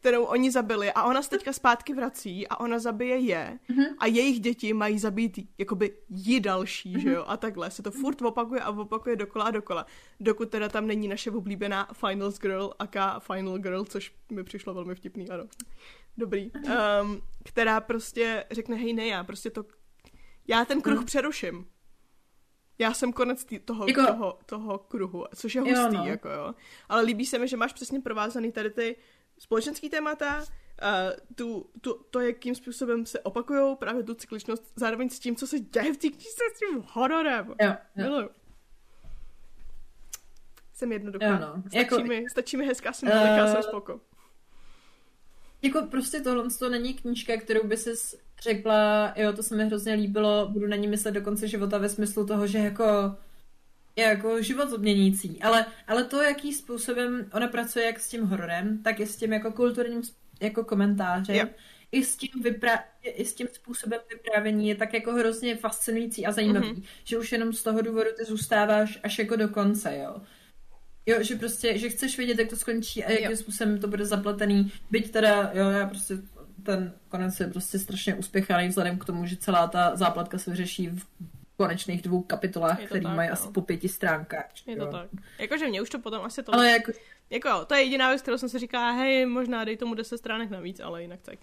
kterou 0.00 0.24
oni 0.24 0.50
zabili 0.50 0.92
a 0.92 1.04
ona 1.04 1.22
se 1.22 1.30
teďka 1.30 1.52
zpátky 1.52 1.94
vrací 1.94 2.48
a 2.48 2.60
ona 2.60 2.78
zabije 2.78 3.18
je 3.18 3.58
mm-hmm. 3.70 3.94
a 3.98 4.06
jejich 4.06 4.40
děti 4.40 4.72
mají 4.72 4.98
zabít 4.98 5.38
jakoby 5.58 5.96
ji 6.08 6.40
další, 6.40 6.96
mm-hmm. 6.96 7.02
že 7.02 7.10
jo, 7.10 7.24
a 7.26 7.36
takhle 7.36 7.70
se 7.70 7.82
to 7.82 7.90
furt 7.90 8.22
opakuje 8.22 8.60
a 8.60 8.70
opakuje 8.70 9.16
dokola 9.16 9.44
a 9.44 9.50
dokola, 9.50 9.86
dokud 10.20 10.50
teda 10.50 10.68
tam 10.68 10.86
není 10.86 11.08
naše 11.08 11.30
oblíbená 11.30 11.88
Finals 11.92 12.38
Girl, 12.38 12.72
aka 12.78 13.20
Final 13.20 13.58
Girl, 13.58 13.84
což 13.84 14.14
mi 14.32 14.44
přišlo 14.44 14.74
velmi 14.74 14.94
vtipný, 14.94 15.30
ano. 15.30 15.44
Dobrý. 16.16 16.50
Um, 16.52 17.20
která 17.44 17.80
prostě 17.80 18.44
řekne, 18.50 18.76
hej 18.76 18.92
ne, 18.92 19.06
já 19.06 19.24
prostě 19.24 19.50
to, 19.50 19.64
já 20.48 20.64
ten 20.64 20.80
kruh 20.80 20.98
mm. 20.98 21.04
přeruším. 21.04 21.66
Já 22.78 22.94
jsem 22.94 23.12
konec 23.12 23.44
tý, 23.44 23.58
toho, 23.58 23.86
jako... 23.88 24.06
toho, 24.06 24.38
toho 24.46 24.78
kruhu, 24.78 25.24
což 25.36 25.54
je 25.54 25.60
hustý, 25.60 25.96
jo, 25.96 26.02
no. 26.02 26.06
jako 26.06 26.28
jo. 26.28 26.54
Ale 26.88 27.02
líbí 27.02 27.26
se 27.26 27.38
mi, 27.38 27.48
že 27.48 27.56
máš 27.56 27.72
přesně 27.72 28.00
provázaný 28.00 28.52
tady 28.52 28.70
ty 28.70 28.96
společenský 29.40 29.90
témata, 29.90 30.38
uh, 30.38 30.44
tu, 31.34 31.70
tu, 31.80 32.00
to, 32.10 32.20
jakým 32.20 32.54
způsobem 32.54 33.06
se 33.06 33.20
opakují 33.20 33.76
právě 33.76 34.02
tu 34.02 34.14
cykličnost, 34.14 34.72
zároveň 34.76 35.08
s 35.08 35.18
tím, 35.18 35.36
co 35.36 35.46
se 35.46 35.60
děje 35.60 35.92
v 35.92 35.96
té 35.96 36.08
knižce 36.08 36.44
s 36.54 36.58
tím 36.58 36.84
hororem. 36.92 37.54
Jo, 37.62 37.74
jo. 37.96 38.28
Jsem 40.74 40.92
jednoduchá. 40.92 41.26
Jo, 41.26 41.38
no. 41.40 41.62
stačí, 41.62 41.76
jako, 41.76 42.00
mi, 42.00 42.24
stačí 42.30 42.56
mi 42.56 42.66
hezká 42.66 42.92
symbolika, 42.92 43.44
uh, 43.44 43.52
jsem 43.52 43.62
spoko. 43.62 44.00
Jako 45.62 45.82
prostě 45.82 46.20
tohle 46.20 46.44
to 46.58 46.68
není 46.68 46.94
knížka, 46.94 47.36
kterou 47.36 47.66
by 47.66 47.76
si 47.76 47.90
řekla, 48.42 49.12
jo, 49.16 49.32
to 49.32 49.42
se 49.42 49.56
mi 49.56 49.64
hrozně 49.64 49.94
líbilo, 49.94 50.48
budu 50.48 50.66
na 50.66 50.76
ní 50.76 50.88
myslet 50.88 51.12
do 51.12 51.22
konce 51.22 51.48
života 51.48 51.78
ve 51.78 51.88
smyslu 51.88 52.26
toho, 52.26 52.46
že 52.46 52.58
jako 52.58 53.16
je 53.96 54.04
jako 54.04 54.42
život 54.42 54.72
obměnící, 54.72 55.42
ale, 55.42 55.66
ale 55.86 56.04
to, 56.04 56.22
jakým 56.22 56.52
způsobem 56.52 57.26
ona 57.32 57.48
pracuje 57.48 57.84
jak 57.86 58.00
s 58.00 58.08
tím 58.08 58.22
hororem, 58.24 58.82
tak 58.82 59.00
i 59.00 59.06
s 59.06 59.16
tím 59.16 59.32
jako 59.32 59.52
kulturním 59.52 60.02
jako 60.40 60.64
komentáře. 60.64 61.36
Jo. 61.36 61.46
I 61.92 62.04
s, 62.04 62.16
tím 62.16 62.42
vypra- 62.42 62.82
I 63.02 63.24
s 63.24 63.34
tím 63.34 63.46
způsobem 63.52 64.00
vyprávění 64.10 64.68
je 64.68 64.74
tak 64.74 64.94
jako 64.94 65.12
hrozně 65.12 65.56
fascinující 65.56 66.26
a 66.26 66.32
zajímavý, 66.32 66.72
Mhm. 66.72 66.82
že 67.04 67.18
už 67.18 67.32
jenom 67.32 67.52
z 67.52 67.62
toho 67.62 67.82
důvodu 67.82 68.10
ty 68.18 68.24
zůstáváš 68.24 68.98
až 69.02 69.18
jako 69.18 69.36
do 69.36 69.48
konce, 69.48 69.96
jo. 69.96 70.20
Jo, 71.06 71.22
že 71.22 71.36
prostě, 71.36 71.78
že 71.78 71.88
chceš 71.88 72.18
vědět, 72.18 72.38
jak 72.38 72.48
to 72.50 72.56
skončí 72.56 73.04
a 73.04 73.10
jakým 73.10 73.30
Jo. 73.30 73.36
způsobem 73.36 73.78
to 73.78 73.88
bude 73.88 74.04
zapletený. 74.06 74.72
Byť 74.90 75.10
teda, 75.10 75.50
jo, 75.54 75.70
já 75.70 75.86
prostě 75.86 76.14
ten 76.62 76.92
konec 77.08 77.40
je 77.40 77.46
prostě 77.46 77.78
strašně 77.78 78.14
uspěchaný 78.14 78.68
vzhledem 78.68 78.98
k 78.98 79.04
tomu, 79.04 79.26
že 79.26 79.36
celá 79.36 79.66
ta 79.68 79.96
zápletka 79.96 80.38
se 80.38 80.50
vyřeší 80.50 80.88
v 80.88 81.06
konečných 81.60 82.02
dvou 82.02 82.22
kapitolách, 82.22 82.80
tak, 82.88 83.02
mají 83.02 83.28
no. 83.28 83.32
asi 83.32 83.48
po 83.48 83.60
pěti 83.60 83.88
stránkách. 83.88 84.48
Je 84.66 84.76
to 84.76 84.84
jo. 84.84 84.92
tak. 84.92 85.08
Jakože 85.38 85.68
mě 85.68 85.82
už 85.82 85.90
to 85.90 85.98
potom 85.98 86.24
asi 86.24 86.42
to... 86.42 86.54
Ale 86.54 86.70
jako, 86.70 86.92
Jako 87.30 87.48
jo, 87.48 87.64
to 87.64 87.74
je 87.74 87.82
jediná 87.82 88.08
věc, 88.08 88.22
kterou 88.22 88.38
jsem 88.38 88.48
si 88.48 88.58
říkala, 88.58 88.90
hej, 88.90 89.26
možná 89.26 89.64
dej 89.64 89.76
tomu 89.76 89.94
10 89.94 90.18
stránek 90.18 90.50
navíc, 90.50 90.80
ale 90.80 91.02
jinak 91.02 91.20
tak. 91.22 91.38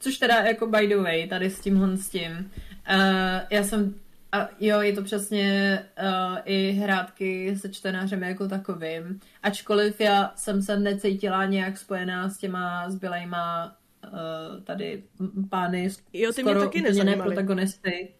což 0.00 0.18
teda 0.18 0.34
jako 0.34 0.66
by 0.66 0.86
the 0.86 0.96
way, 0.96 1.26
tady 1.26 1.50
s 1.50 1.60
tímhle 1.60 1.96
s 1.96 2.08
tím. 2.08 2.32
Uh, 2.32 3.40
já 3.50 3.64
jsem, 3.64 3.94
a 4.32 4.48
jo, 4.60 4.80
je 4.80 4.92
to 4.92 5.02
přesně 5.02 5.78
uh, 6.02 6.38
i 6.44 6.72
hrátky 6.72 7.56
se 7.56 7.68
čtenářem 7.68 8.22
jako 8.22 8.48
takovým. 8.48 9.20
Ačkoliv 9.42 10.00
já 10.00 10.32
jsem 10.36 10.62
se 10.62 10.78
necítila 10.78 11.44
nějak 11.44 11.78
spojená 11.78 12.28
s 12.28 12.38
těma 12.38 12.90
zbylejma 12.90 13.76
uh, 14.04 14.62
tady 14.64 15.02
pány, 15.50 15.88
Jo, 16.12 16.32
ty 16.32 16.42
mě 16.42 16.52
skoro 16.52 16.60
taky 16.60 16.78
úplně 16.78 16.82
nezajímaly. 16.82 17.34
protagonisty. 17.34 18.14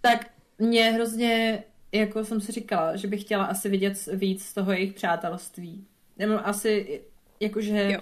Tak 0.00 0.30
mě 0.58 0.84
hrozně, 0.84 1.62
jako 1.92 2.24
jsem 2.24 2.40
si 2.40 2.52
říkala, 2.52 2.96
že 2.96 3.08
bych 3.08 3.20
chtěla 3.20 3.44
asi 3.44 3.68
vidět 3.68 4.08
víc 4.12 4.44
z 4.44 4.54
toho 4.54 4.72
jejich 4.72 4.92
přátelství. 4.92 5.86
Nebo 6.18 6.46
asi, 6.46 7.00
jakože, 7.40 7.92
Jo. 7.92 8.00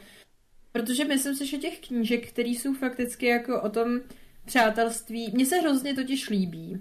protože 0.72 1.04
myslím 1.04 1.34
si, 1.36 1.46
že 1.46 1.58
těch 1.58 1.80
knížek, 1.80 2.28
které 2.28 2.48
jsou 2.48 2.74
fakticky 2.74 3.26
jako 3.26 3.62
o 3.62 3.68
tom 3.68 4.00
přátelství, 4.44 5.30
mně 5.34 5.46
se 5.46 5.56
hrozně 5.56 5.94
totiž 5.94 6.30
líbí. 6.30 6.80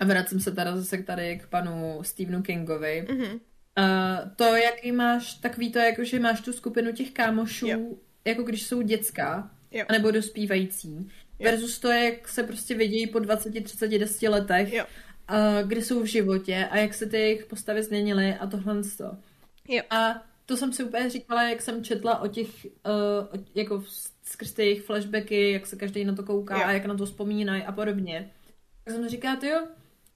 A 0.00 0.04
vracím 0.04 0.40
se 0.40 0.50
teda 0.52 0.76
zase 0.76 1.02
tady 1.02 1.38
k 1.38 1.46
panu 1.46 1.98
Stephenu 2.02 2.42
Kingovi. 2.42 3.06
Mhm. 3.10 3.40
Uh, 3.78 4.30
to, 4.36 4.44
jaký 4.44 4.92
máš, 4.92 5.34
takový 5.34 5.72
to, 5.72 5.78
jako 5.78 6.04
že 6.04 6.20
máš 6.20 6.40
tu 6.40 6.52
skupinu 6.52 6.92
těch 6.92 7.10
kámošů, 7.10 7.66
Jo. 7.66 7.78
jako 8.24 8.42
když 8.42 8.66
jsou 8.66 8.82
děcka, 8.82 9.50
Jo. 9.70 9.84
anebo 9.88 10.10
dospívající. 10.10 11.10
Versus 11.44 11.78
to, 11.78 11.88
jak 11.88 12.28
se 12.28 12.42
prostě 12.42 12.74
vidějí 12.74 13.06
po 13.06 13.18
20, 13.18 13.64
30, 13.64 13.88
10 13.88 14.28
letech, 14.28 14.72
Jo. 14.72 14.84
a 15.28 15.62
kde 15.62 15.82
jsou 15.82 16.02
v 16.02 16.06
životě 16.06 16.68
a 16.70 16.76
jak 16.78 16.94
se 16.94 17.06
ty 17.06 17.16
jejich 17.16 17.46
postavy 17.46 17.82
změnily 17.82 18.34
a 18.34 18.46
tohle 18.46 18.82
to. 18.96 19.16
Jo. 19.68 19.82
A 19.90 20.22
to 20.46 20.56
jsem 20.56 20.72
si 20.72 20.84
úplně 20.84 21.10
říkala, 21.10 21.42
jak 21.42 21.62
jsem 21.62 21.84
četla 21.84 22.20
o 22.20 22.28
těch, 22.28 22.48
uh, 22.66 23.40
jako 23.54 23.84
skrz 24.22 24.52
ty 24.52 24.62
jejich 24.62 24.82
flashbacky, 24.82 25.52
jak 25.52 25.66
se 25.66 25.76
každý 25.76 26.04
na 26.04 26.14
to 26.14 26.22
kouká 26.22 26.56
Jo. 26.58 26.64
a 26.66 26.72
jak 26.72 26.86
na 26.86 26.94
to 26.94 27.06
vzpomínají 27.06 27.62
a 27.62 27.72
podobně. 27.72 28.30
Tak 28.84 28.94
jsem 28.94 29.08
říkala, 29.08 29.38
jo, 29.42 29.66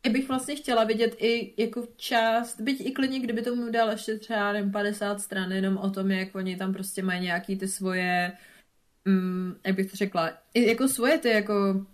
já 0.07 0.13
bych 0.13 0.29
vlastně 0.29 0.57
chtěla 0.57 0.85
vidět 0.85 1.15
i 1.19 1.63
jako 1.63 1.87
část, 1.97 2.61
byť 2.61 2.87
i 2.87 2.91
klidně, 2.91 3.21
kdyby 3.21 3.43
tomu 3.43 3.71
dal 3.71 3.91
ještě 3.91 4.19
třeba 4.19 4.53
nevím, 4.53 4.73
50 4.73 5.21
stran, 5.21 5.53
jenom 5.53 5.77
o 5.77 5.91
tom, 5.91 6.11
jak 6.11 6.35
oni 6.35 6.57
tam 6.57 6.73
prostě 6.73 7.03
mají 7.03 7.21
nějaký 7.23 7.57
ty 7.57 7.69
svoje, 7.69 8.33
mm, 9.09 9.55
jak 9.67 9.77
bych 9.77 9.91
to 9.91 9.97
řekla, 9.97 10.31
i 10.55 10.69
jako 10.69 10.89
svoje 10.89 11.19
ty 11.19 11.29
jako 11.29 11.87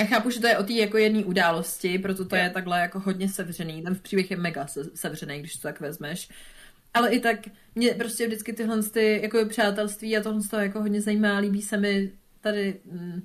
já 0.00 0.06
chápu, 0.06 0.30
že 0.30 0.40
to 0.40 0.46
je 0.46 0.58
o 0.58 0.62
té 0.62 0.72
jako 0.72 0.98
jedné 0.98 1.24
události, 1.24 1.98
proto 1.98 2.24
to 2.24 2.36
Jo. 2.36 2.42
je 2.42 2.50
takhle 2.50 2.80
jako 2.80 3.00
hodně 3.00 3.28
sevřený. 3.28 3.82
Ten 3.82 3.96
příběh 4.02 4.30
je 4.30 4.36
mega 4.36 4.66
se- 4.66 4.90
sevřený, 4.96 5.38
když 5.40 5.56
to 5.56 5.62
tak 5.62 5.80
vezmeš. 5.80 6.28
Ale 6.94 7.10
i 7.10 7.20
tak 7.20 7.38
mě 7.74 7.94
prostě 7.94 8.26
vždycky 8.26 8.52
tyhle 8.52 8.82
ty 8.82 9.20
jako 9.22 9.46
přátelství 9.48 10.16
a 10.16 10.22
tohle 10.22 10.40
to 10.50 10.56
jako 10.56 10.80
hodně 10.80 11.00
zajímá. 11.00 11.38
Líbí 11.38 11.62
se 11.62 11.76
mi 11.76 12.12
tady 12.40 12.80
mm, 12.84 13.22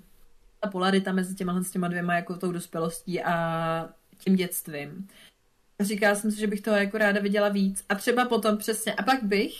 ta 0.59 0.69
polarita 0.69 1.11
mezi 1.11 1.35
těma 1.35 1.63
těma 1.71 1.87
dvěma 1.87 2.15
jako 2.15 2.37
tou 2.37 2.51
dospělostí 2.51 3.21
a 3.23 3.89
tím 4.17 4.35
dětstvím. 4.35 5.07
Říkala 5.79 6.15
jsem 6.15 6.31
si, 6.31 6.39
že 6.39 6.47
bych 6.47 6.61
toho 6.61 6.77
jako 6.77 6.97
ráda 6.97 7.21
viděla 7.21 7.49
víc. 7.49 7.83
A 7.89 7.95
třeba 7.95 8.25
potom 8.25 8.57
přesně, 8.57 8.93
a 8.93 9.03
pak 9.03 9.23
bych 9.23 9.53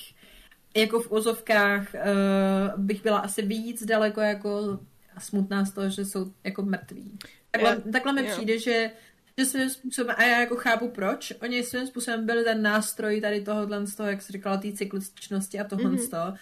jako 0.78 1.00
v 1.00 1.12
úzovkách 1.12 1.88
uh, 1.94 2.82
bych 2.84 3.04
byla 3.04 3.20
asi 3.20 3.42
víc 3.42 3.86
daleko 3.86 4.22
jako 4.22 4.80
smutná 5.20 5.66
z 5.66 5.72
toho, 5.74 5.90
že 5.90 6.06
jsou 6.06 6.34
jako 6.44 6.62
mrtví. 6.62 7.18
Takhle, 7.52 7.70
Já- 7.86 7.92
takhle 7.92 8.14
mi 8.14 8.26
jo. 8.28 8.32
přijde, 8.36 8.60
že, 8.60 8.92
že 9.38 9.46
svým 9.46 9.70
způsobem, 9.70 10.16
a 10.20 10.24
já 10.24 10.40
jako 10.40 10.56
chápu 10.56 10.88
proč, 10.90 11.34
oni 11.42 11.64
svým 11.64 11.88
způsobem 11.88 12.26
byli 12.26 12.44
ten 12.44 12.62
nástroj 12.62 13.22
tady 13.22 13.42
tohohle 13.42 13.88
z 13.88 13.96
toho, 13.96 14.10
jak 14.10 14.22
jsi 14.22 14.34
říkala, 14.34 14.58
té 14.58 14.72
cykličnosti 14.72 15.60
a 15.60 15.64
tohle 15.64 15.90
Mhm. 15.90 15.98
z 16.00 16.10
toho. 16.10 16.34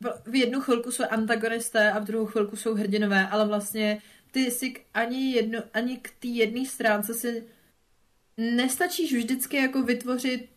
V- 0.00 0.22
V 0.30 0.34
jednu 0.34 0.60
chvilku 0.60 0.90
jsou 0.90 1.04
antagonisté 1.10 1.92
a 1.92 1.98
v 1.98 2.04
druhou 2.04 2.26
chvilku 2.26 2.56
jsou 2.56 2.74
hrdinové, 2.74 3.28
ale 3.28 3.46
vlastně 3.46 3.98
ty 4.30 4.50
si 4.50 4.70
k 4.70 4.80
ani, 4.94 5.32
jedno, 5.32 5.58
ani 5.74 5.96
k 5.96 6.10
té 6.20 6.28
jedné 6.28 6.64
stránce 6.66 7.14
si 7.14 7.44
nestačíš 8.36 9.14
vždycky 9.14 9.56
jako 9.56 9.82
vytvořit 9.82 10.48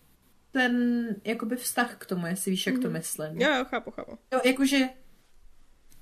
ten 0.52 1.06
jakoby 1.24 1.56
vztah 1.56 1.96
k 1.98 2.06
tomu, 2.06 2.28
jestli 2.28 2.52
víš, 2.52 2.68
jak 2.68 2.76
to 2.76 2.82
Mhm. 2.88 2.94
myslím. 2.94 3.42
Jo, 3.42 3.56
jo, 3.56 3.66
chápu, 3.66 3.92
chápu. 3.92 4.18
Jo, 4.34 4.40
jakože 4.46 4.90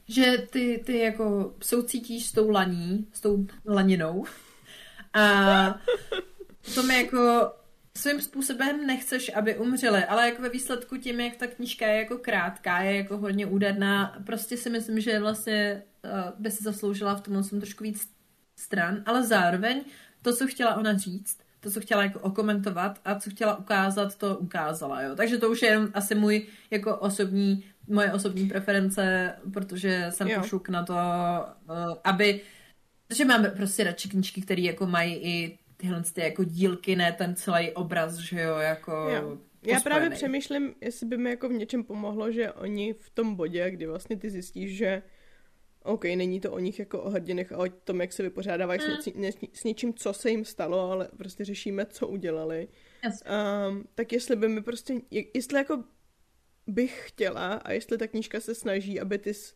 že 0.10 0.38
ty, 0.50 0.84
ty 0.86 0.98
jako 1.00 1.56
soucítíš 1.64 2.26
s 2.28 2.32
tou 2.32 2.50
laní, 2.50 3.08
s 3.14 3.22
tou 3.22 3.48
laninou 3.66 4.26
a 5.14 5.80
to 6.76 6.84
mi 6.84 6.98
jako 7.04 7.52
svým 7.98 8.22
způsobem 8.22 8.88
nechceš, 8.88 9.32
aby 9.36 9.58
umřeli, 9.58 10.04
ale 10.06 10.30
jako 10.30 10.42
ve 10.42 10.50
výsledku 10.50 10.98
tím, 10.98 11.20
jak 11.20 11.36
ta 11.36 11.48
knížka 11.48 11.88
je 11.88 11.98
jako 12.00 12.18
krátká, 12.18 12.80
je 12.80 12.98
jako 12.98 13.18
hodně 13.18 13.46
úderná, 13.46 14.22
prostě 14.26 14.58
si 14.58 14.70
myslím, 14.70 15.00
že 15.00 15.20
vlastně 15.20 15.84
uh, 16.04 16.12
by 16.42 16.52
si 16.52 16.64
zasloužila 16.64 17.16
v 17.16 17.22
tomhle 17.22 17.44
jsem 17.44 17.60
trošku 17.60 17.84
víc 17.84 18.10
stran, 18.60 19.04
ale 19.06 19.24
zároveň 19.24 19.84
to, 20.22 20.36
co 20.36 20.48
chtěla 20.48 20.76
ona 20.76 20.98
říct, 20.98 21.40
to, 21.68 21.74
co 21.74 21.82
chtěla 21.82 22.04
jako 22.04 22.20
okomentovat 22.20 23.00
a 23.06 23.20
co 23.20 23.30
chtěla 23.30 23.60
ukázat, 23.60 24.16
to 24.18 24.38
ukázala, 24.38 25.02
jo. 25.02 25.16
Takže 25.16 25.38
to 25.38 25.50
už 25.50 25.62
je 25.62 25.70
jenom 25.70 25.90
asi 25.94 26.16
můj 26.16 26.48
jako 26.72 26.98
osobní, 26.98 27.64
moje 27.88 28.14
osobní 28.14 28.48
preference, 28.48 29.34
protože 29.54 30.06
jsem 30.10 30.28
Jo. 30.28 30.40
pošuk 30.42 30.70
na 30.70 30.84
to, 30.86 30.94
uh, 30.94 31.94
aby, 32.04 32.42
protože 33.08 33.26
mám 33.26 33.46
prostě 33.56 33.84
radši 33.84 34.10
knížky, 34.10 34.42
které 34.42 34.62
jako 34.62 34.86
mají 34.86 35.16
i 35.16 35.60
tyhle 35.78 36.04
ty 36.14 36.22
jako 36.22 36.44
dílky, 36.44 36.96
ne 36.96 37.12
ten 37.12 37.36
celý 37.36 37.72
obraz, 37.72 38.16
že 38.16 38.42
jo, 38.42 38.56
jako 38.56 38.92
Jo. 38.92 39.38
Já 39.64 39.80
právě 39.80 40.10
pospojený. 40.10 40.16
přemýšlím, 40.16 40.74
jestli 40.82 41.06
by 41.06 41.18
mi 41.18 41.30
jako 41.30 41.50
v 41.50 41.54
něčem 41.54 41.84
pomohlo, 41.84 42.32
že 42.32 42.52
oni 42.52 42.94
v 42.94 43.10
tom 43.10 43.36
bodě, 43.36 43.72
kdy 43.72 43.86
vlastně 43.86 44.18
ty 44.18 44.30
zjistíš, 44.30 44.78
že 44.78 45.02
OK, 45.88 46.04
není 46.04 46.40
to 46.40 46.52
o 46.52 46.60
nich 46.60 46.80
jako 46.80 47.02
o 47.02 47.10
hrdinech 47.10 47.52
a 47.52 47.58
o 47.58 47.70
tom, 47.70 48.02
jak 48.02 48.14
se 48.14 48.24
vypořádávají 48.24 48.80
s, 48.82 48.86
Mm. 48.88 48.92
něčí, 48.94 49.14
ne, 49.16 49.30
s 49.54 49.64
něčím, 49.64 49.94
co 49.94 50.14
se 50.14 50.30
jim 50.30 50.46
stalo, 50.46 50.92
ale 50.92 51.10
prostě 51.18 51.46
řešíme, 51.46 51.86
co 51.86 52.08
udělali. 52.08 52.68
Jasně. 53.04 53.30
Um, 53.70 53.84
tak 53.96 54.12
jestli 54.14 54.36
by 54.36 54.48
mi 54.50 54.62
prostě, 54.62 54.94
je- 55.12 55.24
jestli 55.34 55.58
jako 55.58 55.84
bych 56.68 57.04
chtěla 57.08 57.54
a 57.54 57.72
jestli 57.72 57.98
ta 57.98 58.08
knížka 58.08 58.40
se 58.40 58.56
snaží, 58.56 59.00
aby 59.00 59.18
ty 59.18 59.34
s- 59.34 59.56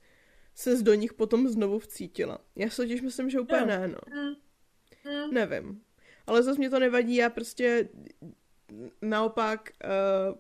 ses 0.56 0.82
do 0.84 0.94
nich 0.94 1.14
potom 1.14 1.48
znovu 1.48 1.80
vcítila. 1.80 2.38
Já 2.56 2.70
si 2.70 2.76
totiž 2.76 3.02
myslím, 3.02 3.30
že 3.30 3.40
úplně 3.40 3.60
Jo. 3.60 3.66
ne, 3.66 3.88
no. 3.88 3.98
Mm. 4.22 4.36
Mm. 5.14 5.34
Nevím. 5.34 5.82
Ale 6.28 6.44
zase 6.44 6.58
mě 6.60 6.70
to 6.70 6.80
nevadí, 6.80 7.16
já 7.16 7.30
prostě 7.30 7.90
naopak 9.02 9.70
uh, 9.84 10.38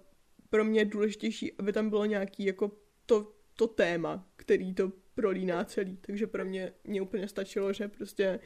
pro 0.50 0.64
mě 0.64 0.82
je 0.82 0.86
důležitější, 0.86 1.54
aby 1.60 1.74
tam 1.74 1.90
bylo 1.90 2.06
nějaký 2.06 2.46
jako 2.46 2.72
to, 3.06 3.32
to 3.56 3.68
téma, 3.68 4.28
který 4.36 4.74
to 4.74 4.92
prolíná 5.22 5.64
celý. 5.64 5.98
Takže 6.02 6.28
pro 6.28 6.46
mě, 6.46 6.74
mě 6.84 7.02
úplně 7.02 7.28
stačilo, 7.28 7.74
že 7.74 7.88
prostě 7.88 8.40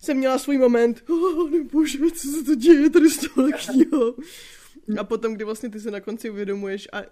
jsem 0.00 0.16
měla 0.16 0.38
svůj 0.38 0.58
moment, 0.58 1.02
oh, 1.10 1.50
nebože, 1.50 1.98
co 1.98 2.28
se 2.28 2.44
to 2.44 2.54
děje 2.54 2.90
tady 2.90 3.10
s 3.10 3.18
tohle 3.18 3.52
knihou. 3.52 4.16
A 4.98 5.04
potom, 5.04 5.34
kdy 5.34 5.44
vlastně 5.44 5.68
ty 5.70 5.80
se 5.80 5.90
na 5.90 6.00
konci 6.00 6.30
uvědomuješ 6.30 6.88
a 6.92 7.02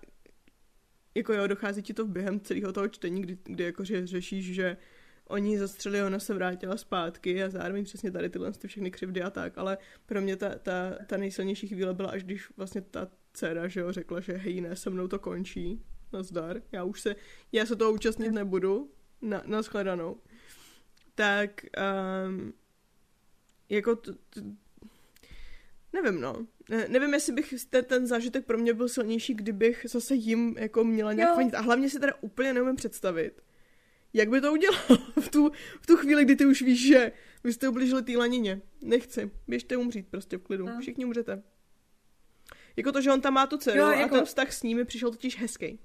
jako 1.15 1.33
jo, 1.33 1.47
dochází 1.47 1.83
ti 1.83 1.95
to 1.95 2.07
během 2.07 2.41
celého 2.41 2.73
toho 2.73 2.89
čtení, 2.89 3.23
kdy, 3.23 3.39
kdy 3.45 3.65
jako 3.65 3.85
že 3.85 4.07
řešíš, 4.07 4.55
že 4.55 4.77
oni 5.29 5.59
zastřelili, 5.59 6.07
ona 6.07 6.19
se 6.19 6.35
vrátila 6.35 6.77
zpátky 6.77 7.43
a 7.43 7.51
zároveň 7.51 7.85
přesně 7.85 8.11
tady 8.11 8.31
tyhle 8.31 8.53
ty 8.53 8.69
všechny 8.69 8.91
křivdy 8.91 9.23
a 9.23 9.31
tak, 9.31 9.59
ale 9.59 9.79
pro 10.07 10.21
mě 10.21 10.37
ta, 10.37 10.59
ta, 10.59 10.99
ta 11.07 11.17
nejsilnější 11.17 11.69
chvíle 11.69 11.95
byla, 11.95 12.11
až 12.11 12.25
když 12.25 12.51
vlastně 12.57 12.81
ta 12.81 13.09
dcera, 13.33 13.69
že 13.69 13.81
jo, 13.81 13.93
řekla, 13.93 14.21
že 14.21 14.33
hej, 14.33 14.61
ne, 14.61 14.77
se 14.77 14.91
mnou 14.91 15.09
to 15.09 15.19
končí, 15.19 15.83
nazdar, 16.13 16.63
já 16.73 16.85
už 16.85 17.01
se, 17.01 17.17
já 17.53 17.67
se 17.67 17.77
toho 17.77 17.93
účastnit 17.93 18.31
nebudu, 18.31 18.91
na, 19.23 19.43
na 19.47 19.63
shledanou. 19.63 20.17
Tak, 21.15 21.61
um, 22.27 22.53
jako 23.69 23.97
t, 23.97 24.13
t, 24.13 24.41
nevím, 25.93 26.21
no. 26.21 26.47
Ne, 26.71 26.89
nevím, 26.89 27.15
jestli 27.15 27.33
bych 27.33 27.55
ten, 27.71 27.85
ten 27.85 28.07
zážitek 28.07 28.47
pro 28.47 28.59
mě 28.59 28.75
byl 28.75 28.89
silnější, 28.89 29.35
kdybych 29.35 29.87
zase 29.89 30.15
jim 30.15 30.55
jako 30.59 30.85
měla 30.85 31.13
nějak 31.13 31.35
fanit. 31.35 31.55
A 31.55 31.61
hlavně 31.61 31.91
si 31.91 32.01
teda 32.01 32.13
úplně 32.21 32.53
neumím 32.53 32.77
představit, 32.77 33.43
jak 34.13 34.29
by 34.29 34.41
to 34.41 34.53
udělal 34.53 34.81
v 35.21 35.29
tu, 35.29 35.51
v 35.81 35.87
tu 35.87 35.97
chvíli, 35.97 36.25
kdy 36.25 36.37
ty 36.37 36.47
už 36.47 36.63
víš, 36.63 36.87
že 36.87 37.13
vy 37.45 37.53
jste 37.53 37.69
ubližili 37.69 38.03
té 38.03 38.13
lanině. 38.17 38.61
Nechci, 38.83 39.31
běžte 39.49 39.77
umřít 39.77 40.09
prostě 40.09 40.39
v 40.39 40.43
klidu. 40.43 40.67
No. 40.67 40.81
Všichni 40.81 41.05
umřete. 41.05 41.43
Jako 42.77 42.93
to, 42.93 43.01
že 43.01 43.13
on 43.13 43.21
tam 43.21 43.35
má 43.35 43.47
tu 43.47 43.57
dceru 43.57 43.79
Jo, 43.79 43.87
a 43.87 43.95
jako- 43.95 44.15
ten 44.15 44.25
vztah 44.25 44.53
s 44.53 44.63
ním 44.63 44.77
mi 44.77 44.85
přišel 44.85 45.11
totiž 45.11 45.39
hezký. 45.39 45.81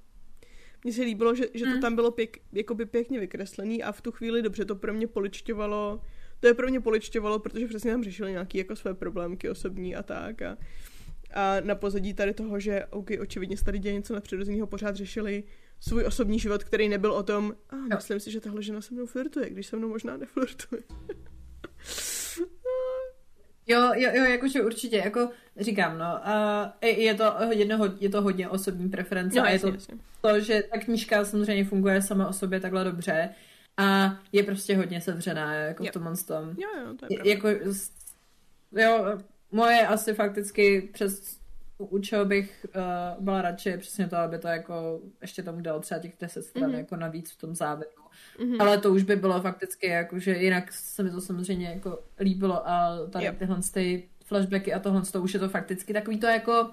Mně 0.84 0.94
se 0.94 1.02
líbilo, 1.02 1.36
že, 1.36 1.46
že 1.54 1.66
to 1.66 1.72
Mm. 1.72 1.82
tam 1.82 1.96
bylo 1.96 2.12
pěk, 2.12 2.38
jakoby 2.54 2.86
pěkně 2.86 3.20
vykreslený 3.20 3.84
a 3.84 3.92
v 3.92 4.02
tu 4.02 4.12
chvíli 4.12 4.42
dobře 4.42 4.66
to 4.66 4.76
pro 4.76 4.94
mě 4.94 5.08
poličťovalo. 5.08 6.02
To 6.40 6.48
je 6.48 6.54
pro 6.54 6.68
mě 6.68 6.80
poličťovalo, 6.80 7.40
protože 7.40 7.68
přesně 7.68 7.92
tam 7.92 8.04
řešili 8.04 8.32
nějaké 8.32 8.58
jako 8.58 8.76
své 8.76 8.94
problémky 8.94 9.50
osobní 9.50 9.96
a 9.96 10.04
tak. 10.04 10.42
A, 10.42 10.58
a 11.34 11.60
na 11.60 11.76
pozadí 11.76 12.14
tady 12.14 12.34
toho, 12.34 12.60
že 12.60 12.86
OK, 12.90 13.10
očividně 13.22 13.58
se 13.58 13.64
tady 13.64 13.80
děje 13.80 13.94
něco 13.94 14.14
nadpřirozeného, 14.14 14.68
pořád 14.68 14.96
řešili 14.96 15.44
svůj 15.80 16.04
osobní 16.06 16.40
život, 16.40 16.64
který 16.64 16.90
nebyl 16.90 17.12
o 17.12 17.24
tom, 17.24 17.54
a 17.70 17.76
myslím 17.96 18.20
si, 18.20 18.32
že 18.32 18.40
tahle 18.40 18.64
žena 18.64 18.82
se 18.82 18.94
mnou 18.94 19.06
flirtuje, 19.06 19.50
když 19.50 19.68
se 19.68 19.78
mnou 19.78 19.88
možná 19.90 20.18
neflirtuje. 20.18 20.82
Jo, 23.68 23.92
jo, 23.96 24.10
jo, 24.14 24.24
jakože 24.24 24.62
určitě, 24.62 24.98
jako 24.98 25.30
říkám, 25.58 25.98
no, 25.98 26.06
uh, 26.26 26.90
je 26.90 27.14
to 27.14 27.34
jedno, 27.52 27.94
je 28.00 28.10
to 28.10 28.22
hodně 28.22 28.50
osobní 28.50 28.90
preference 28.90 29.38
Jo, 29.38 29.44
a 29.44 29.48
je 29.48 29.54
jasně, 29.54 29.72
to 29.72 29.76
jasně. 29.76 29.96
to, 30.22 30.40
že 30.40 30.64
ta 30.72 30.78
knížka 30.80 31.26
samozřejmě 31.26 31.66
funguje 31.66 32.02
sama 32.02 32.28
o 32.28 32.34
sobě 32.34 32.60
takhle 32.60 32.84
dobře 32.84 33.30
a 33.78 34.18
je 34.32 34.44
prostě 34.44 34.78
hodně 34.78 35.02
sevřená, 35.02 35.54
jako 35.54 35.84
Jo. 35.84 35.90
v 35.90 35.94
tomhle 35.94 36.16
tom. 36.28 36.50
Jo, 36.50 36.70
jo, 36.86 36.94
to 37.00 37.06
je 37.10 37.18
pravda. 37.18 37.32
Jako, 37.32 37.48
jo, 38.72 39.20
moje 39.52 39.88
asi 39.88 40.14
fakticky 40.14 40.90
přes 40.94 41.38
u 41.78 42.00
čeho 42.00 42.26
bych 42.26 42.66
uh, 42.76 43.24
byla 43.24 43.42
radši, 43.42 43.70
je 43.70 43.78
přesně 43.78 44.08
to, 44.08 44.18
aby 44.18 44.38
to 44.40 44.48
jako 44.48 45.02
ještě 45.22 45.44
tomu 45.44 45.62
dal 45.62 45.80
třeba 45.80 46.00
těch 46.00 46.14
10 46.20 46.42
stran 46.46 46.70
Mhm. 46.70 46.80
jako 46.80 46.96
navíc 46.96 47.32
v 47.32 47.38
tom 47.38 47.56
závěru. 47.56 47.92
Mhm. 48.40 48.62
Ale 48.62 48.78
to 48.78 48.92
už 48.94 49.04
by 49.04 49.16
bylo 49.16 49.42
fakticky 49.42 49.88
jako, 49.88 50.20
že 50.20 50.32
jinak 50.38 50.74
se 50.74 51.04
mi 51.04 51.12
to 51.12 51.22
samozřejmě 51.22 51.70
jako 51.70 52.04
líbilo 52.20 52.70
a 52.70 52.98
tady 53.12 53.26
Jo. 53.26 53.34
tyhle 53.40 53.58
ty 53.74 54.10
flashbacky 54.26 54.74
a 54.74 54.80
tohle 54.80 55.02
to 55.02 55.22
už 55.22 55.34
je 55.34 55.40
to 55.40 55.50
fakticky 55.50 55.94
takový 55.94 56.20
to 56.20 56.28
jako 56.28 56.72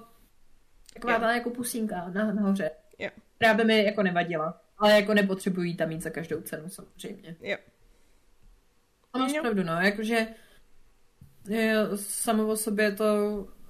taková 0.93 1.13
Jo. 1.13 1.19
ta 1.19 1.33
jako 1.35 1.49
pusínka 1.49 2.09
na, 2.13 2.31
nahoře, 2.33 2.71
Jo. 2.99 3.09
která 3.37 3.53
by 3.53 3.63
mi 3.63 3.83
jako 3.85 4.03
nevadila. 4.03 4.61
Ale 4.77 4.91
jako 4.91 5.13
nepotřebují 5.13 5.75
tam 5.75 5.89
mít 5.89 6.01
za 6.01 6.09
každou 6.09 6.41
cenu 6.41 6.69
samozřejmě. 6.69 7.35
Jo. 7.41 7.57
A 9.13 9.17
máš 9.17 9.33
Jo. 9.33 9.41
pravdu, 9.41 9.63
no, 9.63 9.73
jakože 9.81 10.27
je, 11.49 11.75
samo 11.95 12.47
o 12.47 12.55
sobě 12.57 12.91
to 12.91 13.05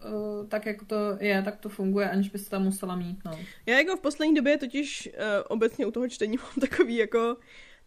uh, 0.05 0.47
tak, 0.47 0.65
jak 0.65 0.83
to 0.83 0.95
je, 1.19 1.41
tak 1.41 1.57
to 1.59 1.69
funguje, 1.69 2.09
aniž 2.09 2.29
bys 2.29 2.47
tam 2.49 2.63
musela 2.63 2.95
mít, 2.95 3.19
no. 3.25 3.39
Já 3.65 3.77
jako 3.77 3.97
v 3.97 3.99
poslední 4.01 4.35
době 4.35 4.57
totiž 4.57 5.09
uh, 5.13 5.23
obecně 5.47 5.85
u 5.85 5.91
toho 5.91 6.07
čtení 6.09 6.37
mám 6.43 6.69
takový 6.69 6.95
jako 6.95 7.37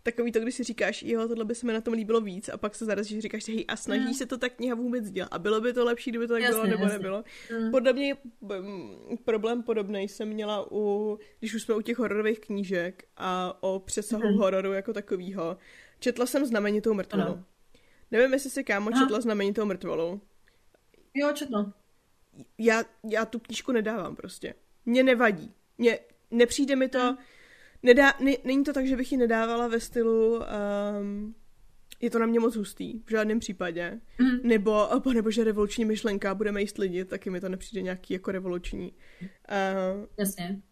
takový 0.03 0.33
to, 0.33 0.41
když 0.41 0.55
si 0.55 0.65
říkáš, 0.65 1.03
jo, 1.03 1.29
tohle 1.29 1.45
by 1.45 1.55
se 1.55 1.67
mi 1.67 1.73
na 1.73 1.81
tom 1.81 1.95
líbilo 1.95 2.21
víc 2.21 2.49
a 2.49 2.57
pak 2.57 2.75
se 2.75 2.85
zarazíš, 2.85 3.19
říkáš, 3.23 3.49
hej, 3.49 3.65
a 3.69 3.77
snaží 3.77 4.05
Mm. 4.07 4.15
se 4.15 4.27
to 4.27 4.39
tak 4.39 4.53
kniha 4.53 4.75
vůbec 4.75 5.11
dělat 5.11 5.29
a 5.33 5.39
bylo 5.39 5.61
by 5.61 5.73
to 5.73 5.85
lepší, 5.85 6.11
kdyby 6.11 6.27
to 6.27 6.33
tak 6.35 6.43
Jasně, 6.43 6.55
bylo, 6.57 6.67
nebo 6.67 6.83
jasně. 6.83 6.99
nebylo. 6.99 7.25
Mm. 7.61 7.71
Podle 7.71 7.93
mě 7.93 8.17
mm, 8.61 9.17
problém 9.25 9.63
podobný 9.63 10.09
jsem 10.09 10.29
měla 10.29 10.67
u, 10.73 11.19
když 11.39 11.55
už 11.55 11.63
jsme 11.63 11.75
u 11.75 11.81
těch 11.81 11.99
hororových 11.99 12.41
knížek 12.41 13.05
a 13.17 13.59
o 13.61 13.79
přesahu 13.79 14.23
Mhm. 14.29 14.39
hororu 14.39 14.73
jako 14.73 14.93
takovýho. 14.93 15.57
Četla 16.01 16.27
jsem 16.27 16.47
znamenitou 16.47 16.95
mrtvolu. 16.95 17.23
Ano. 17.25 17.45
Nevím, 18.11 18.33
jestli 18.33 18.51
si 18.51 18.65
kámo 18.65 18.91
Aha. 18.95 19.05
četla 19.05 19.21
znamenitou 19.21 19.65
mrtvolu. 19.65 20.21
Jo, 21.15 21.33
četno. 21.35 21.73
Já, 22.59 22.85
já 23.11 23.25
tu 23.25 23.39
knížku 23.39 23.73
nedávám 23.73 24.17
prostě. 24.17 24.55
Mně 24.87 25.03
nevadí. 25.03 25.55
Mně, 25.79 25.99
nepřijde 26.31 26.77
mi 26.77 26.89
to, 26.89 26.99
Mm. 27.13 27.17
nedá, 27.83 28.15
ne, 28.21 28.33
není 28.45 28.65
to 28.65 28.73
tak, 28.73 28.87
že 28.87 28.97
bych 28.97 29.13
ji 29.13 29.19
nedávala 29.19 29.69
ve 29.69 29.81
stylu, 29.81 30.41
um, 31.01 31.35
je 32.01 32.11
to 32.11 32.19
na 32.19 32.27
mě 32.27 32.41
moc 32.41 32.57
hustý, 32.57 33.01
v 33.05 33.11
žádném 33.11 33.41
případě. 33.41 34.01
Mm. 34.19 34.49
Nebo, 34.49 34.71
oh, 34.89 35.13
nebo 35.15 35.31
že 35.31 35.45
revoluční 35.45 35.85
myšlenka, 35.85 36.35
budeme 36.35 36.61
jíst 36.61 36.79
lidi, 36.79 37.05
taky 37.05 37.31
mi 37.31 37.41
to 37.41 37.49
nepřijde 37.49 37.83
nějaký 37.83 38.15
jako 38.15 38.33
revoluční. 38.33 38.93
Uh, 39.23 40.07
Jasně. 40.19 40.63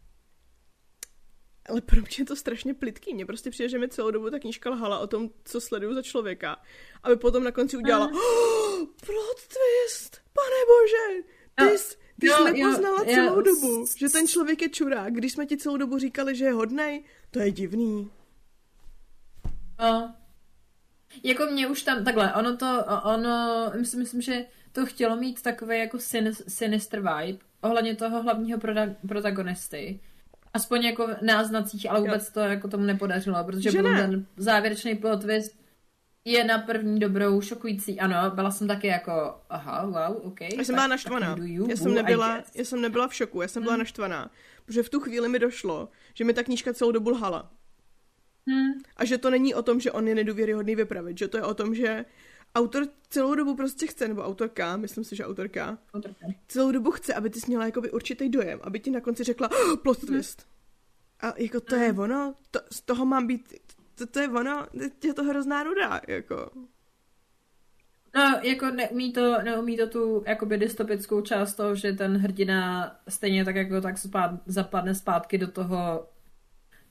ale 1.68 1.80
pro 1.80 2.00
mě 2.00 2.08
je 2.18 2.24
to 2.24 2.36
strašně 2.36 2.74
plitký. 2.74 3.14
Mně 3.14 3.26
prostě 3.26 3.50
přijde, 3.50 3.68
že 3.68 3.78
mi 3.78 3.88
celou 3.88 4.10
dobu 4.10 4.30
ta 4.30 4.38
knížka 4.38 4.70
lhala 4.70 4.98
o 4.98 5.06
tom, 5.06 5.30
co 5.44 5.60
sleduju 5.60 5.94
za 5.94 6.02
člověka. 6.02 6.56
Aby 7.02 7.16
potom 7.16 7.44
na 7.44 7.50
konci 7.52 7.76
udělala 7.76 8.06
Mm. 8.06 8.14
oh, 8.14 8.78
plot 9.06 9.38
twist, 9.48 10.16
pane 10.32 10.60
bože, 10.68 11.28
ty 11.54 11.64
Jo. 11.64 11.70
jsi, 11.78 11.96
ty 12.20 12.26
Jo, 12.26 12.34
jsi 12.36 12.42
jo, 12.42 12.66
nepoznala 12.68 12.98
jo. 13.06 13.14
celou 13.14 13.40
dobu, 13.42 13.86
že 13.96 14.08
ten 14.08 14.28
člověk 14.28 14.62
je 14.62 14.68
čurák. 14.68 15.12
Když 15.14 15.32
jsme 15.32 15.46
ti 15.46 15.56
celou 15.56 15.76
dobu 15.76 15.98
říkali, 15.98 16.36
že 16.36 16.44
je 16.44 16.52
hodnej, 16.52 17.04
to 17.30 17.38
je 17.38 17.50
divný. 17.50 18.10
No. 19.80 20.14
Jako 21.22 21.46
mě 21.46 21.66
už 21.68 21.82
tam, 21.82 22.04
takhle, 22.04 22.34
ono 22.34 22.56
to, 22.56 22.84
ono, 23.04 23.72
myslím, 23.78 24.00
myslím, 24.00 24.20
že 24.22 24.44
to 24.72 24.86
chtělo 24.86 25.16
mít 25.16 25.42
takový 25.42 25.78
jako 25.78 25.98
sin, 25.98 26.34
sinister 26.48 27.00
vibe 27.00 27.38
ohledně 27.60 27.96
toho 27.96 28.22
hlavního 28.22 28.58
proda, 28.58 28.86
protagonisty. 29.08 30.00
Aspoň 30.54 30.84
jako 30.84 31.08
náznacích, 31.22 31.90
ale 31.90 32.00
vůbec 32.00 32.30
to 32.30 32.40
jako 32.40 32.68
tomu 32.68 32.84
nepodařilo, 32.84 33.44
protože 33.44 33.70
Že 33.70 33.78
potom 33.78 33.92
ne. 33.94 34.00
ten 34.00 34.26
závěrečný 34.36 34.94
plot 34.94 35.20
twist 35.20 35.61
je 36.24 36.44
na 36.44 36.58
první 36.58 37.00
dobrou 37.00 37.40
šokující. 37.40 38.00
Ano, 38.00 38.30
byla 38.34 38.50
jsem 38.50 38.68
taky 38.68 38.86
jako, 38.86 39.40
aha, 39.50 39.84
wow, 39.86 40.26
ok. 40.26 40.40
Já 40.40 40.64
jsem 40.64 40.74
byla 40.74 40.86
naštvaná. 40.86 41.36
you, 41.44 41.70
Já 41.70 41.76
jsem 41.76 41.94
nebyla, 41.94 42.42
já 42.54 42.64
jsem 42.64 42.80
nebyla 42.80 43.08
v 43.08 43.14
šoku, 43.14 43.42
já 43.42 43.48
jsem 43.48 43.62
byla 43.62 43.74
Hmm. 43.74 43.78
naštvaná. 43.78 44.30
Protože 44.64 44.82
v 44.82 44.88
tu 44.90 45.00
chvíli 45.00 45.28
mi 45.28 45.38
došlo, 45.38 45.88
že 46.14 46.24
mi 46.24 46.34
ta 46.34 46.42
knížka 46.42 46.74
celou 46.74 46.92
dobu 46.92 47.10
lhala. 47.10 47.50
Hm, 48.50 48.82
A 48.96 49.04
že 49.04 49.18
to 49.18 49.30
není 49.30 49.54
o 49.54 49.62
tom, 49.62 49.80
že 49.80 49.92
on 49.92 50.08
je 50.08 50.14
nedůvěryhodný 50.14 50.76
vypravit, 50.76 51.18
že 51.18 51.28
to 51.28 51.36
je 51.36 51.42
o 51.42 51.54
tom, 51.54 51.74
že 51.74 52.04
autor 52.54 52.86
celou 53.10 53.34
dobu 53.34 53.56
prostě 53.56 53.86
chce, 53.86 54.08
nebo 54.08 54.22
autorka, 54.22 54.76
myslím 54.76 55.04
si, 55.04 55.16
že 55.16 55.26
autorka, 55.26 55.78
otrpě. 55.92 56.28
celou 56.48 56.72
dobu 56.72 56.90
chce, 56.90 57.14
aby 57.14 57.30
ty 57.30 57.40
jsi 57.40 57.46
měla 57.48 57.64
jakoby 57.66 57.90
určitý 57.90 58.28
dojem, 58.28 58.60
aby 58.62 58.80
ti 58.80 58.90
na 58.90 59.00
konci 59.00 59.24
řekla 59.24 59.50
oh, 59.50 59.76
plot 59.76 59.98
twist. 60.06 60.46
A 61.20 61.32
jako 61.36 61.60
to 61.60 61.74
je 61.74 61.92
ono, 61.92 62.34
to, 62.50 62.60
z 62.72 62.80
toho 62.80 63.06
mám 63.06 63.26
být, 63.26 63.54
to, 64.06 64.12
to 64.12 64.20
je 64.20 64.28
ono, 64.28 64.66
je 65.04 65.14
to 65.14 65.24
hrozná 65.24 65.64
nuda, 65.64 66.00
jako. 66.08 66.50
No, 68.14 68.40
jako 68.42 68.70
neumí 68.70 69.12
to, 69.12 69.42
neumí 69.42 69.76
to 69.76 69.86
tu 69.86 70.24
jakoby 70.26 70.58
dystopickou 70.58 71.20
část 71.20 71.54
toho, 71.54 71.74
že 71.74 71.92
ten 71.92 72.16
hrdina 72.16 72.90
stejně 73.08 73.44
tak 73.44 73.56
jako 73.56 73.80
tak 73.80 73.98
spát, 73.98 74.30
zapadne 74.46 74.94
zpátky 74.94 75.38
do 75.38 75.46
toho 75.46 76.08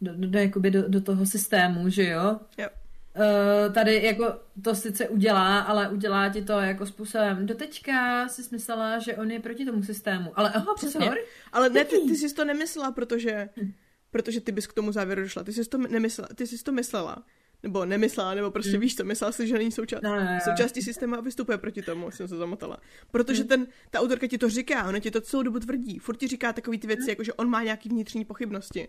do, 0.02 0.14
do, 0.16 0.28
do, 0.28 0.40
jakoby 0.40 0.72
do, 0.72 0.90
do 0.90 1.02
toho 1.02 1.26
systému, 1.26 1.90
že 1.90 2.10
jo? 2.10 2.40
Jo. 2.58 2.68
Uh, 3.16 3.74
tady 3.74 4.04
jako 4.04 4.40
to 4.64 4.76
sice 4.76 5.10
udělá, 5.10 5.60
ale 5.60 5.90
udělá 5.90 6.30
ti 6.30 6.42
to 6.42 6.54
jako 6.54 6.86
způsobem. 6.86 7.46
Doteďka 7.46 8.28
si 8.28 8.42
myslela, 8.52 9.00
že 9.00 9.16
on 9.16 9.32
je 9.32 9.40
proti 9.40 9.66
tomu 9.66 9.84
systému. 9.84 10.32
Ale 10.36 10.52
aha, 10.52 10.74
Přesně. 10.76 11.12
Ale 11.52 11.70
ne, 11.70 11.86
ty, 11.86 11.98
ty 12.08 12.16
jsi 12.16 12.36
to 12.36 12.46
nemyslela, 12.46 12.92
protože, 12.92 13.50
Hm. 13.58 13.72
Protože 14.12 14.42
ty 14.42 14.52
bys 14.52 14.68
k 14.68 14.74
tomu 14.74 14.92
závěru 14.92 15.22
došla. 15.22 15.44
Ty 15.44 15.54
jsi 15.54 15.66
to 15.70 15.78
nemyslela, 15.78 16.28
ty 16.36 16.48
jsi 16.48 16.64
to 16.64 16.72
myslela. 16.72 17.26
Nebo 17.64 17.86
nemyslela, 17.86 18.34
nebo 18.34 18.52
prostě 18.52 18.72
Hmm. 18.72 18.82
víš 18.82 18.96
co, 18.96 19.04
myslela 19.04 19.32
si, 19.32 19.48
že 19.48 19.54
není 19.58 19.72
součást, 19.72 20.02
No, 20.02 20.16
no, 20.16 20.22
no. 20.24 20.40
součástí 20.44 20.82
systému 20.82 21.16
a 21.16 21.22
vystupuje 21.22 21.58
proti 21.58 21.82
tomu, 21.82 22.12
jsem 22.12 22.28
se 22.28 22.36
zamotala. 22.38 22.78
Protože 23.12 23.42
Hmm. 23.42 23.48
ten, 23.48 23.68
ta 23.90 24.00
autorka 24.00 24.28
ti 24.28 24.38
to 24.38 24.50
říká, 24.50 24.90
ona 24.90 25.00
ti 25.00 25.12
to 25.12 25.22
celou 25.22 25.44
dobu 25.44 25.60
tvrdí. 25.60 26.00
Furt 26.00 26.18
ti 26.18 26.28
říká 26.28 26.54
takový 26.54 26.78
ty 26.80 26.88
věci, 26.88 27.10
jako 27.10 27.24
že 27.24 27.34
on 27.34 27.50
má 27.50 27.64
nějaký 27.64 27.90
vnitřní 27.90 28.26
pochybnosti. 28.26 28.88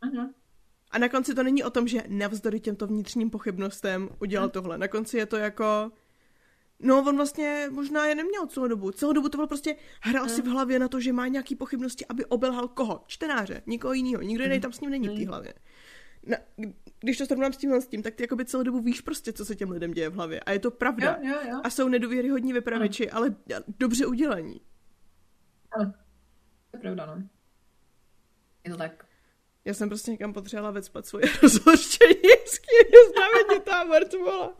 Aha. 0.00 0.30
A 0.90 0.98
na 0.98 1.08
konci 1.08 1.34
to 1.34 1.42
není 1.42 1.64
o 1.64 1.70
tom, 1.70 1.88
že 1.88 2.02
navzdory 2.08 2.60
těmto 2.60 2.86
vnitřním 2.86 3.30
pochybnostem 3.30 4.08
udělal 4.20 4.48
Hm. 4.48 4.50
tohle. 4.50 4.78
Na 4.78 4.88
konci 4.88 5.16
je 5.18 5.26
to 5.26 5.36
jako... 5.36 5.90
No, 6.80 6.98
on 6.98 7.16
vlastně 7.16 7.68
možná 7.70 8.06
je 8.06 8.14
neměl 8.14 8.46
celou 8.46 8.68
dobu. 8.68 8.90
Celou 8.90 9.12
dobu 9.12 9.28
to 9.28 9.38
bylo 9.38 9.46
prostě, 9.46 9.76
hrál 10.02 10.28
si 10.28 10.42
v 10.42 10.46
hlavě 10.46 10.78
na 10.78 10.88
to, 10.88 11.00
že 11.00 11.12
má 11.12 11.28
nějaký 11.28 11.56
pochybnosti, 11.56 12.06
aby 12.06 12.24
obelhal 12.24 12.68
koho? 12.68 13.04
Čtenáře, 13.06 13.62
nikoho 13.66 13.92
jiného. 13.92 14.22
Nikdo 14.22 14.44
jiný 14.44 14.60
tam 14.60 14.72
s 14.72 14.80
ním 14.80 14.90
není 14.90 15.08
v 15.08 15.10
té 15.10 15.16
Hmm. 15.16 15.26
hlavě. 15.28 15.54
Na, 16.26 16.36
když 17.00 17.18
to 17.18 17.26
srovnám 17.26 17.52
s 17.52 17.56
tímhle 17.56 17.80
s 17.80 17.86
tím, 17.86 18.02
tak 18.02 18.14
ty 18.14 18.22
jakoby 18.22 18.44
celou 18.44 18.62
dobu 18.62 18.80
víš 18.80 19.00
prostě, 19.00 19.32
co 19.32 19.44
se 19.44 19.56
těm 19.56 19.70
lidem 19.70 19.92
děje 19.92 20.08
v 20.08 20.14
hlavě. 20.14 20.40
A 20.40 20.52
je 20.52 20.58
to 20.58 20.70
pravda. 20.70 21.18
Jo, 21.22 21.28
jo, 21.34 21.50
jo. 21.50 21.60
A 21.64 21.70
jsou 21.70 21.88
nedůvěryhodní 21.88 22.52
vypravěči, 22.52 23.10
ale 23.10 23.34
dobře 23.78 24.06
udělaní. 24.06 24.60
Ano. 25.72 25.92
To 26.70 26.76
je 26.76 26.80
pravda, 26.80 27.06
no. 27.06 27.22
Je 28.64 28.70
to 28.70 28.76
tak. 28.76 29.05
Já 29.66 29.74
jsem 29.74 29.88
prostě 29.88 30.10
někam 30.10 30.32
potřebovala 30.32 30.70
vecpat 30.70 31.06
svoje 31.06 31.24
rozhořčení 31.42 32.14
z 32.46 32.58
knihy 32.58 32.96
Znamenitá 33.12 33.84
mrtvola. 33.84 34.52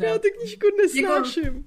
Já 0.00 0.18
tu 0.18 0.28
knížku 0.38 0.66
nesnáším. 0.78 1.66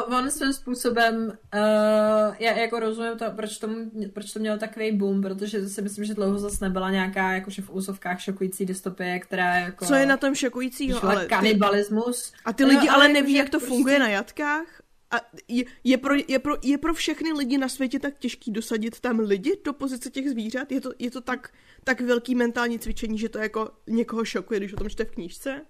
O- 0.00 0.04
On 0.18 0.30
svým 0.30 0.52
způsobem, 0.52 1.26
uh, 1.54 2.34
já 2.38 2.52
jako 2.52 2.78
rozumím 2.80 3.18
to, 3.18 3.24
proč, 3.36 3.58
tomu, 3.58 3.90
proč 4.12 4.32
to 4.32 4.38
mělo 4.40 4.58
takový 4.58 4.92
boom, 4.92 5.22
protože 5.22 5.68
si 5.68 5.82
myslím, 5.82 6.04
že 6.04 6.14
dlouho 6.14 6.38
zase 6.38 6.64
nebyla 6.64 6.90
nějaká 6.90 7.32
jakože 7.32 7.62
v 7.62 7.70
úzovkách 7.70 8.20
šokující 8.20 8.66
dystopie, 8.66 9.18
která 9.18 9.56
jako... 9.56 9.84
Co 9.86 9.94
je 9.94 10.06
na 10.06 10.16
tom 10.16 10.34
šokujícího, 10.34 11.04
ale 11.04 11.22
ty, 11.22 11.28
kanibalismus. 11.28 12.32
a 12.44 12.52
ty 12.52 12.62
No, 12.62 12.68
lidi 12.68 12.88
ale 12.88 13.04
ale 13.04 13.08
neví, 13.08 13.32
jak 13.34 13.50
to 13.50 13.58
prostě- 13.58 13.68
funguje 13.68 13.98
na 13.98 14.08
jatkách. 14.08 14.66
A 15.14 15.20
je, 15.48 15.64
je, 15.84 15.98
pro, 15.98 16.14
je, 16.28 16.38
pro, 16.38 16.54
je 16.62 16.78
pro 16.78 16.94
všechny 16.94 17.32
lidi 17.32 17.58
na 17.58 17.68
světě 17.68 17.98
tak 17.98 18.18
těžký 18.18 18.50
dosadit 18.52 19.00
tam 19.00 19.18
lidi 19.18 19.60
do 19.64 19.72
pozice 19.72 20.10
těch 20.10 20.30
zvířat? 20.30 20.72
Je 20.72 20.80
to, 20.80 20.90
je 20.98 21.10
to 21.10 21.20
tak, 21.20 21.52
tak 21.84 22.00
velký 22.00 22.34
mentální 22.34 22.78
cvičení, 22.78 23.18
že 23.18 23.28
to 23.28 23.38
jako 23.38 23.70
někoho 23.86 24.24
šokuje, 24.24 24.60
když 24.60 24.72
o 24.72 24.76
tom 24.76 24.90
čte 24.90 25.04
v 25.04 25.10
knížce? 25.10 25.60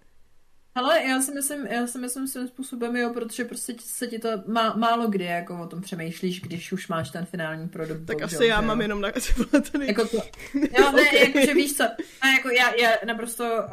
Ale 0.76 1.02
já 1.04 1.22
si 1.22 1.32
myslím, 1.34 1.66
já 1.66 1.86
si 1.86 1.98
myslím 1.98 2.28
svým 2.28 2.48
způsobem, 2.48 2.96
jo, 2.96 3.10
protože 3.14 3.44
prostě 3.44 3.74
se 3.78 4.06
ti 4.06 4.18
to 4.18 4.28
má, 4.46 4.74
málo 4.76 5.08
kdy 5.08 5.24
jako 5.24 5.60
o 5.62 5.66
tom 5.66 5.80
přemýšlíš, 5.80 6.40
když 6.40 6.72
už 6.72 6.88
máš 6.88 7.10
ten 7.10 7.26
finální 7.26 7.68
produkt. 7.68 8.04
Tak 8.06 8.16
bohužel, 8.16 8.38
asi 8.38 8.46
já 8.46 8.60
jo. 8.60 8.66
mám 8.66 8.80
jenom 8.80 9.00
na 9.00 9.08
jako 9.86 10.08
to, 10.08 10.16
Jo, 10.54 10.92
ne, 10.92 11.02
okay. 11.08 11.18
jakože 11.26 11.54
víš 11.54 11.76
co, 11.76 11.82
ne, 12.24 12.32
jako 12.36 12.48
já, 12.48 12.74
já 12.74 12.90
naprosto 13.06 13.44
uh, 13.44 13.70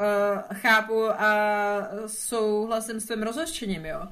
chápu 0.53 1.09
a 1.09 1.89
souhlasím 2.07 2.99
s 2.99 3.05
tvým 3.05 3.23
rozhořčením, 3.23 3.85
jo. 3.85 4.07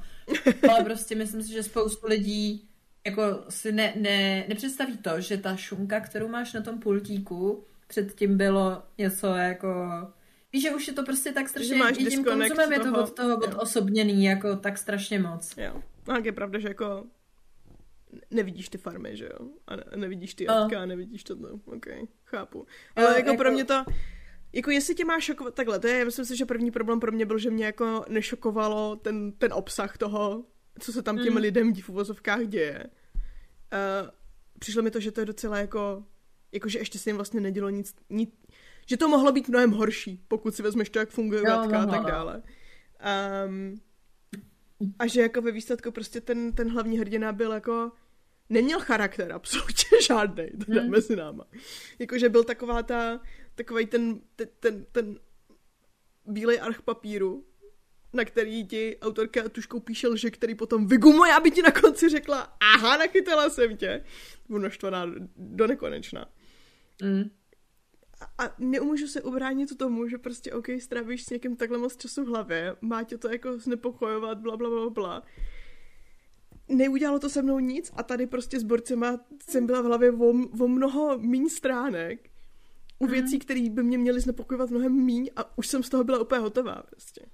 Ale 0.70 0.84
prostě 0.84 1.14
myslím 1.14 1.42
si, 1.42 1.52
že 1.52 1.62
spoustu 1.62 2.06
lidí 2.06 2.68
jako 3.06 3.22
si 3.48 3.72
ne, 3.72 3.92
ne, 3.96 4.44
nepředstaví 4.48 4.96
to, 4.96 5.20
že 5.20 5.36
ta 5.36 5.56
šunka, 5.56 6.00
kterou 6.00 6.28
máš 6.28 6.52
na 6.52 6.60
tom 6.60 6.78
pultíku, 6.78 7.64
předtím 7.86 8.36
bylo 8.36 8.82
něco 8.98 9.26
jako 9.26 9.68
Víš, 10.52 10.62
že 10.62 10.70
už 10.70 10.86
je 10.86 10.92
to 10.92 11.02
prostě 11.02 11.32
tak 11.32 11.48
strašně, 11.48 11.76
máš 11.76 11.96
i 11.98 12.04
tím 12.04 12.24
konzumem 12.24 12.72
je 12.72 12.80
to 12.80 13.02
od 13.02 13.14
toho 13.14 13.36
odosobněný, 13.36 14.24
jako 14.24 14.56
tak 14.56 14.78
strašně 14.78 15.18
moc. 15.18 15.54
Jo. 15.56 15.82
A 16.08 16.18
je 16.18 16.32
pravda, 16.32 16.58
že 16.58 16.68
jako 16.68 17.06
nevidíš 18.30 18.68
ty 18.68 18.78
farmy, 18.78 19.16
že 19.16 19.24
jo? 19.24 19.48
A 19.66 19.76
ne, 19.76 19.84
nevidíš 19.96 20.34
ty 20.34 20.44
jatka, 20.44 20.82
a 20.82 20.86
nevidíš 20.86 21.24
to, 21.24 21.34
no. 21.34 21.48
ok, 21.64 21.86
chápu. 22.24 22.66
Ale 22.96 23.06
jo, 23.06 23.16
jako, 23.16 23.28
jako 23.28 23.38
pro 23.38 23.52
mě 23.52 23.64
to, 23.64 23.84
jako 24.52 24.70
jestli 24.70 24.94
tě 24.94 25.04
má 25.04 25.20
šokovat, 25.20 25.54
takhle, 25.54 25.78
to 25.78 25.86
je, 25.86 25.98
já 25.98 26.04
myslím 26.04 26.24
si, 26.24 26.36
že 26.36 26.46
první 26.46 26.70
problém 26.70 27.00
pro 27.00 27.12
mě 27.12 27.26
byl, 27.26 27.38
že 27.38 27.50
mě 27.50 27.64
jako 27.64 28.04
nešokovalo 28.08 28.96
ten, 28.96 29.32
ten 29.32 29.52
obsah 29.52 29.98
toho, 29.98 30.44
co 30.78 30.92
se 30.92 31.02
tam 31.02 31.18
těm 31.18 31.32
mm. 31.32 31.40
lidem 31.40 31.74
v 31.74 31.88
uvozovkách 31.88 32.46
děje. 32.46 32.84
Uh, 32.84 34.10
přišlo 34.58 34.82
mi 34.82 34.90
to, 34.90 35.00
že 35.00 35.12
to 35.12 35.20
je 35.20 35.26
docela 35.26 35.58
jako, 35.58 36.04
jakože 36.52 36.78
ještě 36.78 36.98
se 36.98 37.10
jim 37.10 37.16
vlastně 37.16 37.40
nedělo 37.40 37.70
nic, 37.70 37.94
nic, 38.10 38.30
že 38.86 38.96
to 38.96 39.08
mohlo 39.08 39.32
být 39.32 39.48
mnohem 39.48 39.70
horší, 39.70 40.24
pokud 40.28 40.54
si 40.54 40.62
vezmeš 40.62 40.90
to, 40.90 40.98
jak 40.98 41.10
funguje 41.10 41.42
letka 41.42 41.82
a 41.82 41.86
tak 41.86 42.02
dále. 42.02 42.42
Um, 43.46 43.80
a 44.98 45.06
že 45.06 45.20
jako 45.20 45.42
ve 45.42 45.52
výsledku 45.52 45.90
prostě 45.90 46.20
ten, 46.20 46.52
ten 46.52 46.70
hlavní 46.70 46.98
hrdina 46.98 47.32
byl 47.32 47.52
jako 47.52 47.92
neměl 48.48 48.80
charakter 48.80 49.32
absolutně 49.32 50.02
žádný, 50.06 50.44
teda 50.66 50.80
hmm. 50.80 50.90
mezi 50.90 51.16
náma. 51.16 51.44
Jakože 51.98 52.28
byl 52.28 52.44
taková 52.44 52.82
ta, 52.82 53.20
takový 53.54 53.86
ten, 53.86 54.20
ten, 54.36 54.48
ten, 54.60 54.86
ten 54.92 55.18
bílej 56.26 56.60
arch 56.60 56.82
papíru, 56.82 57.46
na 58.12 58.24
který 58.24 58.66
ti 58.66 58.98
autorka 59.00 59.48
tuškou 59.48 59.80
píše 59.80 60.08
lže, 60.08 60.30
který 60.30 60.54
potom 60.54 60.86
vygumuje, 60.86 61.32
aby 61.32 61.50
ti 61.50 61.62
na 61.62 61.70
konci 61.70 62.08
řekla, 62.08 62.56
aha, 62.74 62.96
nachytala 62.96 63.50
jsem 63.50 63.76
tě. 63.76 64.04
Budu 64.48 64.62
naštvaná 64.62 65.06
do 65.36 65.66
nekonečna. 65.66 66.30
Mm 67.02 67.30
a 68.38 68.54
neumůžu 68.58 69.06
se 69.06 69.22
ubránit 69.22 69.78
tomu, 69.78 70.08
že 70.08 70.18
prostě 70.18 70.52
OK, 70.52 70.66
strávíš 70.78 71.24
s 71.24 71.30
někým 71.30 71.56
takhle 71.56 71.78
moc 71.78 71.96
času 71.96 72.24
v 72.24 72.28
hlavě, 72.28 72.76
má 72.80 73.02
tě 73.02 73.18
to 73.18 73.28
jako 73.28 73.58
znepokojovat, 73.58 74.38
bla, 74.38 74.56
bla, 74.56 74.70
bla, 74.70 74.90
bla. 74.90 75.22
Neudělalo 76.68 77.18
to 77.18 77.28
se 77.28 77.42
mnou 77.42 77.58
nic 77.58 77.92
a 77.96 78.02
tady 78.02 78.26
prostě 78.26 78.60
s 78.60 78.62
borcema 78.62 79.20
jsem 79.50 79.66
byla 79.66 79.80
v 79.80 79.84
hlavě 79.84 80.12
o, 80.12 80.28
o 80.64 80.68
mnoho 80.68 81.18
míň 81.18 81.48
stránek 81.48 82.29
u 83.00 83.06
mm. 83.06 83.12
věcí, 83.12 83.38
které 83.38 83.70
by 83.70 83.82
mě 83.82 83.98
měly 83.98 84.20
znepokojovat 84.20 84.70
mnohem 84.70 84.92
míň 84.92 85.30
a 85.36 85.58
už 85.58 85.66
jsem 85.66 85.82
z 85.82 85.88
toho 85.88 86.04
byla 86.04 86.18
úplně 86.18 86.40
hotová 86.40 86.82
prostě. 86.90 87.26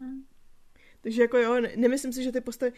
Mm. 0.00 0.24
Takže 1.00 1.22
jako 1.22 1.38
jo, 1.38 1.60
ne, 1.60 1.72
nemyslím 1.76 2.12
si, 2.12 2.22
že 2.22 2.32
ty 2.32 2.40
postavy 2.40 2.72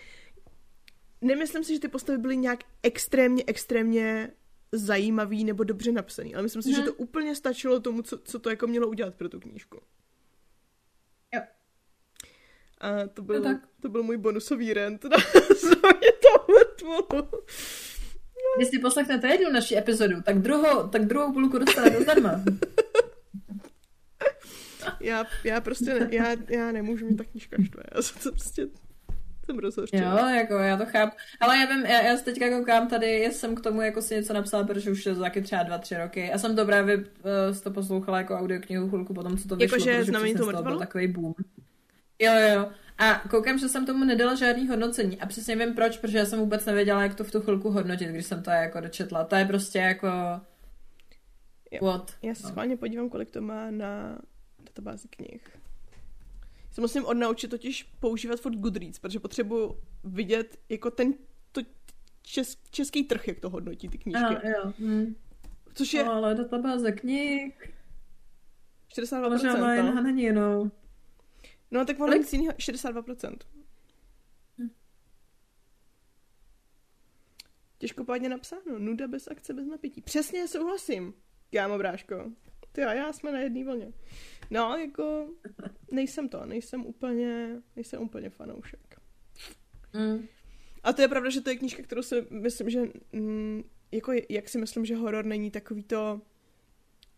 nemyslím 1.24 1.64
si, 1.64 1.74
že 1.74 1.80
ty 1.80 1.88
postavy 1.88 2.18
byly 2.18 2.36
nějak 2.36 2.60
extrémně, 2.82 3.44
extrémně 3.46 4.32
zajímavý 4.72 5.44
nebo 5.44 5.64
dobře 5.64 5.92
napsaný, 5.92 6.34
ale 6.34 6.42
myslím 6.42 6.62
si, 6.62 6.68
hmm. 6.68 6.76
že 6.76 6.82
mhm. 6.82 6.90
to 6.90 6.94
úplně 6.94 7.34
stačilo 7.34 7.80
tomu, 7.80 8.02
co, 8.02 8.18
co 8.18 8.38
to 8.38 8.50
jako 8.50 8.66
mělo 8.66 8.88
udělat 8.88 9.14
pro 9.14 9.28
tu 9.28 9.40
knížku. 9.40 9.80
Jo. 11.34 11.40
A 12.78 13.06
to 13.06 13.22
byl, 13.22 13.42
no 13.42 13.60
to 13.80 13.88
byl 13.88 14.02
můj 14.02 14.16
bonusový 14.16 14.72
rent 14.72 15.04
na 15.04 15.16
zóně 15.60 16.12
toho 16.22 17.28
Když 18.56 18.68
si 18.68 18.78
poslechnete 18.78 19.28
jednu 19.28 19.52
naši 19.52 19.76
epizodu, 19.76 20.22
tak 20.22 20.38
druhou, 20.38 20.88
tak 20.88 21.04
druhou 21.06 21.32
půlku 21.32 21.58
dostanete 21.58 22.02
zdarma. 22.02 22.30
já, 25.00 25.24
já 25.44 25.60
prostě 25.60 25.94
ne, 25.94 26.08
já, 26.10 26.26
já 26.48 26.72
nemůžu 26.72 27.06
mít 27.06 27.16
ta 27.16 27.24
knížka 27.24 27.56
štve. 27.62 27.82
Já 27.94 28.02
se 28.02 28.22
to 28.22 28.30
prostě 28.30 28.66
jsem 29.44 29.58
rozhořčená. 29.58 30.20
Jo, 30.20 30.36
jako 30.36 30.54
já 30.54 30.76
to 30.76 30.86
chápu. 30.86 31.16
Ale 31.40 31.58
já 31.58 31.66
vím, 31.66 31.86
já, 31.86 32.02
já 32.02 32.16
se 32.16 32.24
teďka 32.24 32.50
koukám 32.50 32.88
tady, 32.88 33.24
jsem 33.24 33.54
k 33.54 33.60
tomu 33.60 33.80
jako 33.80 34.02
si 34.02 34.14
něco 34.14 34.32
napsala, 34.32 34.64
protože 34.64 34.90
už 34.90 35.06
je 35.06 35.14
to 35.14 35.20
taky 35.20 35.42
třeba 35.42 35.62
dva, 35.62 35.78
tři 35.78 35.96
roky. 35.96 36.28
Já 36.32 36.38
jsem 36.38 36.56
to 36.56 36.64
právě 36.66 36.96
uh, 36.96 37.04
to 37.62 37.70
poslouchala 37.70 38.18
jako 38.18 38.34
audioknihu 38.34 38.88
chvilku 38.88 39.14
potom, 39.14 39.36
co 39.36 39.48
to 39.48 39.56
vyšlo, 39.56 39.76
jako, 39.76 39.84
že 39.84 40.04
znamení 40.04 40.34
to 40.34 40.62
byl 40.62 40.78
takový 40.78 41.08
boom. 41.08 41.34
Jo, 42.18 42.32
jo, 42.32 42.54
jo. 42.54 42.72
A 42.98 43.28
koukám, 43.28 43.58
že 43.58 43.68
jsem 43.68 43.86
tomu 43.86 44.04
nedala 44.04 44.34
žádný 44.34 44.68
hodnocení 44.68 45.20
a 45.20 45.26
přesně 45.26 45.56
vím 45.56 45.74
proč, 45.74 45.98
protože 45.98 46.18
já 46.18 46.26
jsem 46.26 46.38
vůbec 46.38 46.64
nevěděla, 46.64 47.02
jak 47.02 47.14
to 47.14 47.24
v 47.24 47.30
tu 47.30 47.40
chvilku 47.40 47.70
hodnotit, 47.70 48.08
když 48.08 48.26
jsem 48.26 48.42
to 48.42 48.50
jako 48.50 48.80
dočetla. 48.80 49.24
To 49.24 49.36
je 49.36 49.44
prostě 49.44 49.78
jako... 49.78 50.08
What? 51.82 52.16
Já 52.22 52.34
se 52.34 52.42
no. 52.42 52.48
schválně 52.48 52.76
podívám, 52.76 53.08
kolik 53.08 53.30
to 53.30 53.40
má 53.40 53.70
na 53.70 54.18
databázi 54.64 55.08
knih 55.08 55.40
se 56.74 56.80
musím 56.80 57.06
odnaučit 57.06 57.50
totiž 57.50 57.82
používat 58.00 58.40
furt 58.40 58.54
Goodreads, 58.54 58.98
protože 58.98 59.20
potřebuji 59.20 59.80
vidět 60.04 60.58
jako 60.68 60.90
ten 60.90 61.14
to 61.52 61.60
čes, 62.22 62.56
český 62.70 63.04
trh, 63.04 63.28
jak 63.28 63.40
to 63.40 63.50
hodnotí 63.50 63.88
ty 63.88 63.98
knížky. 63.98 64.24
Aha, 64.24 64.40
jo. 64.44 64.72
Hmm. 64.78 65.16
Což 65.74 65.94
je... 65.94 66.04
No, 66.04 66.12
ale 66.12 66.34
databáze 66.34 66.92
knih... 66.92 67.74
62%. 68.98 69.30
Možná 69.30 69.82
no. 69.82 70.02
není, 70.02 70.32
no. 70.32 70.70
No, 71.70 71.84
tak 71.84 72.00
ono 72.00 72.16
nic 72.16 72.32
62%. 72.32 73.36
Hm. 74.58 74.68
Těžkopádně 77.78 78.28
napsáno. 78.28 78.78
Nuda 78.78 79.08
bez 79.08 79.28
akce, 79.28 79.54
bez 79.54 79.66
napětí. 79.66 80.02
Přesně 80.02 80.48
souhlasím, 80.48 81.14
kámo 81.52 81.78
bráško. 81.78 82.32
Ty 82.72 82.82
a 82.82 82.92
já 82.92 83.12
jsme 83.12 83.32
na 83.32 83.38
jedné 83.38 83.64
vlně. 83.64 83.92
No, 84.50 84.76
jako 84.76 85.28
nejsem 85.92 86.28
to, 86.28 86.46
nejsem 86.46 86.86
úplně, 86.86 87.62
nejsem 87.76 88.02
úplně 88.02 88.30
fanoušek. 88.30 89.00
Mm. 89.92 90.26
A 90.82 90.92
to 90.92 91.02
je 91.02 91.08
pravda, 91.08 91.30
že 91.30 91.40
to 91.40 91.50
je 91.50 91.56
knížka, 91.56 91.82
kterou 91.82 92.02
si 92.02 92.26
myslím, 92.30 92.70
že 92.70 92.82
mm, 93.12 93.62
jako 93.92 94.12
jak 94.28 94.48
si 94.48 94.58
myslím, 94.58 94.84
že 94.84 94.96
horor 94.96 95.24
není 95.24 95.50
takový 95.50 95.82
to, 95.82 96.20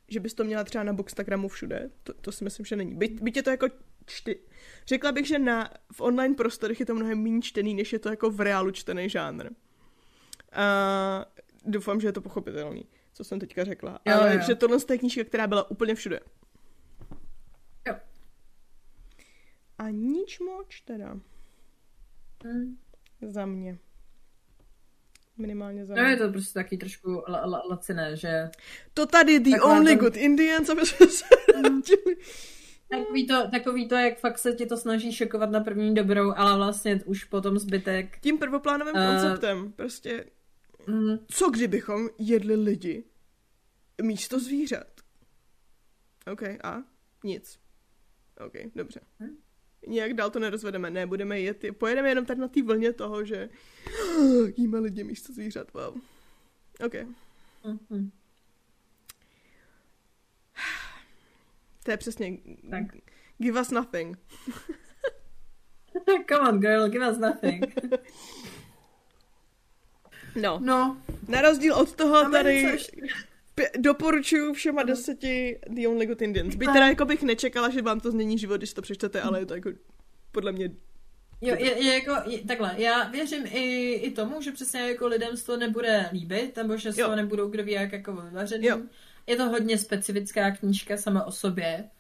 že 0.08 0.20
bys 0.20 0.34
to 0.34 0.44
měla 0.44 0.64
třeba 0.64 0.84
na 0.84 0.92
Bookstagramu 0.92 1.48
všude. 1.48 1.90
To, 2.02 2.14
to 2.14 2.32
si 2.32 2.44
myslím, 2.44 2.66
že 2.66 2.76
není. 2.76 2.94
Byť, 2.94 3.22
byť 3.22 3.36
je 3.36 3.42
to 3.42 3.50
jako 3.50 3.66
čty... 4.06 4.38
Řekla 4.86 5.12
bych, 5.12 5.26
že 5.26 5.38
na, 5.38 5.70
v 5.92 6.00
online 6.00 6.34
prostorech 6.34 6.80
je 6.80 6.86
to 6.86 6.94
mnohem 6.94 7.22
méně 7.22 7.42
čtený, 7.42 7.74
než 7.74 7.92
je 7.92 7.98
to 7.98 8.08
jako 8.08 8.30
v 8.30 8.40
reálu 8.40 8.70
čtený 8.70 9.08
žánr. 9.08 9.46
A 10.52 11.26
doufám, 11.64 12.00
že 12.00 12.08
je 12.08 12.12
to 12.12 12.20
pochopitelný, 12.20 12.86
co 13.12 13.24
jsem 13.24 13.40
teďka 13.40 13.64
řekla. 13.64 14.00
Jo, 14.04 14.14
Ale 14.14 14.34
jo. 14.34 14.40
že 14.46 14.54
tohle 14.54 14.78
je 14.90 14.98
knížka, 14.98 15.24
která 15.24 15.46
byla 15.46 15.70
úplně 15.70 15.94
všude. 15.94 16.20
A 19.78 19.90
nič 19.90 20.38
moc 20.40 20.80
teda. 20.84 21.18
Hmm. 22.44 22.78
Za 23.22 23.46
mě. 23.46 23.78
Minimálně 25.38 25.86
za 25.86 25.94
mě. 25.94 26.02
No 26.02 26.08
je 26.08 26.16
to 26.16 26.28
prostě 26.28 26.54
taky 26.54 26.76
trošku 26.76 27.22
la, 27.28 27.46
la, 27.46 27.62
laciné, 27.70 28.16
že... 28.16 28.50
To 28.94 29.06
tady 29.06 29.40
the 29.40 29.60
only 29.62 29.96
to... 29.96 30.02
good 30.04 30.16
Indians, 30.16 30.68
aby 30.68 30.86
jsme 30.86 31.06
se 31.06 31.24
hmm. 31.56 31.82
Takový 32.90 33.26
to, 33.26 33.50
takový 33.50 33.88
to, 33.88 33.94
jak 33.94 34.18
fakt 34.18 34.38
se 34.38 34.52
ti 34.52 34.66
to 34.66 34.76
snaží 34.76 35.12
šokovat 35.12 35.50
na 35.50 35.60
první 35.60 35.94
dobrou, 35.94 36.32
ale 36.36 36.56
vlastně 36.56 37.00
už 37.04 37.24
potom 37.24 37.58
zbytek... 37.58 38.18
Tím 38.20 38.38
prvoplánovým 38.38 38.94
uh, 38.94 39.06
konceptem, 39.06 39.72
prostě... 39.72 40.24
Mm. 40.86 41.18
Co 41.28 41.50
kdybychom 41.50 42.08
jedli 42.18 42.54
lidi 42.54 43.04
místo 44.02 44.40
zvířat? 44.40 45.00
OK, 46.32 46.42
a? 46.42 46.82
Nic. 47.24 47.58
OK, 48.46 48.52
dobře. 48.74 49.00
Hmm? 49.18 49.36
nějak 49.86 50.14
dál 50.14 50.30
to 50.30 50.38
nerozvedeme, 50.38 50.90
ne, 50.90 51.06
budeme 51.06 51.40
jet, 51.40 51.64
pojedeme 51.78 52.08
jenom 52.08 52.26
tak 52.26 52.38
na 52.38 52.48
té 52.48 52.62
vlně 52.62 52.92
toho, 52.92 53.24
že 53.24 53.48
jíme 54.56 54.78
lidi 54.78 55.04
místo 55.04 55.32
zvířat, 55.32 55.72
wow. 55.72 55.96
OK. 56.86 56.94
Mm-hmm. 57.64 58.10
To 61.86 61.92
je 61.92 61.96
přesně 61.96 62.38
tak. 62.70 62.84
give 63.38 63.60
us 63.60 63.70
nothing. 63.70 64.18
Come 66.28 66.48
on, 66.48 66.60
girl, 66.60 66.88
give 66.88 67.10
us 67.10 67.18
nothing. 67.18 67.64
no. 70.36 70.58
No. 70.62 71.02
Na 71.28 71.40
rozdíl 71.40 71.74
od 71.74 71.94
toho 71.94 72.30
tady 72.30 72.78
doporučuju 73.78 74.52
všema 74.52 74.82
deseti 74.82 75.60
The 75.68 75.88
Only 75.88 76.06
Good 76.06 76.22
Indians. 76.22 76.54
Byť 76.54 76.72
teda 76.72 76.88
jako 76.88 77.04
bych 77.04 77.22
nečekala, 77.22 77.70
že 77.70 77.82
vám 77.82 78.00
to 78.00 78.10
změní 78.10 78.38
život, 78.38 78.56
když 78.56 78.72
to 78.72 78.82
přečtete, 78.82 79.22
ale 79.22 79.40
je 79.40 79.46
to 79.46 79.54
jako 79.54 79.70
podle 80.32 80.52
mě 80.52 80.70
Jo, 81.40 81.56
je, 81.58 81.84
je 81.84 81.94
jako, 81.94 82.30
je, 82.30 82.38
takhle, 82.38 82.74
já 82.76 83.08
věřím 83.08 83.46
i, 83.46 83.92
i 83.92 84.10
tomu, 84.10 84.42
že 84.42 84.52
přesně 84.52 84.80
jako 84.80 85.06
lidem 85.06 85.36
to 85.46 85.56
nebude 85.56 86.08
líbit, 86.12 86.56
nebo 86.56 86.76
že 86.76 86.92
z 86.92 86.96
toho 86.96 87.16
nebudou 87.16 87.48
kdo 87.48 87.64
ví 87.64 87.72
jak 87.72 87.92
jako 87.92 88.12
vyvařený. 88.12 88.68
Je 89.26 89.36
to 89.36 89.48
hodně 89.48 89.78
specifická 89.78 90.50
knížka 90.50 90.96
sama 90.96 91.24
o 91.24 91.32
sobě. 91.32 91.90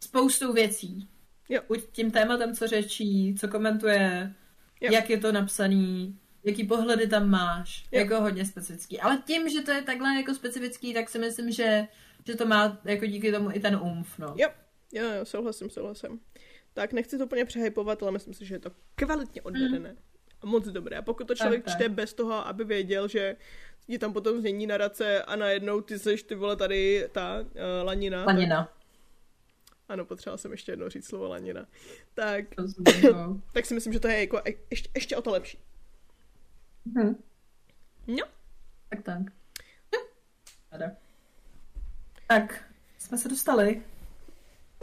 Spoustou 0.00 0.52
věcí 0.52 1.08
Jo. 1.48 1.60
Buď 1.68 1.84
tím 1.92 2.10
tématem, 2.10 2.54
co 2.54 2.66
řečí, 2.66 3.34
co 3.40 3.48
komentuje, 3.48 4.34
Jo. 4.80 4.92
jak 4.92 5.10
je 5.10 5.18
to 5.18 5.32
napsaný, 5.32 6.18
jaký 6.44 6.64
pohledy 6.66 7.06
tam 7.06 7.30
máš, 7.30 7.84
Jo. 7.92 8.00
jako 8.00 8.20
hodně 8.20 8.44
specifický. 8.46 9.00
Ale 9.00 9.22
tím, 9.26 9.48
že 9.48 9.62
to 9.62 9.70
je 9.70 9.82
takhle 9.82 10.16
jako 10.16 10.34
specifický, 10.34 10.94
tak 10.94 11.08
si 11.08 11.18
myslím, 11.18 11.52
že, 11.52 11.88
že 12.26 12.34
to 12.34 12.46
má 12.46 12.78
jako 12.84 13.06
díky 13.06 13.32
tomu 13.32 13.50
i 13.52 13.60
ten 13.60 13.76
umf, 13.76 14.18
no. 14.18 14.34
Jo, 14.36 14.48
jo, 14.92 15.04
jo, 15.18 15.24
souhlasím, 15.24 15.70
souhlasím. 15.70 16.20
Tak 16.72 16.92
nechci 16.92 17.18
to 17.18 17.24
úplně 17.24 17.44
přehypovat, 17.44 18.02
ale 18.02 18.12
myslím 18.12 18.34
si, 18.34 18.46
že 18.46 18.54
je 18.54 18.58
to 18.58 18.70
kvalitně 18.94 19.42
odvedené. 19.42 19.96
A 20.40 20.46
moc 20.46 20.68
dobré. 20.68 20.96
A 20.96 21.02
pokud 21.02 21.26
to 21.28 21.34
člověk 21.34 21.64
tak. 21.64 21.74
čte 21.74 21.88
bez 21.88 22.14
toho, 22.14 22.46
aby 22.46 22.64
věděl, 22.64 23.08
že 23.08 23.36
je 23.88 23.98
tam 23.98 24.12
potom 24.12 24.38
změní 24.40 24.66
narace 24.66 25.22
a 25.22 25.36
najednou 25.36 25.80
ty 25.80 25.98
seš 25.98 26.22
ty 26.22 26.34
vole 26.34 26.56
tady 26.56 27.08
ta 27.12 27.40
uh, 27.40 27.46
lanina. 27.84 28.18
Tak, 28.18 28.24
Planina. 28.34 28.72
ano, 29.88 30.04
potřebovala 30.04 30.38
jsem 30.38 30.52
ještě 30.52 30.72
jednou 30.72 30.88
říct 30.88 31.06
slovo 31.06 31.28
lanina. 31.28 31.66
Tak, 32.14 32.44
no. 33.12 33.40
tak 33.52 33.66
si 33.66 33.74
myslím, 33.74 33.92
že 33.92 34.00
to 34.00 34.08
je 34.08 34.20
jako 34.20 34.38
e- 34.48 34.54
ještě, 34.70 34.88
ještě 34.94 35.16
o 35.16 35.22
to 35.22 35.30
lepší. 35.30 35.58
Hm, 36.98 37.14
No, 38.06 38.24
tak 38.88 39.02
tak. 39.02 39.18
Ada. 40.72 40.90
Tak, 42.28 42.64
jsme 42.98 43.18
se 43.18 43.28
dostali. 43.28 43.82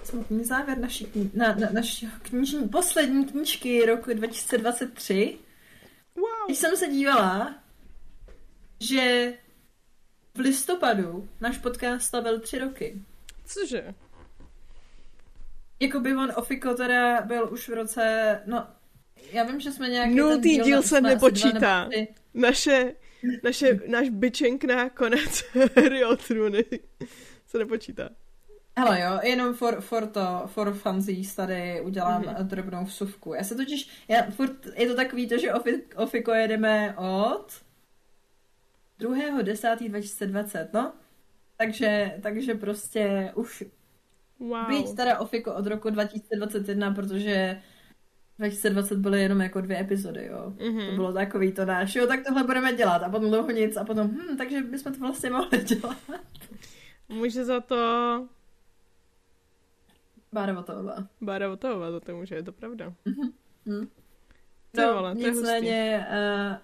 Samotný 0.04 0.44
závěr 0.44 0.78
naší, 0.78 1.06
kni- 1.06 1.30
na, 1.34 1.56
na, 1.56 1.70
naší 1.72 2.10
knižní, 2.22 2.70
poslední 2.70 3.26
knížky 3.26 3.86
roku 3.86 4.14
2023. 4.14 5.38
wow. 6.16 6.26
Když 6.48 6.58
jsem 6.58 6.78
se 6.78 6.88
dívala, 6.88 7.63
že 8.84 9.34
v 10.36 10.40
listopadu 10.40 11.30
náš 11.42 11.58
podcast 11.58 12.10
slavil 12.10 12.40
tři 12.40 12.60
roky. 12.60 13.02
Cože? 13.46 13.94
Jakoby 15.80 16.16
on 16.16 16.32
Ofiko 16.36 16.74
teda 16.74 17.22
byl 17.22 17.50
už 17.52 17.70
v 17.70 17.74
roce, 17.74 18.40
no, 18.46 18.68
já 19.32 19.44
vím, 19.44 19.60
že 19.60 19.72
jsme 19.72 19.90
nějaký 19.90 20.16
Nultý 20.16 20.58
ten 20.58 20.66
díl 20.66 20.76
na- 20.76 20.82
se 20.82 21.02
nepočítá. 21.02 21.90
Naše, 22.34 22.94
naše, 23.44 23.80
náš 23.88 24.10
byčenk 24.10 24.64
na 24.64 24.90
konec 24.90 25.44
hry 25.76 26.06
o 26.06 26.16
trůny 26.16 26.66
se 27.48 27.58
nepočítá. 27.58 28.10
Hele 28.78 29.02
jo, 29.02 29.20
jenom 29.24 29.54
for, 29.54 29.82
for 29.82 30.08
to, 30.08 30.44
for 30.48 30.74
funsies 30.74 31.36
tady 31.36 31.82
udělám 31.82 32.22
Mhm. 32.22 32.34
mm-hmm. 32.36 32.44
drobnou 32.48 32.86
vsuvku. 32.86 33.34
Já 33.34 33.44
se 33.44 33.56
totiž, 33.56 33.90
já 34.08 34.24
furt, 34.32 34.66
je 34.76 34.88
to 34.88 34.96
takový 34.96 35.28
to, 35.30 35.38
že 35.38 35.54
Ofi, 35.54 35.84
Ofiko 35.96 36.32
jedeme 36.34 36.96
od 36.98 37.46
2.10.2020, 39.00 40.68
no? 40.74 40.94
Takže, 41.58 42.20
takže 42.22 42.54
prostě 42.56 43.32
už 43.36 43.64
Wow. 44.40 44.68
Být 44.68 44.96
teda 44.96 45.20
Ofiko 45.20 45.54
od 45.54 45.68
roku 45.68 45.90
2021, 45.90 46.92
protože 46.94 47.62
2020 48.40 48.98
byly 48.98 49.22
jenom 49.22 49.42
jako 49.42 49.62
dvě 49.62 49.80
epizody, 49.80 50.26
jo. 50.26 50.54
Mhm. 50.60 50.90
To 50.90 50.96
bylo 50.96 51.14
takový 51.14 51.52
to 51.52 51.66
náš, 51.66 51.96
jo, 51.96 52.08
tak 52.08 52.20
tohle 52.28 52.44
budeme 52.44 52.74
dělat 52.74 53.04
a 53.04 53.10
potom 53.10 53.30
dlouho 53.30 53.52
nic 53.52 53.78
a 53.78 53.84
potom, 53.84 54.08
hm, 54.08 54.38
takže 54.38 54.62
bychom 54.62 54.94
to 54.94 55.00
vlastně 55.00 55.30
mohli 55.30 55.64
dělat. 55.64 55.98
Může 57.10 57.46
za 57.46 57.60
to 57.62 57.78
Bára 60.32 60.54
Votová. 60.54 61.08
Bára 61.22 61.50
Votavová, 61.50 61.92
za 61.92 62.00
to 62.00 62.16
může, 62.16 62.36
je 62.36 62.44
to 62.44 62.52
pravda. 62.52 62.94
Hm. 63.66 63.88
Ty 64.72 64.82
No, 64.82 64.94
vole, 64.94 65.16
to 65.16 65.22
je 65.22 65.32
nicméně, 65.32 66.08
uh, 66.10 66.58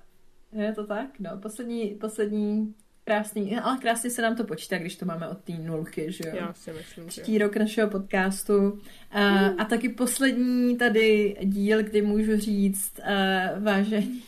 je 0.52 0.74
to 0.74 0.88
tak, 0.88 1.20
no, 1.20 1.38
poslední, 1.38 1.88
poslední 1.88 2.76
krásný, 3.10 3.58
ale 3.58 3.78
krásně 3.78 4.10
se 4.10 4.22
nám 4.22 4.36
to 4.36 4.44
počítá, 4.44 4.78
když 4.78 4.96
to 4.96 5.06
máme 5.06 5.28
od 5.28 5.38
té 5.38 5.54
nulky, 5.54 6.12
že 6.12 6.24
jo. 6.28 6.36
Já 6.36 6.54
si 6.54 6.74
myslím, 6.74 7.04
že... 7.04 7.10
třetí 7.10 7.38
rok 7.38 7.56
našeho 7.56 7.90
podcastu. 7.90 8.80
A, 9.12 9.48
a 9.48 9.66
taky 9.66 9.90
poslední 9.90 10.78
tady 10.78 11.38
díl, 11.44 11.84
kdy 11.84 12.02
můžu 12.02 12.38
říct, 12.38 13.00
uh, 13.00 13.64
vážení, 13.64 14.24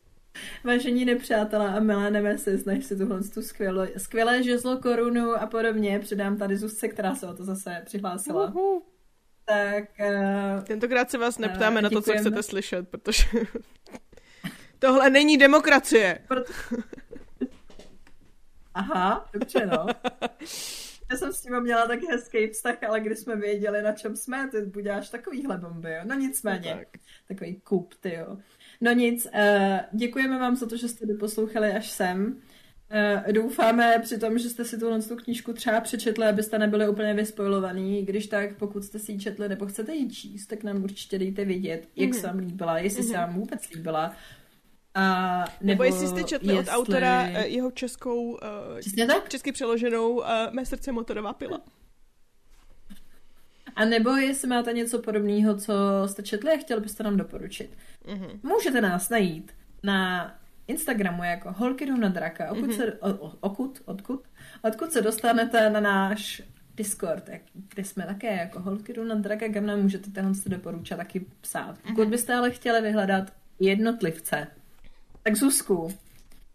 vážení 0.64 1.04
nepřátelé 1.04 1.68
a 1.68 1.80
milé 1.80 2.10
nemesis, 2.10 2.64
než 2.64 2.84
si 2.84 2.96
tuhle 2.96 3.20
tu 3.22 3.42
skvělé, 3.42 3.88
skvělé 3.96 4.42
žezlo 4.42 4.78
korunu 4.78 5.30
a 5.30 5.46
podobně 5.46 5.98
předám 5.98 6.36
tady 6.36 6.56
Zuzce, 6.56 6.88
která 6.88 7.14
se 7.14 7.26
o 7.26 7.34
to 7.34 7.44
zase 7.44 7.82
přihlásila. 7.84 8.48
Uhu. 8.48 8.82
Tak 9.44 9.84
uh, 10.00 10.64
Tentokrát 10.64 11.10
se 11.10 11.18
vás 11.18 11.38
neptáme 11.38 11.78
Eh, 11.78 11.82
na 11.82 11.90
to, 11.90 12.02
co 12.02 12.12
chcete 12.12 12.42
slyšet, 12.42 12.88
protože 12.88 13.24
tohle 14.82 15.10
není 15.10 15.36
demokracie. 15.38 16.18
proto... 16.28 16.52
Aha, 18.74 19.28
dobře 19.32 19.66
no. 19.66 19.86
Já 21.10 21.18
jsem 21.18 21.32
s 21.32 21.42
tím 21.42 21.60
měla 21.60 21.86
tak 21.86 22.00
hezký 22.10 22.46
vztah, 22.48 22.82
ale 22.82 23.00
když 23.00 23.18
jsme 23.18 23.36
věděli, 23.36 23.82
na 23.82 23.92
čem 23.92 24.16
jsme, 24.16 24.48
ty 24.50 24.62
budáš 24.62 25.08
takovýhle 25.10 25.58
bomby, 25.58 25.90
jo. 25.92 26.00
No 26.04 26.14
nicméně. 26.14 26.74
Tak. 26.78 26.88
Takový 27.28 27.60
kup, 27.60 27.94
ty 28.00 28.14
jo. 28.14 28.36
No 28.80 28.92
nic, 28.92 29.26
uh, 29.34 29.78
děkujeme 29.92 30.38
vám 30.38 30.56
za 30.56 30.66
to, 30.66 30.76
že 30.76 30.88
jste 30.88 31.06
doposlouchali 31.06 31.72
až 31.72 31.90
sem. 31.90 32.36
Uh, 33.26 33.32
doufáme 33.32 33.98
přitom, 34.02 34.38
že 34.38 34.48
jste 34.50 34.64
si 34.64 34.78
tuhle 34.78 35.02
tu 35.02 35.16
knížku 35.16 35.52
třeba 35.52 35.80
přečetli, 35.80 36.26
abyste 36.26 36.58
nebyli 36.58 36.88
úplně 36.88 37.14
vyspojovaný. 37.14 38.02
Když 38.04 38.26
tak, 38.26 38.56
pokud 38.56 38.84
jste 38.84 38.98
si 38.98 39.12
ji 39.12 39.18
četli 39.18 39.48
nebo 39.48 39.66
chcete 39.66 39.94
ji 39.94 40.10
číst, 40.10 40.46
tak 40.46 40.62
nám 40.64 40.82
určitě 40.84 41.18
dejte 41.18 41.44
vědět, 41.44 41.88
jak 41.96 42.10
Mhm. 42.10 42.20
se 42.20 42.26
vám 42.26 42.38
líbila, 42.38 42.78
jestli 42.78 43.02
se 43.02 43.12
Mhm. 43.12 43.20
vám 43.20 43.34
vůbec 43.34 43.70
líbila. 43.74 44.16
A, 44.94 45.38
nebo, 45.38 45.48
Nebo 45.60 45.84
jestli 45.84 46.08
jste 46.08 46.24
četli 46.24 46.52
od 46.52 46.56
jestli- 46.56 46.72
autora 46.74 47.22
eh, 47.26 47.46
jeho 47.46 47.70
českou, 47.70 48.30
uh, 48.32 48.38
Přesně 48.80 49.06
tak. 49.06 49.28
česky 49.28 49.52
přeloženou 49.52 50.10
uh, 50.10 50.24
Mé 50.50 50.66
srdce 50.66 50.92
motorová 50.92 51.32
pila. 51.32 51.60
A 53.76 53.84
nebo 53.84 54.10
jestli 54.10 54.48
máte 54.48 54.72
něco 54.72 54.98
podobného, 54.98 55.56
co 55.56 55.72
jste 56.06 56.22
četli 56.22 56.52
a 56.52 56.56
chtěli 56.58 56.80
byste 56.80 57.02
nám 57.02 57.16
doporučit. 57.16 57.78
Mhm. 58.06 58.40
Můžete 58.42 58.80
nás 58.80 59.10
najít 59.10 59.52
na 59.82 60.34
Instagramu 60.66 61.24
jako 61.24 61.52
holky 61.52 61.86
jdou 61.86 61.96
na 61.96 62.08
draka. 62.08 62.50
Okud 62.50 62.62
Mhm. 62.62 62.72
se, 62.72 62.92
o, 62.92 63.10
o, 63.14 63.32
okud, 63.40 63.82
odkud? 63.84 64.20
Odkud 64.62 64.92
se 64.92 65.02
dostanete 65.02 65.70
na 65.70 65.80
náš 65.80 66.42
Discord, 66.74 67.28
jak- 67.28 67.42
kde 67.74 67.84
jsme 67.84 68.06
také 68.06 68.36
jako 68.36 68.60
holky 68.60 68.92
jdou 68.92 69.04
na 69.04 69.14
draka, 69.14 69.48
kam 69.52 69.66
nám 69.66 69.80
můžete 69.82 70.10
tenhle 70.10 70.34
si 70.34 70.48
doporučat 70.48 70.96
taky 70.96 71.26
psát. 71.40 71.78
Mhm. 71.84 71.94
Pokud 71.96 72.08
byste 72.08 72.34
ale 72.34 72.50
chtěli 72.50 72.80
vyhledat 72.80 73.32
jednotlivce, 73.60 74.46
tak 75.22 75.36
Zuzku 75.36 75.94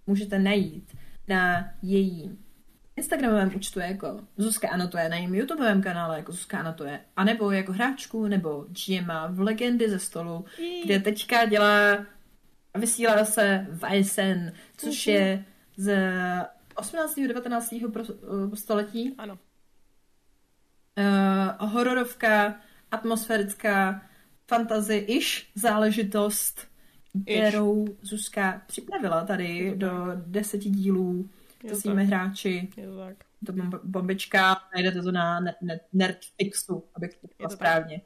můžete 0.08 0.40
najít 0.40 0.96
na 1.28 1.70
její 1.82 2.38
Instagramovém 2.96 3.52
účtu 3.56 3.80
jako 3.80 4.20
Zuzka 4.38 4.70
anotuje, 4.70 5.10
na 5.10 5.16
jejím 5.16 5.36
YouTubeovém 5.36 5.82
kanále 5.82 6.18
jako 6.18 6.32
Zuzka 6.32 6.60
anotuje, 6.60 7.00
anebo 7.16 7.52
jako 7.52 7.72
hráčku, 7.72 8.28
nebo 8.28 8.66
GMA 8.70 9.28
v 9.28 9.40
Legendy 9.40 9.90
ze 9.90 10.00
stolu, 10.00 10.46
kde 10.84 11.00
teďka 11.00 11.46
dělá 11.46 12.06
a 12.74 12.80
vysílá 12.80 13.26
se 13.26 13.68
v 13.70 13.94
ISN, 13.94 14.52
což 14.78 15.08
je 15.08 15.46
z 15.78 15.96
18. 16.76 17.28
19. 17.28 17.74
pro- 17.94 18.04
eh, 18.04 18.56
století. 18.56 19.16
Ano. 19.18 19.40
Uh, 20.98 21.70
hororovka, 21.70 22.56
atmosférická, 22.92 24.02
fantasy-ish 24.48 25.46
záležitost, 25.56 26.68
kterou 27.24 27.86
Zuzka 28.02 28.62
připravila 28.68 29.26
tady 29.26 29.74
do 29.76 29.90
deseti 30.16 30.70
dílů 30.70 31.30
se 31.62 31.68
to 31.68 31.76
svými 31.76 32.02
tak. 32.02 32.08
hráči. 32.08 32.70
Je 32.78 32.88
to 32.88 32.98
tak. 32.98 33.16
To 33.46 33.52
bomb- 33.54 33.80
bombička, 33.84 34.58
najdete 34.76 35.02
to 35.02 35.12
na 35.12 35.40
ne- 35.40 35.56
ne- 35.62 35.80
Nerdfixu, 35.94 36.84
abych 36.96 37.14
to 37.14 37.28
řekla 37.28 37.38
to 37.38 37.50
tak. 37.50 37.52
správně. 37.58 38.02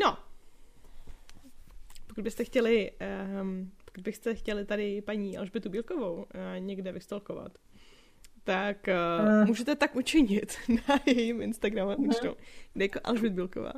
No. 0.00 0.18
Pokud 2.06 2.24
byste 2.24 2.44
chtěli, 2.44 2.92
um, 3.42 3.70
pokud 3.84 4.04
byste 4.04 4.34
chtěli 4.34 4.64
tady 4.64 5.02
paní 5.02 5.38
Alžbětu 5.38 5.68
Bílkovou 5.70 6.14
uh, 6.14 6.24
někde 6.58 6.92
vystolkovat, 6.92 7.52
tak 8.44 8.76
uh, 8.88 9.28
Eh. 9.42 9.44
můžete 9.44 9.74
tak 9.76 9.96
učinit 9.96 10.56
na 10.88 10.94
jejím 11.06 11.42
Instagramu 11.42 11.90
Mhm. 11.90 12.08
účtu, 12.08 12.36
kde 12.72 12.84
jako 12.84 13.00
Alžbět 13.04 13.32
Bílková. 13.32 13.72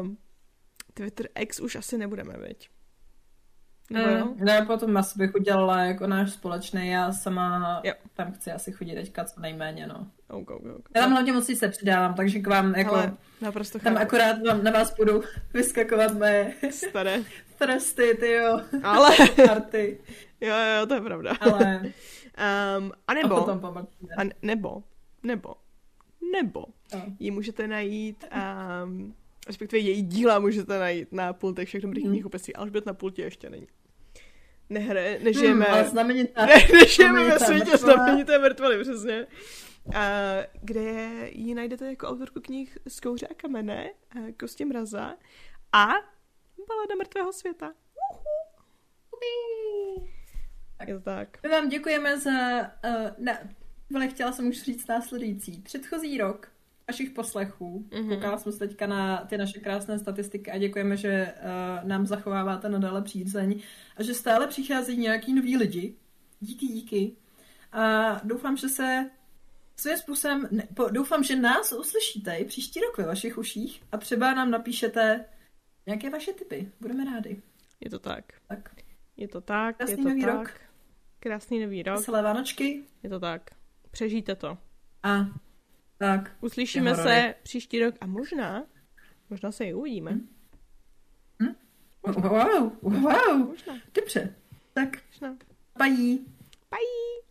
Um, 0.00 0.18
Twitter 0.98 1.28
X 1.34 1.60
už 1.60 1.76
asi 1.76 1.98
nebudeme, 1.98 2.34
veď? 2.36 2.68
Nebo 3.90 4.08
jo? 4.08 4.24
Mm, 4.26 4.44
ne, 4.44 4.62
potom 4.66 4.96
asi 4.96 5.18
bych 5.18 5.34
udělala 5.34 5.80
jako 5.80 6.06
náš 6.06 6.32
společný, 6.32 6.88
já 6.88 7.12
sama 7.12 7.80
Jo. 7.84 7.92
tam 8.14 8.32
chci 8.32 8.52
asi 8.52 8.72
chodit 8.72 8.94
teďka 8.94 9.24
co 9.24 9.40
nejméně, 9.40 9.86
no. 9.86 10.06
Ok, 10.28 10.50
ok, 10.50 10.62
ok. 10.78 10.88
Já 10.96 11.02
tam 11.02 11.10
hlavně 11.10 11.32
moc 11.32 11.46
se 11.58 11.68
přidávám, 11.68 12.14
takže 12.14 12.38
k 12.38 12.46
vám 12.46 12.74
jako, 12.74 12.94
Ale 12.94 13.16
naprosto 13.40 13.78
tam 13.78 13.92
chápu. 13.94 14.06
akorát 14.06 14.36
vám, 14.46 14.64
na 14.64 14.70
vás 14.70 14.94
budou 14.96 15.22
vyskakovat 15.54 16.14
moje 16.14 16.54
Staré. 16.70 17.22
tresty, 17.58 18.16
ty 18.20 18.30
jo, 18.32 18.60
Ale, 18.82 19.16
karty, 19.46 19.98
jo, 20.40 20.54
jo, 20.80 20.86
to 20.86 20.94
je 20.94 21.00
pravda. 21.00 21.32
ale 21.40 21.80
Um, 22.78 22.92
a 23.08 23.12
a 23.12 23.14
nebo, 23.14 23.48
a 24.16 24.24
ne- 24.24 24.34
nebo, 24.42 24.82
nebo, 25.22 25.54
nebo, 26.32 26.64
No. 26.94 27.02
ji 27.18 27.30
můžete 27.30 27.68
najít, 27.68 28.24
um, 28.84 29.14
respektive 29.48 29.80
její 29.80 30.02
díla 30.02 30.38
můžete 30.38 30.78
najít 30.78 31.12
na 31.12 31.32
pultech 31.32 31.68
všech 31.68 31.82
dobrých 31.82 32.04
Mhm. 32.04 32.12
knihkupectví, 32.12 32.56
Alžbět 32.56 32.86
na 32.86 32.94
pultě 32.94 33.22
ještě 33.22 33.50
není. 33.50 33.66
Nehre, 34.70 35.18
nežijeme, 35.22 35.64
Hmm, 35.64 35.74
ale 35.74 35.84
znamenitá. 35.88 36.46
ne, 36.46 36.54
nežijeme 36.72 37.24
ve 37.24 37.38
světě 37.38 37.70
mrtvola. 37.70 37.94
znamenité 37.94 38.38
mrtvoly, 38.38 38.82
přesně. 38.82 39.26
kde 40.62 41.08
ji 41.32 41.54
najdete 41.54 41.86
jako 41.88 42.06
autorku 42.06 42.40
knih 42.40 42.78
Z 42.88 43.00
kouře 43.00 43.26
a 43.26 43.34
kamene, 43.34 43.90
Kostě 44.40 44.64
mraza 44.64 45.14
a 45.72 45.86
Balada 46.68 46.94
mrtvého 46.98 47.32
světa. 47.32 47.72
Tak. 50.78 50.88
Je 50.88 50.94
to 50.94 51.00
tak. 51.00 51.38
My 51.42 51.48
vám 51.48 51.68
děkujeme 51.68 52.18
za... 52.18 52.30
Uh, 52.60 53.10
ne, 53.18 53.56
ale 53.94 54.08
chtěla 54.08 54.32
jsem 54.32 54.48
už 54.48 54.62
říct 54.62 54.86
následující. 54.86 55.60
Předchozí 55.62 56.18
rok 56.18 56.48
vašich 56.88 57.10
poslechů. 57.10 57.86
Mhm. 57.92 58.02
Mm-hmm. 58.02 58.14
Koukala 58.14 58.38
jsem 58.38 58.52
se 58.52 58.58
teďka 58.58 58.86
na 58.86 59.16
ty 59.24 59.38
naše 59.38 59.60
krásné 59.60 59.98
statistiky 59.98 60.50
a 60.50 60.58
děkujeme, 60.58 60.96
že 60.96 61.34
uh, 61.36 61.88
nám 61.88 62.06
zachováváte 62.06 62.68
nadále 62.68 63.02
přízeň 63.02 63.60
a 63.96 64.02
že 64.02 64.14
stále 64.14 64.46
přicházejí 64.46 64.98
nějaký 64.98 65.34
noví 65.34 65.56
lidi. 65.56 65.94
Díky, 66.40 66.66
díky. 66.66 67.16
A 67.72 68.12
doufám, 68.24 68.56
že 68.56 68.68
se 68.68 69.10
svým 69.76 69.96
způsobem, 69.96 70.48
ne, 70.50 70.68
po, 70.74 70.88
doufám, 70.88 71.24
že 71.24 71.36
nás 71.36 71.72
uslyšíte 71.72 72.36
i 72.36 72.44
příští 72.44 72.80
rok 72.80 72.98
ve 72.98 73.04
vašich 73.04 73.38
uších 73.38 73.82
a 73.92 73.96
třeba 73.98 74.34
nám 74.34 74.50
napíšete 74.50 75.24
nějaké 75.86 76.10
vaše 76.10 76.32
typy. 76.32 76.72
Budeme 76.80 77.04
rádi. 77.04 77.42
Je 77.80 77.90
to 77.90 77.98
tak. 77.98 78.24
Tak. 78.48 78.70
Je 79.16 79.28
to 79.28 79.40
tak, 79.40 79.76
Krásný 79.76 79.92
je 79.92 80.02
to 80.02 80.08
nový 80.08 80.20
tak. 80.22 80.34
rok. 80.34 80.60
Krásný 81.20 81.60
nový 81.60 81.82
rok. 81.82 81.96
Veselé 81.96 82.22
Vánočky 82.22 82.84
Je 83.02 83.10
to 83.10 83.20
tak. 83.20 83.50
Přežijte 83.90 84.34
to. 84.34 84.58
a 85.02 85.26
tak. 85.98 86.36
Uslyšíme 86.40 86.94
se 86.94 87.34
příští 87.42 87.84
rok 87.84 87.94
a 88.00 88.06
možná, 88.06 88.64
možná 89.30 89.52
se 89.52 89.64
i 89.64 89.74
uvidíme. 89.74 90.10
Hm? 91.42 91.54
Wow, 92.02 92.72
wow, 92.82 93.48
Možná, 93.48 93.74
dobře. 93.94 94.34
Tak, 94.74 94.88
možná. 95.10 95.36
pají. 95.78 96.18
Bye! 96.70 97.27